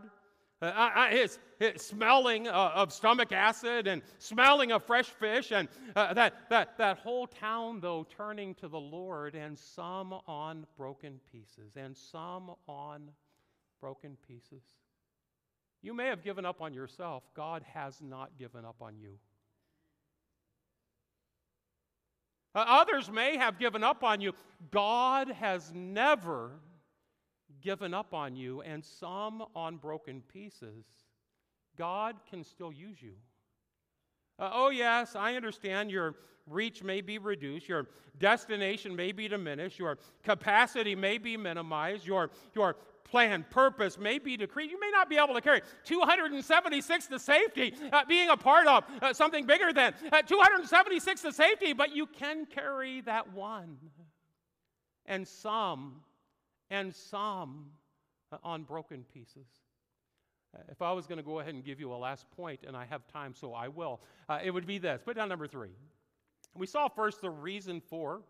Uh, 0.64 1.08
his, 1.10 1.40
his, 1.60 1.82
smelling 1.82 2.48
uh, 2.48 2.72
of 2.76 2.94
stomach 2.94 3.32
acid 3.32 3.88
and 3.88 4.02
smelling 4.18 4.72
of 4.72 4.84
fresh 4.84 5.08
fish. 5.08 5.52
And 5.52 5.68
uh, 5.96 6.14
that, 6.14 6.50
that, 6.50 6.78
that 6.78 7.00
whole 7.00 7.28
town, 7.28 7.80
though, 7.80 8.06
turning 8.18 8.56
to 8.56 8.68
the 8.68 8.80
Lord, 8.80 9.36
and 9.36 9.58
some 9.58 10.14
on 10.28 10.66
broken 10.78 11.20
pieces, 11.32 11.76
and 11.76 11.96
some 11.96 12.52
on 12.68 13.10
broken 13.82 14.18
pieces. 14.28 14.64
You 15.82 15.94
may 15.94 16.08
have 16.08 16.24
given 16.24 16.46
up 16.46 16.62
on 16.62 16.74
yourself. 16.74 17.24
God 17.36 17.64
has 17.74 18.02
not 18.02 18.38
given 18.40 18.64
up 18.64 18.78
on 18.82 18.98
you. 18.98 19.18
Uh, 22.56 22.64
others 22.68 23.12
may 23.12 23.36
have 23.36 23.60
given 23.60 23.84
up 23.84 24.04
on 24.04 24.22
you. 24.22 24.34
God 24.72 25.28
has 25.30 25.72
never 25.74 26.52
given 27.64 27.94
up 27.94 28.14
on 28.14 28.36
you, 28.36 28.62
and 28.62 28.84
some 28.84 29.44
on 29.56 29.78
broken 29.78 30.22
pieces. 30.22 30.86
God 31.78 32.16
can 32.30 32.44
still 32.44 32.72
use 32.72 33.02
you. 33.02 33.14
Uh, 34.38 34.50
oh, 34.54 34.70
yes, 34.70 35.16
I 35.16 35.36
understand 35.36 35.90
your 35.90 36.16
reach 36.48 36.84
may 36.84 37.02
be 37.02 37.18
reduced, 37.18 37.70
your 37.70 37.88
destination 38.20 38.96
may 38.96 39.12
be 39.12 39.28
diminished, 39.28 39.80
your 39.80 39.98
capacity 40.24 40.96
may 40.96 41.18
be 41.18 41.38
minimized, 41.38 42.06
your, 42.06 42.30
your 42.54 42.76
plan, 43.04 43.46
purpose 43.50 43.98
may 43.98 44.18
be 44.18 44.36
decreed. 44.36 44.72
You 44.72 44.80
may 44.80 44.90
not 44.92 45.10
be 45.10 45.18
able 45.18 45.36
to 45.36 45.42
carry 45.42 45.62
276 45.86 47.08
to 47.08 47.20
safety, 47.20 47.76
uh, 47.92 48.04
being 48.06 48.30
a 48.30 48.38
part 48.38 48.68
of 48.68 48.84
uh, 49.02 49.14
something 49.14 49.46
bigger 49.46 49.72
than 49.72 49.94
uh, 50.12 50.22
276 50.24 51.22
to 51.22 51.32
safety, 51.32 51.74
but 51.74 51.96
you 51.96 52.08
can 52.08 52.46
carry 52.46 53.02
that 53.02 53.32
one. 53.34 53.78
And 55.06 55.28
some, 55.28 56.02
and 56.70 56.94
some 56.94 57.68
uh, 58.32 58.38
on 58.44 58.64
broken 58.64 59.04
pieces. 59.14 59.48
Uh, 60.56 60.62
if 60.70 60.82
I 60.82 60.92
was 60.92 61.08
going 61.08 61.18
to 61.18 61.24
go 61.24 61.40
ahead 61.40 61.54
and 61.54 61.64
give 61.64 61.80
you 61.80 61.92
a 61.94 61.96
last 61.96 62.30
point, 62.32 62.62
and 62.68 62.76
I 62.76 62.86
have 62.86 63.08
time, 63.08 63.34
so 63.34 63.54
I 63.54 63.68
will, 63.68 64.02
uh, 64.30 64.40
it 64.44 64.52
would 64.52 64.68
be 64.68 64.78
this. 64.78 65.02
Put 65.04 65.16
down 65.16 65.30
number 65.30 65.48
three. 65.48 65.72
We 66.56 66.68
saw 66.68 66.88
first 66.88 67.22
the 67.22 67.30
reason 67.30 67.82
for 67.82 68.22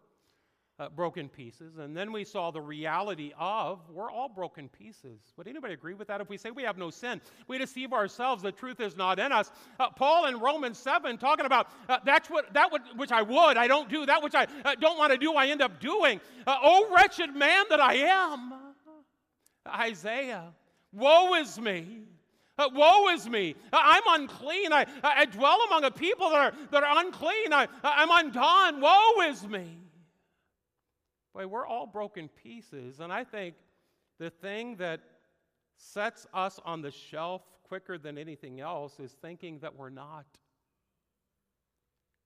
uh, 0.79 0.89
broken 0.89 1.29
pieces. 1.29 1.77
And 1.77 1.95
then 1.95 2.11
we 2.11 2.23
saw 2.23 2.51
the 2.51 2.61
reality 2.61 3.31
of 3.37 3.79
we're 3.89 4.09
all 4.09 4.29
broken 4.29 4.69
pieces. 4.69 5.19
Would 5.37 5.47
anybody 5.47 5.73
agree 5.73 5.93
with 5.93 6.07
that? 6.07 6.19
If 6.19 6.29
we 6.29 6.37
say 6.37 6.51
we 6.51 6.63
have 6.63 6.77
no 6.77 6.89
sin, 6.89 7.21
we 7.47 7.57
deceive 7.57 7.93
ourselves. 7.93 8.41
The 8.41 8.51
truth 8.51 8.79
is 8.79 8.97
not 8.97 9.19
in 9.19 9.31
us. 9.31 9.51
Uh, 9.79 9.89
Paul 9.91 10.25
in 10.25 10.39
Romans 10.39 10.77
7 10.79 11.17
talking 11.17 11.45
about 11.45 11.67
uh, 11.87 11.99
that's 12.05 12.29
what 12.29 12.53
that 12.53 12.71
would, 12.71 12.81
which 12.95 13.11
I 13.11 13.21
would, 13.21 13.57
I 13.57 13.67
don't 13.67 13.89
do. 13.89 14.05
That 14.05 14.23
which 14.23 14.35
I 14.35 14.47
uh, 14.65 14.75
don't 14.75 14.97
want 14.97 15.11
to 15.11 15.17
do, 15.17 15.33
I 15.33 15.47
end 15.47 15.61
up 15.61 15.79
doing. 15.79 16.19
Uh, 16.47 16.57
oh, 16.61 16.91
wretched 16.95 17.35
man 17.35 17.65
that 17.69 17.79
I 17.79 17.95
am. 17.95 18.53
Isaiah, 19.67 20.51
woe 20.91 21.35
is 21.35 21.59
me. 21.59 22.01
Uh, 22.57 22.69
woe 22.73 23.09
is 23.09 23.27
me. 23.27 23.55
Uh, 23.71 23.79
I'm 23.81 24.21
unclean. 24.21 24.73
I, 24.73 24.85
I 25.03 25.25
dwell 25.25 25.59
among 25.67 25.85
a 25.85 25.91
people 25.91 26.29
that 26.29 26.39
are, 26.39 26.53
that 26.71 26.83
are 26.83 27.03
unclean. 27.03 27.51
I, 27.51 27.67
I'm 27.83 28.09
undone. 28.11 28.79
Woe 28.79 29.21
is 29.27 29.47
me. 29.47 29.82
Boy, 31.33 31.47
we're 31.47 31.65
all 31.65 31.87
broken 31.87 32.29
pieces. 32.29 32.99
And 32.99 33.11
I 33.11 33.23
think 33.23 33.55
the 34.19 34.29
thing 34.29 34.75
that 34.77 35.01
sets 35.77 36.27
us 36.33 36.59
on 36.63 36.81
the 36.81 36.91
shelf 36.91 37.41
quicker 37.63 37.97
than 37.97 38.17
anything 38.17 38.59
else 38.59 38.99
is 38.99 39.11
thinking 39.21 39.59
that 39.59 39.75
we're 39.75 39.89
not. 39.89 40.25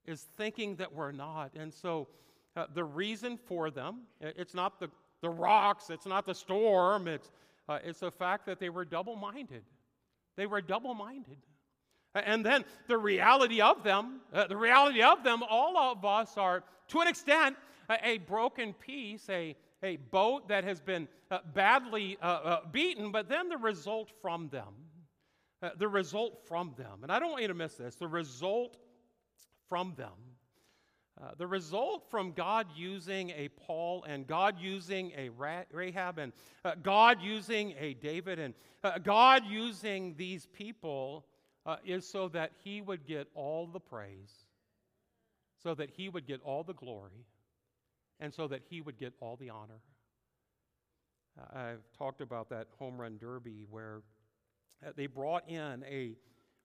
Is 0.06 0.28
thinking 0.38 0.76
that 0.78 0.94
we're 0.94 1.12
not. 1.12 1.54
And 1.56 1.74
so 1.74 2.08
uh, 2.56 2.66
the 2.74 2.84
reason 2.84 3.38
for 3.38 3.70
them, 3.70 4.02
it's 4.20 4.54
not 4.54 4.80
the, 4.80 4.90
the 5.22 5.30
rocks, 5.30 5.90
it's 5.90 6.06
not 6.06 6.26
the 6.26 6.36
storm, 6.36 7.08
it's, 7.08 7.32
uh, 7.70 7.80
it's 7.84 8.00
the 8.00 8.12
fact 8.12 8.46
that 8.46 8.60
they 8.60 8.70
were 8.70 8.86
double 8.86 9.16
minded. 9.16 9.64
They 10.36 10.48
were 10.48 10.62
double 10.62 10.94
minded. 10.94 11.38
And 12.16 12.46
then 12.46 12.66
the 12.88 12.98
reality 12.98 13.62
of 13.62 13.84
them, 13.84 14.22
uh, 14.34 14.48
the 14.48 14.58
reality 14.58 15.02
of 15.02 15.24
them, 15.24 15.44
all 15.48 15.78
of 15.78 16.04
us 16.04 16.38
are, 16.38 16.64
to 16.90 17.02
an 17.02 17.08
extent, 17.08 17.56
a 17.90 18.18
broken 18.20 18.74
piece, 18.74 19.30
a, 19.30 19.56
a 19.84 19.96
boat 19.98 20.50
that 20.50 20.64
has 20.64 20.82
been 20.82 21.08
uh, 21.32 21.40
badly 21.54 22.18
uh, 22.22 22.26
uh, 22.26 22.60
beaten, 22.72 23.12
but 23.12 23.30
then 23.30 23.50
the 23.50 23.58
result 23.58 24.12
from 24.22 24.50
them. 24.50 24.74
Uh, 25.62 25.70
the 25.78 25.88
result 25.88 26.46
from 26.48 26.74
them. 26.78 27.00
And 27.02 27.12
I 27.12 27.18
don't 27.18 27.32
want 27.32 27.42
you 27.42 27.48
to 27.48 27.54
miss 27.54 27.76
this 27.76 27.96
the 27.96 28.08
result 28.08 28.78
from 29.68 29.94
them. 29.98 30.12
Uh, 31.20 31.32
the 31.36 31.48
result 31.48 32.12
from 32.12 32.32
God 32.32 32.68
using 32.76 33.32
a 33.32 33.48
Paul 33.48 34.04
and 34.08 34.28
God 34.28 34.58
using 34.60 35.12
a 35.18 35.30
Rahab 35.72 36.20
and 36.20 36.32
uh, 36.64 36.74
God 36.84 37.22
using 37.22 37.74
a 37.80 37.96
David 37.96 38.38
and 38.38 38.54
God 39.04 39.44
using 39.48 40.14
these 40.16 40.46
people 40.46 41.26
is 41.84 42.08
so 42.08 42.30
that 42.30 42.52
he 42.64 42.82
would 42.82 43.06
get 43.06 43.28
all 43.34 43.66
the 43.66 43.80
praise, 43.80 44.46
so 45.62 45.74
that 45.74 45.90
he 45.90 46.08
would 46.08 46.28
get 46.28 46.40
all 46.44 46.64
the 46.64 46.76
glory, 46.76 47.26
and 48.20 48.34
so 48.34 48.48
that 48.48 48.62
he 48.70 48.82
would 48.82 48.98
get 48.98 49.14
all 49.20 49.36
the 49.36 49.50
honor. 49.50 49.82
I've 51.54 51.84
talked 51.98 52.22
about 52.22 52.50
that 52.50 52.68
home 52.80 53.00
run 53.00 53.18
derby 53.18 53.66
where 53.70 54.02
uh, 54.86 54.92
they 54.96 55.06
brought 55.06 55.48
in 55.50 55.84
a 55.88 56.16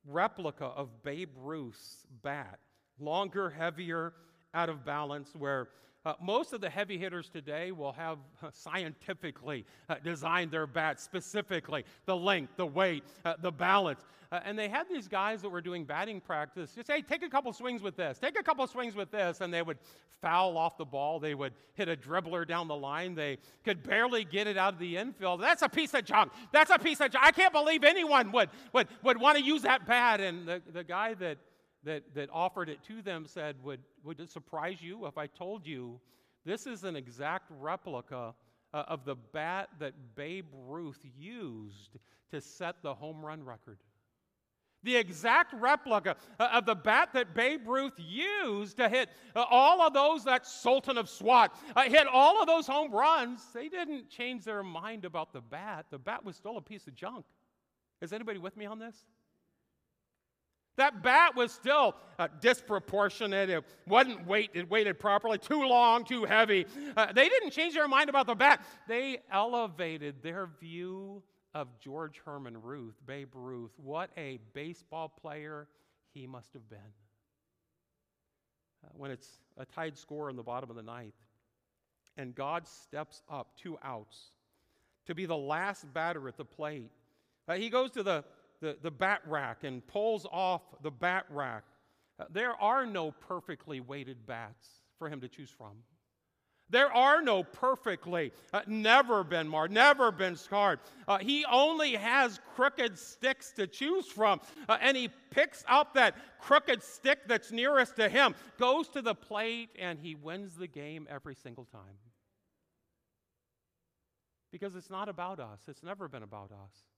replica 0.06 0.64
of 0.64 1.02
Babe 1.02 1.30
Ruth's 1.36 2.06
bat, 2.22 2.58
longer, 2.98 3.50
heavier, 3.50 4.14
out 4.54 4.68
of 4.68 4.84
balance, 4.84 5.30
where 5.38 5.68
uh, 6.04 6.14
most 6.20 6.52
of 6.52 6.60
the 6.60 6.68
heavy 6.68 6.98
hitters 6.98 7.28
today 7.28 7.70
will 7.70 7.92
have 7.92 8.18
scientifically 8.52 9.64
uh, 9.88 9.96
designed 10.02 10.50
their 10.50 10.66
bats 10.66 11.02
specifically 11.02 11.84
the 12.06 12.16
length, 12.16 12.52
the 12.56 12.66
weight, 12.66 13.04
uh, 13.24 13.34
the 13.40 13.52
balance. 13.52 14.00
Uh, 14.32 14.40
and 14.44 14.58
they 14.58 14.68
had 14.68 14.88
these 14.88 15.06
guys 15.06 15.42
that 15.42 15.50
were 15.50 15.60
doing 15.60 15.84
batting 15.84 16.20
practice 16.20 16.72
just 16.74 16.90
hey, 16.90 17.02
take 17.02 17.22
a 17.22 17.28
couple 17.28 17.52
swings 17.52 17.82
with 17.82 17.96
this, 17.96 18.18
take 18.18 18.38
a 18.38 18.42
couple 18.42 18.66
swings 18.66 18.94
with 18.94 19.10
this. 19.10 19.40
And 19.40 19.52
they 19.52 19.62
would 19.62 19.78
foul 20.20 20.56
off 20.56 20.76
the 20.76 20.84
ball. 20.84 21.20
They 21.20 21.34
would 21.34 21.52
hit 21.74 21.88
a 21.88 21.96
dribbler 21.96 22.46
down 22.46 22.68
the 22.68 22.76
line. 22.76 23.14
They 23.14 23.38
could 23.64 23.82
barely 23.82 24.24
get 24.24 24.46
it 24.46 24.56
out 24.56 24.74
of 24.74 24.78
the 24.78 24.96
infield. 24.96 25.40
That's 25.40 25.62
a 25.62 25.68
piece 25.68 25.94
of 25.94 26.04
junk. 26.04 26.32
That's 26.52 26.70
a 26.70 26.78
piece 26.78 27.00
of 27.00 27.10
junk. 27.10 27.24
I 27.24 27.32
can't 27.32 27.52
believe 27.52 27.84
anyone 27.84 28.32
would, 28.32 28.48
would, 28.72 28.88
would 29.02 29.20
want 29.20 29.36
to 29.38 29.44
use 29.44 29.62
that 29.62 29.86
bat. 29.86 30.20
And 30.20 30.46
the, 30.46 30.62
the 30.72 30.84
guy 30.84 31.14
that 31.14 31.38
that, 31.84 32.14
that 32.14 32.28
offered 32.32 32.68
it 32.68 32.82
to 32.84 33.02
them 33.02 33.26
said, 33.26 33.56
would, 33.62 33.80
would 34.04 34.20
it 34.20 34.30
surprise 34.30 34.80
you 34.80 35.06
if 35.06 35.18
I 35.18 35.26
told 35.26 35.66
you 35.66 36.00
this 36.44 36.66
is 36.66 36.84
an 36.84 36.96
exact 36.96 37.50
replica 37.50 38.34
uh, 38.74 38.84
of 38.88 39.04
the 39.04 39.16
bat 39.16 39.68
that 39.78 39.94
Babe 40.14 40.46
Ruth 40.66 41.00
used 41.18 41.98
to 42.30 42.40
set 42.40 42.82
the 42.82 42.94
home 42.94 43.24
run 43.24 43.44
record? 43.44 43.78
The 44.84 44.96
exact 44.96 45.54
replica 45.54 46.16
uh, 46.40 46.48
of 46.54 46.66
the 46.66 46.74
bat 46.74 47.10
that 47.12 47.34
Babe 47.34 47.68
Ruth 47.68 47.94
used 47.98 48.76
to 48.78 48.88
hit 48.88 49.10
uh, 49.36 49.44
all 49.48 49.80
of 49.80 49.92
those, 49.92 50.24
that 50.24 50.44
Sultan 50.44 50.98
of 50.98 51.08
SWAT, 51.08 51.56
uh, 51.76 51.82
hit 51.82 52.08
all 52.12 52.40
of 52.40 52.48
those 52.48 52.66
home 52.66 52.90
runs. 52.90 53.40
They 53.54 53.68
didn't 53.68 54.08
change 54.10 54.44
their 54.44 54.64
mind 54.64 55.04
about 55.04 55.32
the 55.32 55.40
bat. 55.40 55.86
The 55.90 55.98
bat 55.98 56.24
was 56.24 56.34
still 56.34 56.56
a 56.56 56.62
piece 56.62 56.88
of 56.88 56.96
junk. 56.96 57.24
Is 58.00 58.12
anybody 58.12 58.40
with 58.40 58.56
me 58.56 58.66
on 58.66 58.80
this? 58.80 58.96
That 60.76 61.02
bat 61.02 61.36
was 61.36 61.52
still 61.52 61.94
uh, 62.18 62.28
disproportionate. 62.40 63.50
It 63.50 63.64
wasn't 63.86 64.26
weighted, 64.26 64.70
weighted 64.70 64.98
properly, 64.98 65.38
too 65.38 65.62
long, 65.64 66.04
too 66.04 66.24
heavy. 66.24 66.66
Uh, 66.96 67.12
they 67.12 67.28
didn't 67.28 67.50
change 67.50 67.74
their 67.74 67.88
mind 67.88 68.08
about 68.08 68.26
the 68.26 68.34
bat. 68.34 68.64
They 68.88 69.18
elevated 69.30 70.22
their 70.22 70.48
view 70.60 71.22
of 71.54 71.68
George 71.78 72.20
Herman 72.24 72.62
Ruth, 72.62 72.94
Babe 73.06 73.28
Ruth. 73.34 73.72
What 73.76 74.10
a 74.16 74.38
baseball 74.54 75.08
player 75.08 75.68
he 76.14 76.26
must 76.26 76.52
have 76.54 76.68
been. 76.70 76.78
Uh, 78.84 78.88
when 78.96 79.10
it's 79.10 79.28
a 79.58 79.66
tied 79.66 79.98
score 79.98 80.30
in 80.30 80.36
the 80.36 80.42
bottom 80.42 80.70
of 80.70 80.76
the 80.76 80.82
ninth, 80.82 81.14
and 82.16 82.34
God 82.34 82.66
steps 82.66 83.22
up 83.30 83.56
two 83.56 83.78
outs 83.82 84.18
to 85.06 85.14
be 85.14 85.26
the 85.26 85.36
last 85.36 85.92
batter 85.92 86.28
at 86.28 86.36
the 86.36 86.44
plate, 86.44 86.90
uh, 87.48 87.54
he 87.54 87.68
goes 87.68 87.90
to 87.92 88.02
the 88.02 88.24
the, 88.62 88.78
the 88.80 88.90
bat 88.90 89.20
rack 89.26 89.64
and 89.64 89.86
pulls 89.86 90.24
off 90.30 90.62
the 90.82 90.90
bat 90.90 91.26
rack. 91.28 91.64
Uh, 92.18 92.24
there 92.30 92.54
are 92.62 92.86
no 92.86 93.10
perfectly 93.10 93.80
weighted 93.80 94.24
bats 94.24 94.68
for 94.98 95.08
him 95.08 95.20
to 95.20 95.28
choose 95.28 95.50
from. 95.50 95.72
There 96.70 96.90
are 96.90 97.20
no 97.20 97.42
perfectly, 97.42 98.32
uh, 98.54 98.62
never 98.66 99.24
been 99.24 99.46
marred, 99.46 99.72
never 99.72 100.10
been 100.10 100.36
scarred. 100.36 100.78
Uh, 101.06 101.18
he 101.18 101.44
only 101.44 101.96
has 101.96 102.40
crooked 102.54 102.98
sticks 102.98 103.52
to 103.56 103.66
choose 103.66 104.06
from. 104.06 104.40
Uh, 104.68 104.78
and 104.80 104.96
he 104.96 105.10
picks 105.30 105.64
up 105.68 105.92
that 105.94 106.14
crooked 106.40 106.82
stick 106.82 107.18
that's 107.26 107.52
nearest 107.52 107.96
to 107.96 108.08
him, 108.08 108.34
goes 108.58 108.88
to 108.90 109.02
the 109.02 109.14
plate, 109.14 109.68
and 109.78 109.98
he 109.98 110.14
wins 110.14 110.54
the 110.54 110.68
game 110.68 111.06
every 111.10 111.34
single 111.34 111.66
time. 111.66 111.98
Because 114.50 114.76
it's 114.76 114.90
not 114.90 115.08
about 115.08 115.40
us, 115.40 115.60
it's 115.66 115.82
never 115.82 116.08
been 116.08 116.22
about 116.22 116.52
us. 116.52 116.91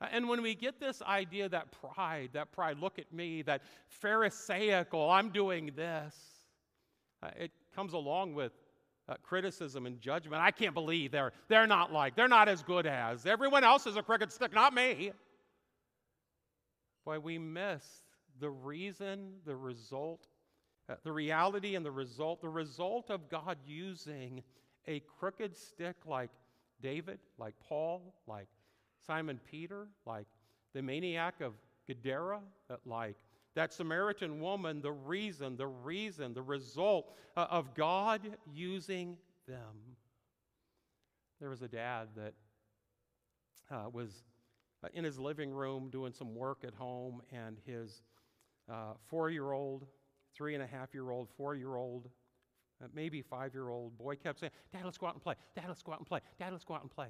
And 0.00 0.28
when 0.28 0.42
we 0.42 0.54
get 0.54 0.78
this 0.78 1.02
idea 1.02 1.48
that 1.48 1.72
pride, 1.72 2.30
that 2.34 2.52
pride, 2.52 2.78
look 2.78 2.98
at 2.98 3.12
me, 3.12 3.42
that 3.42 3.62
Pharisaical, 3.88 5.10
I'm 5.10 5.30
doing 5.30 5.72
this, 5.74 6.14
uh, 7.22 7.30
it 7.36 7.50
comes 7.74 7.94
along 7.94 8.34
with 8.34 8.52
uh, 9.08 9.14
criticism 9.22 9.86
and 9.86 10.00
judgment. 10.00 10.40
I 10.40 10.52
can't 10.52 10.74
believe 10.74 11.10
they're, 11.10 11.32
they're 11.48 11.66
not 11.66 11.92
like, 11.92 12.14
they're 12.14 12.28
not 12.28 12.48
as 12.48 12.62
good 12.62 12.86
as. 12.86 13.26
Everyone 13.26 13.64
else 13.64 13.86
is 13.86 13.96
a 13.96 14.02
crooked 14.02 14.30
stick, 14.30 14.52
not 14.52 14.72
me. 14.72 15.10
Boy, 17.04 17.18
we 17.18 17.38
miss 17.38 17.82
the 18.38 18.50
reason, 18.50 19.32
the 19.46 19.56
result, 19.56 20.28
uh, 20.88 20.94
the 21.02 21.12
reality 21.12 21.74
and 21.74 21.84
the 21.84 21.90
result, 21.90 22.40
the 22.40 22.48
result 22.48 23.10
of 23.10 23.28
God 23.28 23.56
using 23.66 24.44
a 24.86 25.00
crooked 25.18 25.56
stick 25.56 25.96
like 26.06 26.30
David, 26.80 27.18
like 27.38 27.54
Paul, 27.66 28.14
like 28.28 28.46
Simon 29.08 29.40
Peter, 29.50 29.88
like 30.04 30.26
the 30.74 30.82
maniac 30.82 31.40
of 31.40 31.54
Gadara, 31.86 32.40
like 32.84 33.16
that 33.54 33.72
Samaritan 33.72 34.38
woman, 34.38 34.82
the 34.82 34.92
reason, 34.92 35.56
the 35.56 35.66
reason, 35.66 36.34
the 36.34 36.42
result 36.42 37.16
uh, 37.34 37.46
of 37.50 37.74
God 37.74 38.20
using 38.52 39.16
them. 39.46 39.96
There 41.40 41.48
was 41.48 41.62
a 41.62 41.68
dad 41.68 42.08
that 42.16 42.34
uh, 43.70 43.88
was 43.90 44.24
uh, 44.84 44.88
in 44.92 45.04
his 45.04 45.18
living 45.18 45.50
room 45.50 45.88
doing 45.90 46.12
some 46.12 46.34
work 46.34 46.58
at 46.66 46.74
home, 46.74 47.22
and 47.32 47.56
his 47.64 48.02
uh, 48.70 48.92
four 49.06 49.30
year 49.30 49.52
old, 49.52 49.86
three 50.34 50.52
and 50.52 50.62
a 50.62 50.66
half 50.66 50.92
year 50.92 51.10
old, 51.10 51.30
four 51.34 51.54
year 51.54 51.76
old, 51.76 52.10
uh, 52.84 52.88
maybe 52.94 53.22
five 53.22 53.54
year 53.54 53.70
old 53.70 53.96
boy 53.96 54.16
kept 54.16 54.40
saying, 54.40 54.52
Dad, 54.70 54.82
let's 54.84 54.98
go 54.98 55.06
out 55.06 55.14
and 55.14 55.22
play. 55.22 55.34
Dad, 55.56 55.64
let's 55.66 55.82
go 55.82 55.92
out 55.92 55.98
and 55.98 56.06
play. 56.06 56.20
Dad, 56.38 56.52
let's 56.52 56.64
go 56.64 56.74
out 56.74 56.82
and 56.82 56.90
play. 56.90 57.08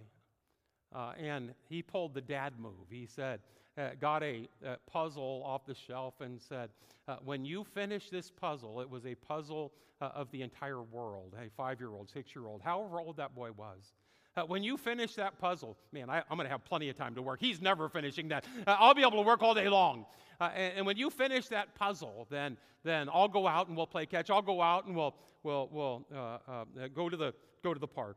Uh, 0.95 1.13
and 1.19 1.53
he 1.69 1.83
pulled 1.83 2.15
the 2.15 2.21
dad 2.21 2.55
move. 2.59 2.89
He 2.91 3.07
said, 3.07 3.41
uh, 3.77 3.91
got 4.01 4.23
a, 4.23 4.49
a, 4.65 4.77
puzzle 4.91 5.43
off 5.45 5.65
the 5.67 5.75
shelf 5.75 6.15
and 6.21 6.41
said, 6.41 6.71
uh, 7.07 7.17
When 7.25 7.45
you 7.45 7.65
finish 7.65 8.11
this 8.11 8.31
puzzle, 8.31 8.81
it 8.81 8.89
was 8.89 9.07
a 9.07 9.15
puzzle 9.15 9.73
uh, 10.01 10.07
of 10.15 10.31
the 10.31 10.43
entire 10.43 10.83
world, 10.83 11.35
a 11.39 11.51
five 11.57 11.79
year 11.79 11.91
old, 11.91 12.11
six 12.11 12.35
year 12.35 12.47
old, 12.47 12.63
however 12.63 13.01
old 13.01 13.17
that 13.19 13.35
boy 13.35 13.51
was. 13.53 13.93
Uh, 14.37 14.43
when 14.43 14.63
you 14.63 14.77
finish 14.77 15.15
that 15.15 15.39
puzzle, 15.39 15.77
man, 15.93 16.09
I, 16.09 16.19
am 16.19 16.37
going 16.37 16.45
to 16.45 16.49
have 16.49 16.65
plenty 16.65 16.89
of 16.89 16.97
time 16.97 17.15
to 17.17 17.23
work. 17.23 17.41
He's 17.41 17.61
never 17.61 17.89
finishing 17.89 18.29
that. 18.29 18.45
Uh, 18.67 18.77
I'll 18.79 18.95
be 18.95 19.03
able 19.03 19.13
to 19.13 19.23
work 19.23 19.43
all 19.43 19.55
day 19.55 19.69
long. 19.69 20.07
And, 20.41 20.75
and, 20.77 20.87
when 20.87 20.97
you 20.97 21.11
finish 21.11 21.49
that 21.49 21.75
puzzle, 21.75 22.27
then, 22.31 22.57
then 22.85 23.09
I'll 23.13 23.29
go 23.29 23.49
out 23.49 23.69
and 23.69 23.77
we'll 23.77 23.89
play 23.89 24.07
catch. 24.07 24.31
I'll 24.31 24.43
go 24.43 24.63
out 24.63 24.87
and 24.87 24.95
we'll, 24.95 25.17
we'll, 25.43 25.69
we'll 25.73 26.05
go, 26.95 27.09
to 27.09 27.17
the, 27.17 27.35
go 27.65 27.75
to 27.75 27.81
the 27.81 27.89
park. 27.89 28.17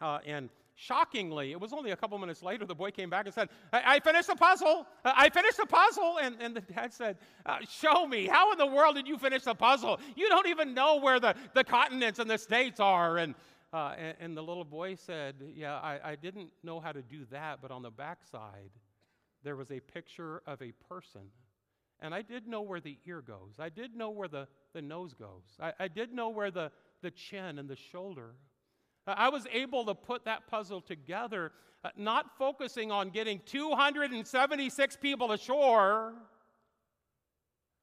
and 0.00 0.48
Shockingly, 0.78 1.52
it 1.52 1.60
was 1.60 1.72
only 1.72 1.92
a 1.92 1.96
couple 1.96 2.18
minutes 2.18 2.42
later, 2.42 2.66
the 2.66 2.74
boy 2.74 2.90
came 2.90 3.08
back 3.08 3.24
and 3.24 3.34
said, 3.34 3.48
I, 3.72 3.96
I 3.96 4.00
finished 4.00 4.28
the 4.28 4.36
puzzle. 4.36 4.86
I 5.04 5.30
finished 5.30 5.56
the 5.56 5.64
puzzle. 5.64 6.18
And, 6.20 6.36
and 6.38 6.54
the 6.54 6.60
dad 6.60 6.92
said, 6.92 7.16
uh, 7.46 7.60
Show 7.66 8.06
me. 8.06 8.26
How 8.26 8.52
in 8.52 8.58
the 8.58 8.66
world 8.66 8.94
did 8.94 9.08
you 9.08 9.16
finish 9.16 9.42
the 9.42 9.54
puzzle? 9.54 9.98
You 10.16 10.28
don't 10.28 10.46
even 10.48 10.74
know 10.74 10.96
where 10.96 11.18
the, 11.18 11.34
the 11.54 11.64
continents 11.64 12.18
and 12.18 12.28
the 12.28 12.36
states 12.36 12.78
are. 12.78 13.16
And, 13.16 13.34
uh, 13.72 13.94
and, 13.96 14.16
and, 14.20 14.36
the 14.36 14.42
little 14.42 14.66
boy 14.66 14.96
said, 14.96 15.36
Yeah, 15.54 15.76
I, 15.76 15.98
I 16.04 16.14
didn't 16.14 16.50
know 16.62 16.78
how 16.78 16.92
to 16.92 17.00
do 17.00 17.24
that, 17.30 17.60
but 17.62 17.70
on 17.70 17.80
the 17.80 17.90
backside, 17.90 18.70
there 19.44 19.56
was 19.56 19.70
a 19.70 19.80
picture 19.80 20.42
of 20.46 20.60
a 20.60 20.72
person. 20.90 21.22
And 22.00 22.14
I 22.14 22.20
did 22.20 22.46
know 22.46 22.60
where 22.60 22.80
the 22.80 22.98
ear 23.06 23.22
goes. 23.22 23.54
I 23.58 23.70
did 23.70 23.96
know 23.96 24.10
where 24.10 24.28
the, 24.28 24.46
the 24.74 24.82
nose 24.82 25.14
goes. 25.14 25.44
I, 25.58 25.72
I 25.80 25.88
did 25.88 26.12
know 26.12 26.28
where 26.28 26.50
the, 26.50 26.70
the 27.00 27.10
chin 27.10 27.58
and 27.58 27.66
the 27.66 27.76
shoulder 27.76 28.34
I 29.06 29.28
was 29.28 29.46
able 29.52 29.84
to 29.86 29.94
put 29.94 30.24
that 30.24 30.46
puzzle 30.48 30.80
together, 30.80 31.52
uh, 31.84 31.90
not 31.96 32.36
focusing 32.38 32.90
on 32.90 33.10
getting 33.10 33.40
276 33.46 34.96
people 34.96 35.32
ashore, 35.32 36.14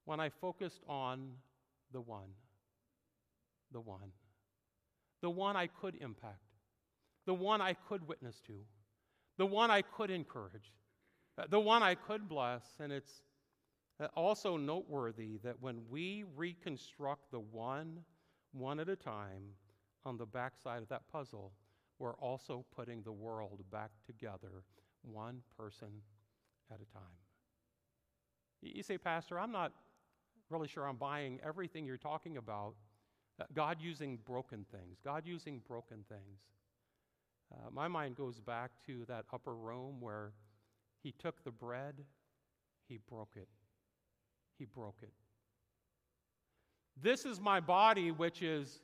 when 0.05 0.19
I 0.19 0.29
focused 0.29 0.81
on 0.87 1.31
the 1.91 2.01
one. 2.01 2.29
The 3.71 3.79
one. 3.79 4.11
The 5.21 5.29
one 5.29 5.55
I 5.55 5.67
could 5.67 5.95
impact. 6.01 6.43
The 7.25 7.33
one 7.33 7.61
I 7.61 7.73
could 7.73 8.07
witness 8.07 8.41
to. 8.47 8.53
The 9.37 9.45
one 9.45 9.71
I 9.71 9.81
could 9.81 10.11
encourage. 10.11 10.73
Uh, 11.37 11.45
the 11.49 11.59
one 11.59 11.81
I 11.81 11.95
could 11.95 12.27
bless. 12.27 12.63
And 12.79 12.91
it's 12.91 13.23
uh, 13.99 14.07
also 14.15 14.57
noteworthy 14.57 15.37
that 15.43 15.61
when 15.61 15.81
we 15.89 16.25
reconstruct 16.35 17.31
the 17.31 17.39
one, 17.39 17.99
one 18.51 18.79
at 18.79 18.89
a 18.89 18.95
time, 18.95 19.43
on 20.05 20.17
the 20.17 20.25
backside 20.25 20.81
of 20.81 20.89
that 20.89 21.07
puzzle, 21.11 21.51
we're 21.99 22.15
also 22.15 22.65
putting 22.75 23.01
the 23.03 23.11
world 23.11 23.63
back 23.71 23.91
together, 24.05 24.63
one 25.03 25.41
person 25.57 25.89
at 26.71 26.77
a 26.77 26.93
time. 26.93 27.03
You 28.61 28.83
say, 28.83 28.97
Pastor, 28.97 29.39
I'm 29.39 29.51
not 29.51 29.73
really 30.49 30.67
sure 30.67 30.87
I'm 30.87 30.97
buying 30.97 31.39
everything 31.45 31.85
you're 31.85 31.97
talking 31.97 32.37
about. 32.37 32.75
Uh, 33.39 33.45
God 33.53 33.77
using 33.81 34.17
broken 34.25 34.65
things, 34.71 34.99
God 35.03 35.23
using 35.25 35.61
broken 35.67 36.03
things. 36.07 36.39
Uh, 37.51 37.69
my 37.71 37.87
mind 37.87 38.15
goes 38.15 38.39
back 38.39 38.71
to 38.85 39.05
that 39.07 39.25
upper 39.33 39.55
room 39.55 39.99
where 39.99 40.31
he 41.01 41.11
took 41.11 41.43
the 41.43 41.51
bread, 41.51 41.95
he 42.87 42.99
broke 43.09 43.33
it. 43.35 43.47
He 44.57 44.65
broke 44.65 44.99
it. 45.01 45.11
This 47.01 47.25
is 47.25 47.41
my 47.41 47.59
body, 47.59 48.11
which 48.11 48.41
is 48.41 48.79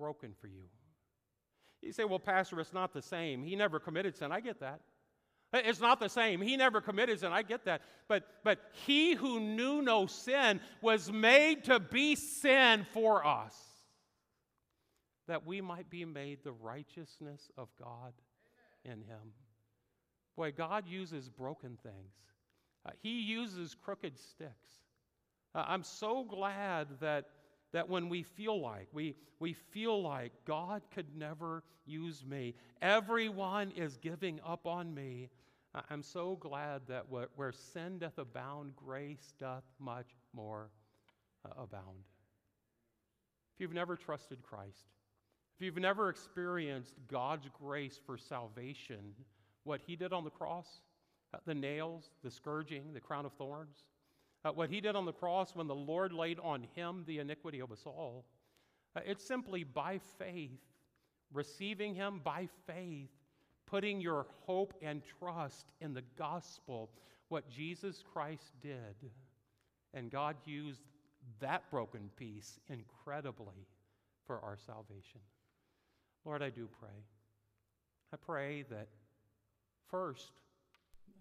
broken 0.00 0.32
for 0.40 0.48
you. 0.48 0.64
You 1.82 1.92
say, 1.92 2.04
well, 2.04 2.18
Pastor, 2.18 2.58
it's 2.60 2.72
not 2.72 2.92
the 2.92 3.02
same. 3.02 3.44
He 3.44 3.54
never 3.54 3.78
committed 3.78 4.16
sin. 4.16 4.32
I 4.32 4.40
get 4.40 4.60
that. 4.60 4.80
It's 5.52 5.80
not 5.80 5.98
the 5.98 6.08
same. 6.08 6.40
He 6.40 6.56
never 6.56 6.80
committed 6.80 7.20
sin. 7.20 7.32
I 7.32 7.42
get 7.42 7.64
that. 7.64 7.82
But, 8.08 8.24
but 8.44 8.58
he 8.86 9.14
who 9.14 9.40
knew 9.40 9.82
no 9.82 10.06
sin 10.06 10.60
was 10.80 11.10
made 11.12 11.64
to 11.64 11.80
be 11.80 12.16
sin 12.16 12.86
for 12.92 13.26
us. 13.26 13.56
that 15.30 15.46
we 15.46 15.60
might 15.60 15.88
be 15.88 16.04
made 16.04 16.42
the 16.42 16.50
righteousness 16.50 17.52
of 17.56 17.68
God 17.78 18.12
in 18.84 19.00
him. 19.02 19.32
Boy, 20.36 20.50
God 20.50 20.88
uses 20.88 21.28
broken 21.28 21.78
things, 21.84 22.14
uh, 22.84 22.90
He 23.00 23.20
uses 23.20 23.76
crooked 23.80 24.18
sticks. 24.18 24.72
Uh, 25.54 25.64
I'm 25.68 25.84
so 25.84 26.24
glad 26.24 26.88
that, 27.00 27.26
that 27.72 27.88
when 27.88 28.08
we 28.08 28.22
feel 28.22 28.60
like, 28.60 28.88
we, 28.92 29.14
we 29.38 29.52
feel 29.52 30.02
like 30.02 30.32
God 30.44 30.82
could 30.92 31.16
never 31.16 31.62
use 31.86 32.24
me, 32.24 32.54
everyone 32.82 33.72
is 33.76 33.96
giving 33.96 34.40
up 34.46 34.66
on 34.66 34.94
me. 34.94 35.28
I'm 35.88 36.02
so 36.02 36.36
glad 36.40 36.82
that 36.88 37.06
where 37.08 37.52
sin 37.52 37.98
doth 37.98 38.18
abound, 38.18 38.74
grace 38.74 39.34
doth 39.38 39.62
much 39.78 40.08
more 40.32 40.70
uh, 41.44 41.62
abound. 41.62 42.04
If 43.54 43.60
you've 43.60 43.72
never 43.72 43.94
trusted 43.94 44.42
Christ, 44.42 44.86
if 45.56 45.64
you've 45.64 45.76
never 45.76 46.08
experienced 46.08 46.94
God's 47.06 47.46
grace 47.62 48.00
for 48.04 48.18
salvation, 48.18 49.14
what 49.64 49.80
He 49.86 49.94
did 49.94 50.12
on 50.12 50.24
the 50.24 50.30
cross, 50.30 50.66
uh, 51.32 51.38
the 51.46 51.54
nails, 51.54 52.10
the 52.24 52.30
scourging, 52.30 52.92
the 52.92 53.00
crown 53.00 53.26
of 53.26 53.32
thorns, 53.34 53.84
uh, 54.44 54.50
what 54.50 54.70
He 54.70 54.80
did 54.80 54.96
on 54.96 55.04
the 55.04 55.12
cross 55.12 55.54
when 55.54 55.66
the 55.66 55.74
Lord 55.74 56.12
laid 56.12 56.38
on 56.40 56.66
Him 56.74 57.04
the 57.06 57.18
iniquity 57.18 57.60
of 57.60 57.72
us 57.72 57.82
all, 57.86 58.24
uh, 58.96 59.00
it's 59.04 59.24
simply 59.24 59.64
by 59.64 60.00
faith, 60.18 60.60
receiving 61.32 61.94
Him 61.94 62.20
by 62.24 62.48
faith, 62.66 63.10
putting 63.66 64.00
your 64.00 64.26
hope 64.46 64.74
and 64.82 65.02
trust 65.18 65.66
in 65.80 65.94
the 65.94 66.04
gospel, 66.18 66.90
what 67.28 67.48
Jesus 67.48 68.02
Christ 68.12 68.52
did. 68.62 69.10
And 69.94 70.10
God 70.10 70.36
used 70.44 70.82
that 71.40 71.70
broken 71.70 72.10
piece 72.16 72.58
incredibly 72.68 73.66
for 74.26 74.40
our 74.40 74.56
salvation. 74.66 75.20
Lord, 76.24 76.42
I 76.42 76.50
do 76.50 76.68
pray. 76.80 77.04
I 78.12 78.16
pray 78.16 78.64
that 78.70 78.88
first, 79.88 80.32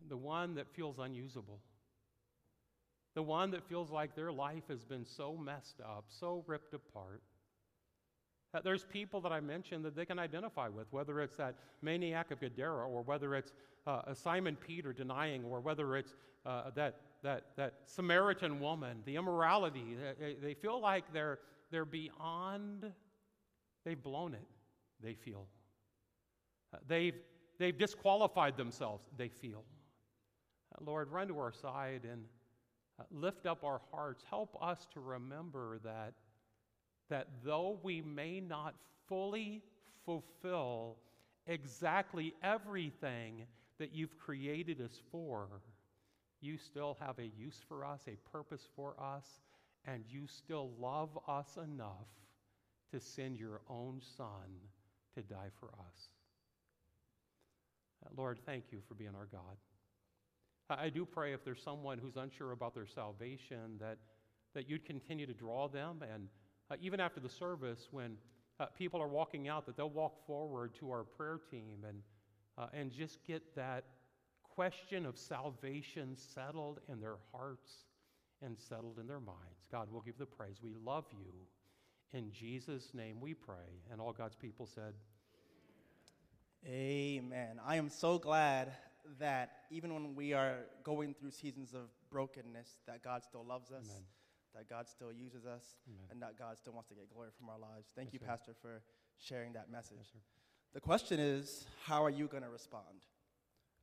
the 0.07 0.17
one 0.17 0.55
that 0.55 0.67
feels 0.67 0.97
unusable, 0.99 1.59
the 3.19 3.23
one 3.23 3.51
that 3.51 3.67
feels 3.67 3.91
like 3.91 4.15
their 4.15 4.31
life 4.31 4.63
has 4.69 4.85
been 4.85 5.03
so 5.05 5.35
messed 5.35 5.81
up, 5.81 6.05
so 6.07 6.41
ripped 6.47 6.73
apart, 6.73 7.21
there's 8.63 8.85
people 8.85 9.19
that 9.19 9.33
I 9.33 9.41
mentioned 9.41 9.83
that 9.83 9.93
they 9.93 10.05
can 10.05 10.17
identify 10.17 10.69
with, 10.69 10.87
whether 10.91 11.19
it's 11.19 11.35
that 11.35 11.55
maniac 11.81 12.31
of 12.31 12.39
Gadara, 12.39 12.87
or 12.87 13.01
whether 13.01 13.35
it's 13.35 13.51
uh, 13.85 14.13
Simon 14.13 14.55
Peter 14.55 14.93
denying, 14.93 15.43
or 15.43 15.59
whether 15.59 15.97
it's 15.97 16.15
uh, 16.45 16.69
that, 16.75 17.01
that, 17.21 17.47
that 17.57 17.73
Samaritan 17.87 18.61
woman, 18.61 18.99
the 19.03 19.17
immorality. 19.17 19.97
They, 20.17 20.37
they 20.41 20.53
feel 20.53 20.79
like 20.79 21.03
they're, 21.11 21.39
they're 21.71 21.83
beyond, 21.83 22.89
they've 23.83 24.01
blown 24.01 24.33
it 24.33 24.47
they 25.03 25.13
feel. 25.13 25.45
They've, 26.87 27.15
they've 27.57 27.77
disqualified 27.77 28.55
themselves, 28.55 29.03
they 29.17 29.27
feel. 29.27 29.65
Lord, 30.79 31.11
run 31.11 31.27
to 31.27 31.37
our 31.37 31.51
side 31.51 32.07
and 32.09 32.23
lift 33.11 33.45
up 33.45 33.63
our 33.63 33.81
hearts. 33.91 34.23
Help 34.29 34.57
us 34.61 34.87
to 34.93 34.99
remember 34.99 35.79
that, 35.83 36.13
that 37.09 37.27
though 37.43 37.79
we 37.83 38.01
may 38.01 38.39
not 38.39 38.75
fully 39.07 39.61
fulfill 40.05 40.97
exactly 41.47 42.33
everything 42.43 43.43
that 43.79 43.93
you've 43.93 44.17
created 44.17 44.81
us 44.81 45.01
for, 45.11 45.47
you 46.41 46.57
still 46.57 46.97
have 46.99 47.19
a 47.19 47.31
use 47.37 47.61
for 47.67 47.85
us, 47.85 48.01
a 48.07 48.17
purpose 48.31 48.67
for 48.75 48.95
us, 48.99 49.41
and 49.85 50.03
you 50.09 50.27
still 50.27 50.71
love 50.79 51.09
us 51.27 51.57
enough 51.57 52.07
to 52.91 52.99
send 52.99 53.39
your 53.39 53.61
own 53.69 54.01
Son 54.17 54.27
to 55.15 55.21
die 55.21 55.49
for 55.59 55.67
us. 55.67 56.09
Uh, 58.05 58.09
Lord, 58.15 58.39
thank 58.45 58.65
you 58.71 58.79
for 58.87 58.93
being 58.93 59.15
our 59.15 59.27
God. 59.31 59.57
I 60.69 60.89
do 60.89 61.05
pray 61.05 61.33
if 61.33 61.43
there's 61.43 61.61
someone 61.63 61.97
who's 61.97 62.15
unsure 62.15 62.51
about 62.51 62.75
their 62.75 62.85
salvation, 62.85 63.77
that, 63.79 63.97
that 64.53 64.69
you'd 64.69 64.85
continue 64.85 65.25
to 65.25 65.33
draw 65.33 65.67
them. 65.67 66.03
And 66.13 66.27
uh, 66.69 66.75
even 66.81 66.99
after 66.99 67.19
the 67.19 67.29
service, 67.29 67.87
when 67.91 68.17
uh, 68.59 68.67
people 68.77 69.01
are 69.01 69.07
walking 69.07 69.47
out, 69.47 69.65
that 69.65 69.77
they'll 69.77 69.89
walk 69.89 70.25
forward 70.27 70.75
to 70.79 70.91
our 70.91 71.03
prayer 71.03 71.39
team 71.49 71.85
and, 71.87 72.01
uh, 72.57 72.67
and 72.73 72.91
just 72.91 73.23
get 73.25 73.55
that 73.55 73.85
question 74.43 75.05
of 75.05 75.17
salvation 75.17 76.15
settled 76.15 76.79
in 76.91 76.99
their 76.99 77.17
hearts 77.31 77.71
and 78.41 78.57
settled 78.59 78.99
in 78.99 79.07
their 79.07 79.19
minds. 79.19 79.65
God, 79.71 79.87
we'll 79.91 80.01
give 80.01 80.17
the 80.17 80.25
praise. 80.25 80.57
We 80.61 80.75
love 80.85 81.05
you. 81.11 81.33
In 82.11 82.31
Jesus' 82.31 82.93
name 82.93 83.21
we 83.21 83.33
pray. 83.33 83.81
And 83.91 84.01
all 84.01 84.13
God's 84.13 84.35
people 84.35 84.67
said, 84.67 84.93
Amen. 86.67 87.59
I 87.65 87.77
am 87.77 87.89
so 87.89 88.19
glad 88.19 88.73
that 89.19 89.51
even 89.71 89.93
when 89.93 90.15
we 90.15 90.33
are 90.33 90.65
going 90.83 91.13
through 91.13 91.31
seasons 91.31 91.73
of 91.73 91.89
brokenness, 92.11 92.79
that 92.87 93.03
God 93.03 93.23
still 93.23 93.45
loves 93.45 93.71
us, 93.71 93.85
Amen. 93.89 94.03
that 94.55 94.69
God 94.69 94.87
still 94.87 95.11
uses 95.11 95.45
us, 95.45 95.63
Amen. 95.87 96.07
and 96.11 96.21
that 96.21 96.37
God 96.37 96.57
still 96.57 96.73
wants 96.73 96.89
to 96.89 96.95
get 96.95 97.11
glory 97.13 97.29
from 97.37 97.49
our 97.49 97.59
lives. 97.59 97.89
Thank 97.95 98.07
Yes, 98.07 98.13
you, 98.13 98.19
sir. 98.19 98.25
Pastor, 98.25 98.53
for 98.61 98.81
sharing 99.17 99.53
that 99.53 99.71
message. 99.71 99.97
Yes. 100.13 100.23
The 100.73 100.79
question 100.79 101.19
is, 101.19 101.65
how 101.85 102.03
are 102.03 102.09
you 102.09 102.27
going 102.27 102.43
to 102.43 102.49
respond? 102.49 103.03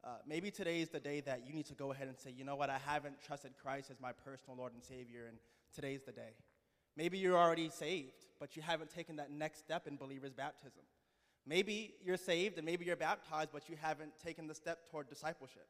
Uh, 0.04 0.18
maybe 0.26 0.50
today 0.52 0.80
is 0.80 0.88
the 0.90 1.00
day 1.00 1.20
that 1.20 1.44
you 1.46 1.52
need 1.52 1.66
to 1.66 1.74
go 1.74 1.90
ahead 1.90 2.06
and 2.06 2.16
say, 2.16 2.30
you 2.30 2.44
know 2.44 2.54
what, 2.54 2.70
I 2.70 2.78
haven't 2.78 3.20
trusted 3.26 3.52
Christ 3.60 3.90
as 3.90 3.98
my 4.00 4.12
personal 4.12 4.56
Lord 4.56 4.72
and 4.72 4.82
Savior, 4.84 5.26
and 5.28 5.38
today's 5.74 6.02
the 6.04 6.12
day. 6.12 6.34
Maybe 6.96 7.18
you're 7.18 7.36
already 7.36 7.68
saved, 7.70 8.24
but 8.38 8.56
you 8.56 8.62
haven't 8.62 8.90
taken 8.90 9.16
that 9.16 9.30
next 9.30 9.58
step 9.58 9.86
in 9.86 9.96
believer's 9.96 10.32
baptism. 10.32 10.82
Maybe 11.46 11.94
you're 12.04 12.16
saved 12.16 12.58
and 12.58 12.66
maybe 12.66 12.84
you're 12.84 12.96
baptized, 12.96 13.50
but 13.52 13.68
you 13.68 13.76
haven't 13.80 14.12
taken 14.22 14.46
the 14.46 14.54
step 14.54 14.90
toward 14.90 15.08
discipleship. 15.08 15.66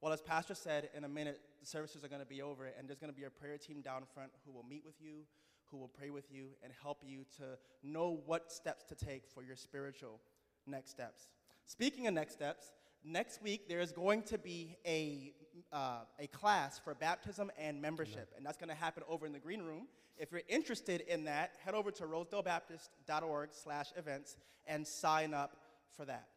Well, 0.00 0.12
as 0.12 0.20
Pastor 0.20 0.54
said, 0.54 0.90
in 0.94 1.04
a 1.04 1.08
minute, 1.08 1.40
the 1.60 1.66
services 1.66 2.04
are 2.04 2.08
going 2.08 2.20
to 2.20 2.26
be 2.26 2.42
over, 2.42 2.66
and 2.66 2.86
there's 2.86 3.00
going 3.00 3.12
to 3.12 3.18
be 3.18 3.24
a 3.24 3.30
prayer 3.30 3.58
team 3.58 3.80
down 3.80 4.02
front 4.14 4.30
who 4.44 4.52
will 4.52 4.62
meet 4.62 4.84
with 4.84 5.00
you, 5.00 5.24
who 5.70 5.76
will 5.76 5.88
pray 5.88 6.10
with 6.10 6.30
you, 6.30 6.50
and 6.62 6.72
help 6.82 7.02
you 7.04 7.24
to 7.38 7.58
know 7.82 8.20
what 8.26 8.52
steps 8.52 8.84
to 8.84 8.94
take 8.94 9.26
for 9.26 9.42
your 9.42 9.56
spiritual 9.56 10.20
next 10.66 10.90
steps. 10.90 11.28
Speaking 11.66 12.06
of 12.06 12.14
next 12.14 12.34
steps, 12.34 12.72
next 13.04 13.42
week 13.42 13.68
there 13.68 13.80
is 13.80 13.92
going 13.92 14.22
to 14.24 14.38
be 14.38 14.76
a, 14.86 15.32
uh, 15.72 16.00
a 16.18 16.26
class 16.28 16.78
for 16.78 16.94
baptism 16.94 17.50
and 17.58 17.80
membership, 17.80 18.32
and 18.36 18.44
that's 18.44 18.58
going 18.58 18.68
to 18.68 18.74
happen 18.74 19.02
over 19.08 19.26
in 19.26 19.32
the 19.32 19.38
green 19.38 19.62
room. 19.62 19.86
If 20.16 20.32
you're 20.32 20.42
interested 20.48 21.02
in 21.02 21.24
that, 21.24 21.54
head 21.64 21.74
over 21.74 21.90
to 21.92 22.04
rosedalebaptist.org 22.04 23.50
slash 23.52 23.92
events 23.96 24.36
and 24.66 24.86
sign 24.86 25.32
up 25.32 25.56
for 25.96 26.04
that. 26.04 26.28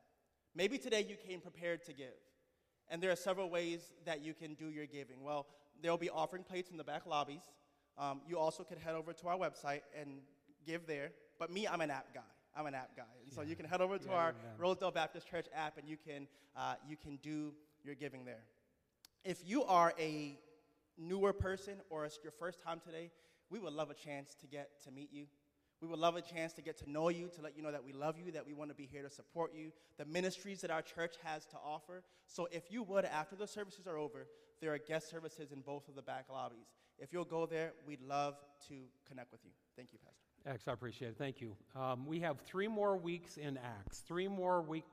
Maybe 0.56 0.78
today 0.78 1.06
you 1.08 1.16
came 1.16 1.42
prepared 1.42 1.84
to 1.86 1.94
give. 1.94 2.14
And 2.90 3.02
there 3.02 3.12
are 3.12 3.16
several 3.16 3.50
ways 3.50 3.92
that 4.06 4.22
you 4.22 4.34
can 4.34 4.54
do 4.54 4.70
your 4.70 4.86
giving. 4.86 5.24
Well, 5.24 5.48
there 5.82 5.92
will 5.92 5.98
be 5.98 6.10
offering 6.10 6.44
plates 6.44 6.72
in 6.72 6.78
the 6.78 6.84
back 6.84 7.06
lobbies. 7.06 7.44
Um, 7.98 8.22
you 8.28 8.38
also 8.38 8.64
could 8.64 8.78
head 8.78 8.96
over 8.96 9.14
to 9.14 9.28
our 9.28 9.38
website 9.38 9.82
and 10.00 10.20
give 10.66 10.86
there. 10.88 11.12
But 11.40 11.52
me, 11.52 11.68
I'm 11.68 11.82
an 11.82 11.90
app 11.90 12.14
guy. 12.14 12.22
I'm 12.56 12.66
an 12.66 12.76
app 12.76 12.96
guy. 12.96 13.04
So 13.30 13.42
you 13.42 13.56
can 13.56 13.66
head 13.66 13.82
over 13.82 13.98
to 13.98 14.06
Yeah, 14.10 14.16
our 14.16 14.30
amen. 14.30 14.58
Rosedale 14.58 14.92
Baptist 14.92 15.28
Church 15.30 15.48
app 15.56 15.78
and 15.78 15.88
you 15.88 15.98
can, 15.98 16.28
uh, 16.56 16.76
you 16.88 16.98
can 16.98 17.18
do 17.18 17.54
your 17.84 17.96
giving 17.96 18.26
there. 18.26 18.44
If 19.24 19.42
you 19.46 19.64
are 19.64 19.94
a 20.00 20.38
newer 20.98 21.34
person 21.34 21.76
or 21.90 22.06
it's 22.06 22.20
your 22.24 22.32
first 22.32 22.62
time 22.62 22.82
today, 22.84 23.12
we 23.50 23.60
would 23.60 23.74
love 23.74 23.90
a 23.90 23.94
chance 23.94 24.36
to 24.42 24.48
get 24.48 24.82
to 24.84 24.92
meet 24.92 25.10
you. 25.12 25.28
We 25.82 25.88
would 25.88 26.00
love 26.00 26.16
a 26.16 26.22
chance 26.22 26.54
to 26.54 26.62
get 26.62 26.78
to 26.80 26.92
know 26.92 27.10
you, 27.10 27.30
to 27.36 27.42
let 27.42 27.58
you 27.58 27.64
know 27.64 27.72
that 27.72 27.84
we 27.84 27.92
love 27.92 28.16
you, 28.24 28.32
that 28.34 28.46
we 28.46 28.54
want 28.54 28.70
to 28.70 28.76
be 28.76 28.86
here 28.86 29.02
to 29.02 29.10
support 29.10 29.54
you, 29.56 29.72
the 29.98 30.06
ministries 30.06 30.62
that 30.62 30.70
our 30.70 30.84
church 30.84 31.16
has 31.24 31.46
to 31.48 31.58
offer. 31.58 32.04
So 32.28 32.48
if 32.52 32.72
you 32.72 32.84
would, 32.84 33.04
after 33.06 33.36
the 33.36 33.48
services 33.48 33.88
are 33.88 33.98
over, 33.98 34.28
there 34.62 34.74
are 34.74 34.78
guest 34.78 35.10
services 35.10 35.52
in 35.52 35.62
both 35.62 35.88
of 35.88 35.96
the 35.96 36.04
back 36.04 36.26
lobbies. 36.32 36.68
If 37.00 37.12
you'll 37.12 37.26
go 37.26 37.48
there, 37.48 37.74
we'd 37.88 38.02
love 38.02 38.36
to 38.68 38.76
connect 39.08 39.32
with 39.32 39.42
you. 39.44 39.52
Thank 39.76 39.92
you, 39.92 39.98
Pastor. 39.98 40.31
X, 40.46 40.68
I 40.68 40.72
appreciate 40.72 41.10
it. 41.10 41.18
Thank 41.20 41.40
you. 41.40 41.56
Um, 41.80 42.06
we 42.08 42.20
have 42.22 42.40
three 42.42 42.68
more 42.68 42.98
weeks 42.98 43.38
in 43.38 43.58
Acts. 43.58 44.00
Three 44.08 44.28
more 44.28 44.62
week. 44.62 44.86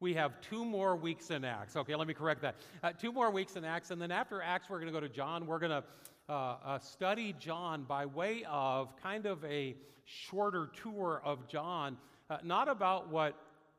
We 0.00 0.14
have 0.14 0.40
two 0.40 0.64
more 0.64 0.96
weeks 0.96 1.30
in 1.30 1.44
Acts. 1.44 1.76
Okay, 1.76 1.94
let 1.94 2.08
me 2.08 2.14
correct 2.14 2.42
that. 2.42 2.56
Uh, 2.82 2.92
two 2.92 3.12
more 3.12 3.30
weeks 3.30 3.54
in 3.54 3.64
Acts, 3.64 3.92
and 3.92 4.02
then 4.02 4.10
after 4.10 4.42
Acts, 4.42 4.68
we're 4.68 4.80
going 4.80 4.92
to 4.92 5.00
go 5.00 5.00
to 5.00 5.08
John. 5.08 5.46
We're 5.46 5.60
going 5.60 5.70
to 5.70 5.84
uh, 6.28 6.32
uh, 6.32 6.78
study 6.80 7.32
John 7.38 7.84
by 7.84 8.06
way 8.06 8.44
of 8.50 8.88
kind 9.00 9.26
of 9.26 9.44
a 9.44 9.76
shorter 10.04 10.70
tour 10.82 11.22
of 11.24 11.46
John, 11.46 11.96
uh, 12.28 12.38
not 12.42 12.68
about 12.68 13.08
what 13.08 13.36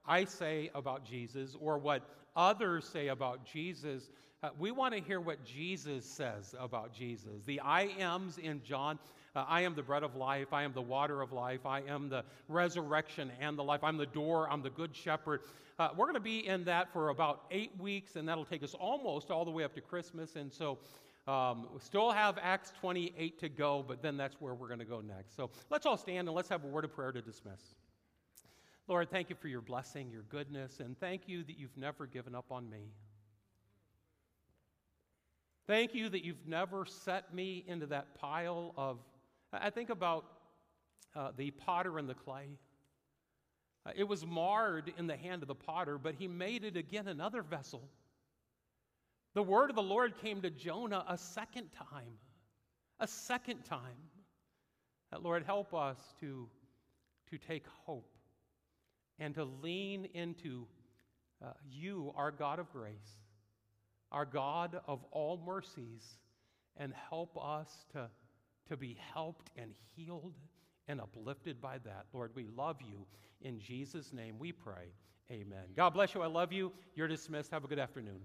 I 0.08 0.24
say 0.24 0.72
about 0.74 1.04
Jesus 1.04 1.56
or 1.60 1.78
what 1.78 2.02
others 2.34 2.88
say 2.88 3.10
about 3.10 3.46
Jesus. 3.46 4.10
Uh, 4.42 4.50
we 4.58 4.72
want 4.72 4.94
to 4.94 5.02
hear 5.02 5.20
what 5.20 5.44
Jesus 5.44 6.06
says 6.06 6.56
about 6.58 6.94
Jesus. 6.94 7.44
The 7.46 7.60
I 7.60 7.84
ams 8.00 8.38
in 8.38 8.62
John 8.64 9.00
uh, 9.40 9.46
I 9.48 9.62
am 9.62 9.74
the 9.74 9.84
bread 9.84 10.04
of 10.04 10.16
life. 10.16 10.52
I 10.52 10.64
am 10.64 10.74
the 10.74 10.82
water 10.82 11.22
of 11.22 11.32
life. 11.32 11.66
I 11.66 11.82
am 11.82 12.10
the 12.10 12.26
resurrection 12.50 13.32
and 13.40 13.58
the 13.58 13.64
life. 13.64 13.84
I'm 13.84 13.98
the 13.98 14.06
door. 14.06 14.50
I'm 14.52 14.62
the 14.62 14.70
good 14.70 14.94
shepherd. 14.94 15.42
Uh, 15.78 15.90
we're 15.96 16.06
going 16.06 16.16
to 16.16 16.20
be 16.20 16.46
in 16.46 16.66
that 16.66 16.92
for 16.92 17.08
about 17.08 17.46
eight 17.52 17.72
weeks, 17.80 18.18
and 18.18 18.28
that'll 18.28 18.44
take 18.44 18.64
us 18.64 18.74
almost 18.74 19.32
all 19.32 19.46
the 19.46 19.52
way 19.52 19.64
up 19.64 19.74
to 19.76 19.82
Christmas. 19.82 20.36
And 20.36 20.52
so 20.52 20.78
um, 21.26 21.68
we 21.74 21.80
still 21.80 22.12
have 22.12 22.38
Acts 22.42 22.74
28 22.82 23.40
to 23.40 23.48
go, 23.48 23.84
but 23.88 24.02
then 24.02 24.18
that's 24.18 24.36
where 24.42 24.54
we're 24.54 24.68
going 24.68 24.80
to 24.80 24.86
go 24.86 25.00
next. 25.00 25.38
So 25.38 25.50
let's 25.70 25.86
all 25.86 25.96
stand 25.96 26.28
and 26.28 26.36
let's 26.36 26.50
have 26.50 26.66
a 26.66 26.68
word 26.68 26.84
of 26.84 26.94
prayer 26.94 27.14
to 27.14 27.22
dismiss. 27.22 27.62
Lord, 28.90 29.10
thank 29.10 29.30
you 29.30 29.38
for 29.40 29.48
your 29.48 29.62
blessing, 29.62 30.10
your 30.12 30.24
goodness, 30.24 30.82
and 30.82 31.00
thank 31.00 31.30
you 31.30 31.44
that 31.44 31.58
you've 31.58 31.78
never 31.78 32.08
given 32.08 32.36
up 32.36 32.52
on 32.52 32.70
me. 32.70 32.90
Thank 35.66 35.94
you 35.94 36.10
that 36.10 36.26
you've 36.26 36.48
never 36.48 36.86
set 36.86 37.34
me 37.34 37.64
into 37.68 37.86
that 37.86 38.16
pile 38.16 38.74
of. 38.76 38.98
I 39.52 39.70
think 39.70 39.90
about 39.90 40.26
uh, 41.16 41.32
the 41.36 41.52
potter 41.52 41.98
and 41.98 42.08
the 42.08 42.14
clay. 42.14 42.58
Uh, 43.86 43.92
it 43.96 44.08
was 44.08 44.26
marred 44.26 44.92
in 44.98 45.08
the 45.08 45.16
hand 45.16 45.42
of 45.42 45.48
the 45.48 45.56
potter, 45.56 45.98
but 45.98 46.16
he 46.16 46.28
made 46.28 46.64
it 46.64 46.78
again 46.78 47.08
another 47.08 47.42
vessel. 47.42 47.90
The 49.34 49.44
word 49.44 49.70
of 49.70 49.76
the 49.76 49.82
Lord 49.82 50.18
came 50.22 50.42
to 50.42 50.50
Jonah 50.50 51.06
a 51.08 51.18
second 51.18 51.70
time. 51.72 52.18
A 53.00 53.08
second 53.08 53.64
time. 53.64 53.82
That 55.12 55.24
Lord, 55.24 55.44
help 55.44 55.74
us 55.74 55.98
to, 56.20 56.48
to 57.32 57.38
take 57.38 57.66
hope 57.86 58.12
and 59.18 59.34
to 59.36 59.46
lean 59.46 60.08
into 60.14 60.68
uh, 61.44 61.52
you, 61.70 62.14
our 62.16 62.32
God 62.32 62.60
of 62.60 62.72
grace, 62.72 63.18
our 64.12 64.26
God 64.26 64.82
of 64.88 65.04
all 65.12 65.42
mercies, 65.46 66.18
and 66.78 66.94
help 67.10 67.38
us 67.42 67.70
to, 67.94 68.10
to 68.70 68.78
be 68.78 68.98
helped 69.14 69.50
and 69.58 69.74
healed 69.96 70.34
and 70.88 71.00
uplifted 71.00 71.62
by 71.62 71.78
that. 71.80 72.06
Lord, 72.14 72.32
we 72.36 72.48
love 72.56 72.78
you. 72.82 73.06
In 73.42 73.60
Jesus' 73.60 74.14
name 74.14 74.40
we 74.40 74.52
pray. 74.52 74.94
Amen. 75.32 75.66
God 75.76 75.92
bless 75.92 76.16
you. 76.16 76.22
I 76.22 76.28
love 76.28 76.52
you. 76.52 76.72
You're 76.96 77.08
dismissed. 77.08 77.52
Have 77.52 77.64
a 77.64 77.68
good 77.68 77.80
afternoon. 77.80 78.22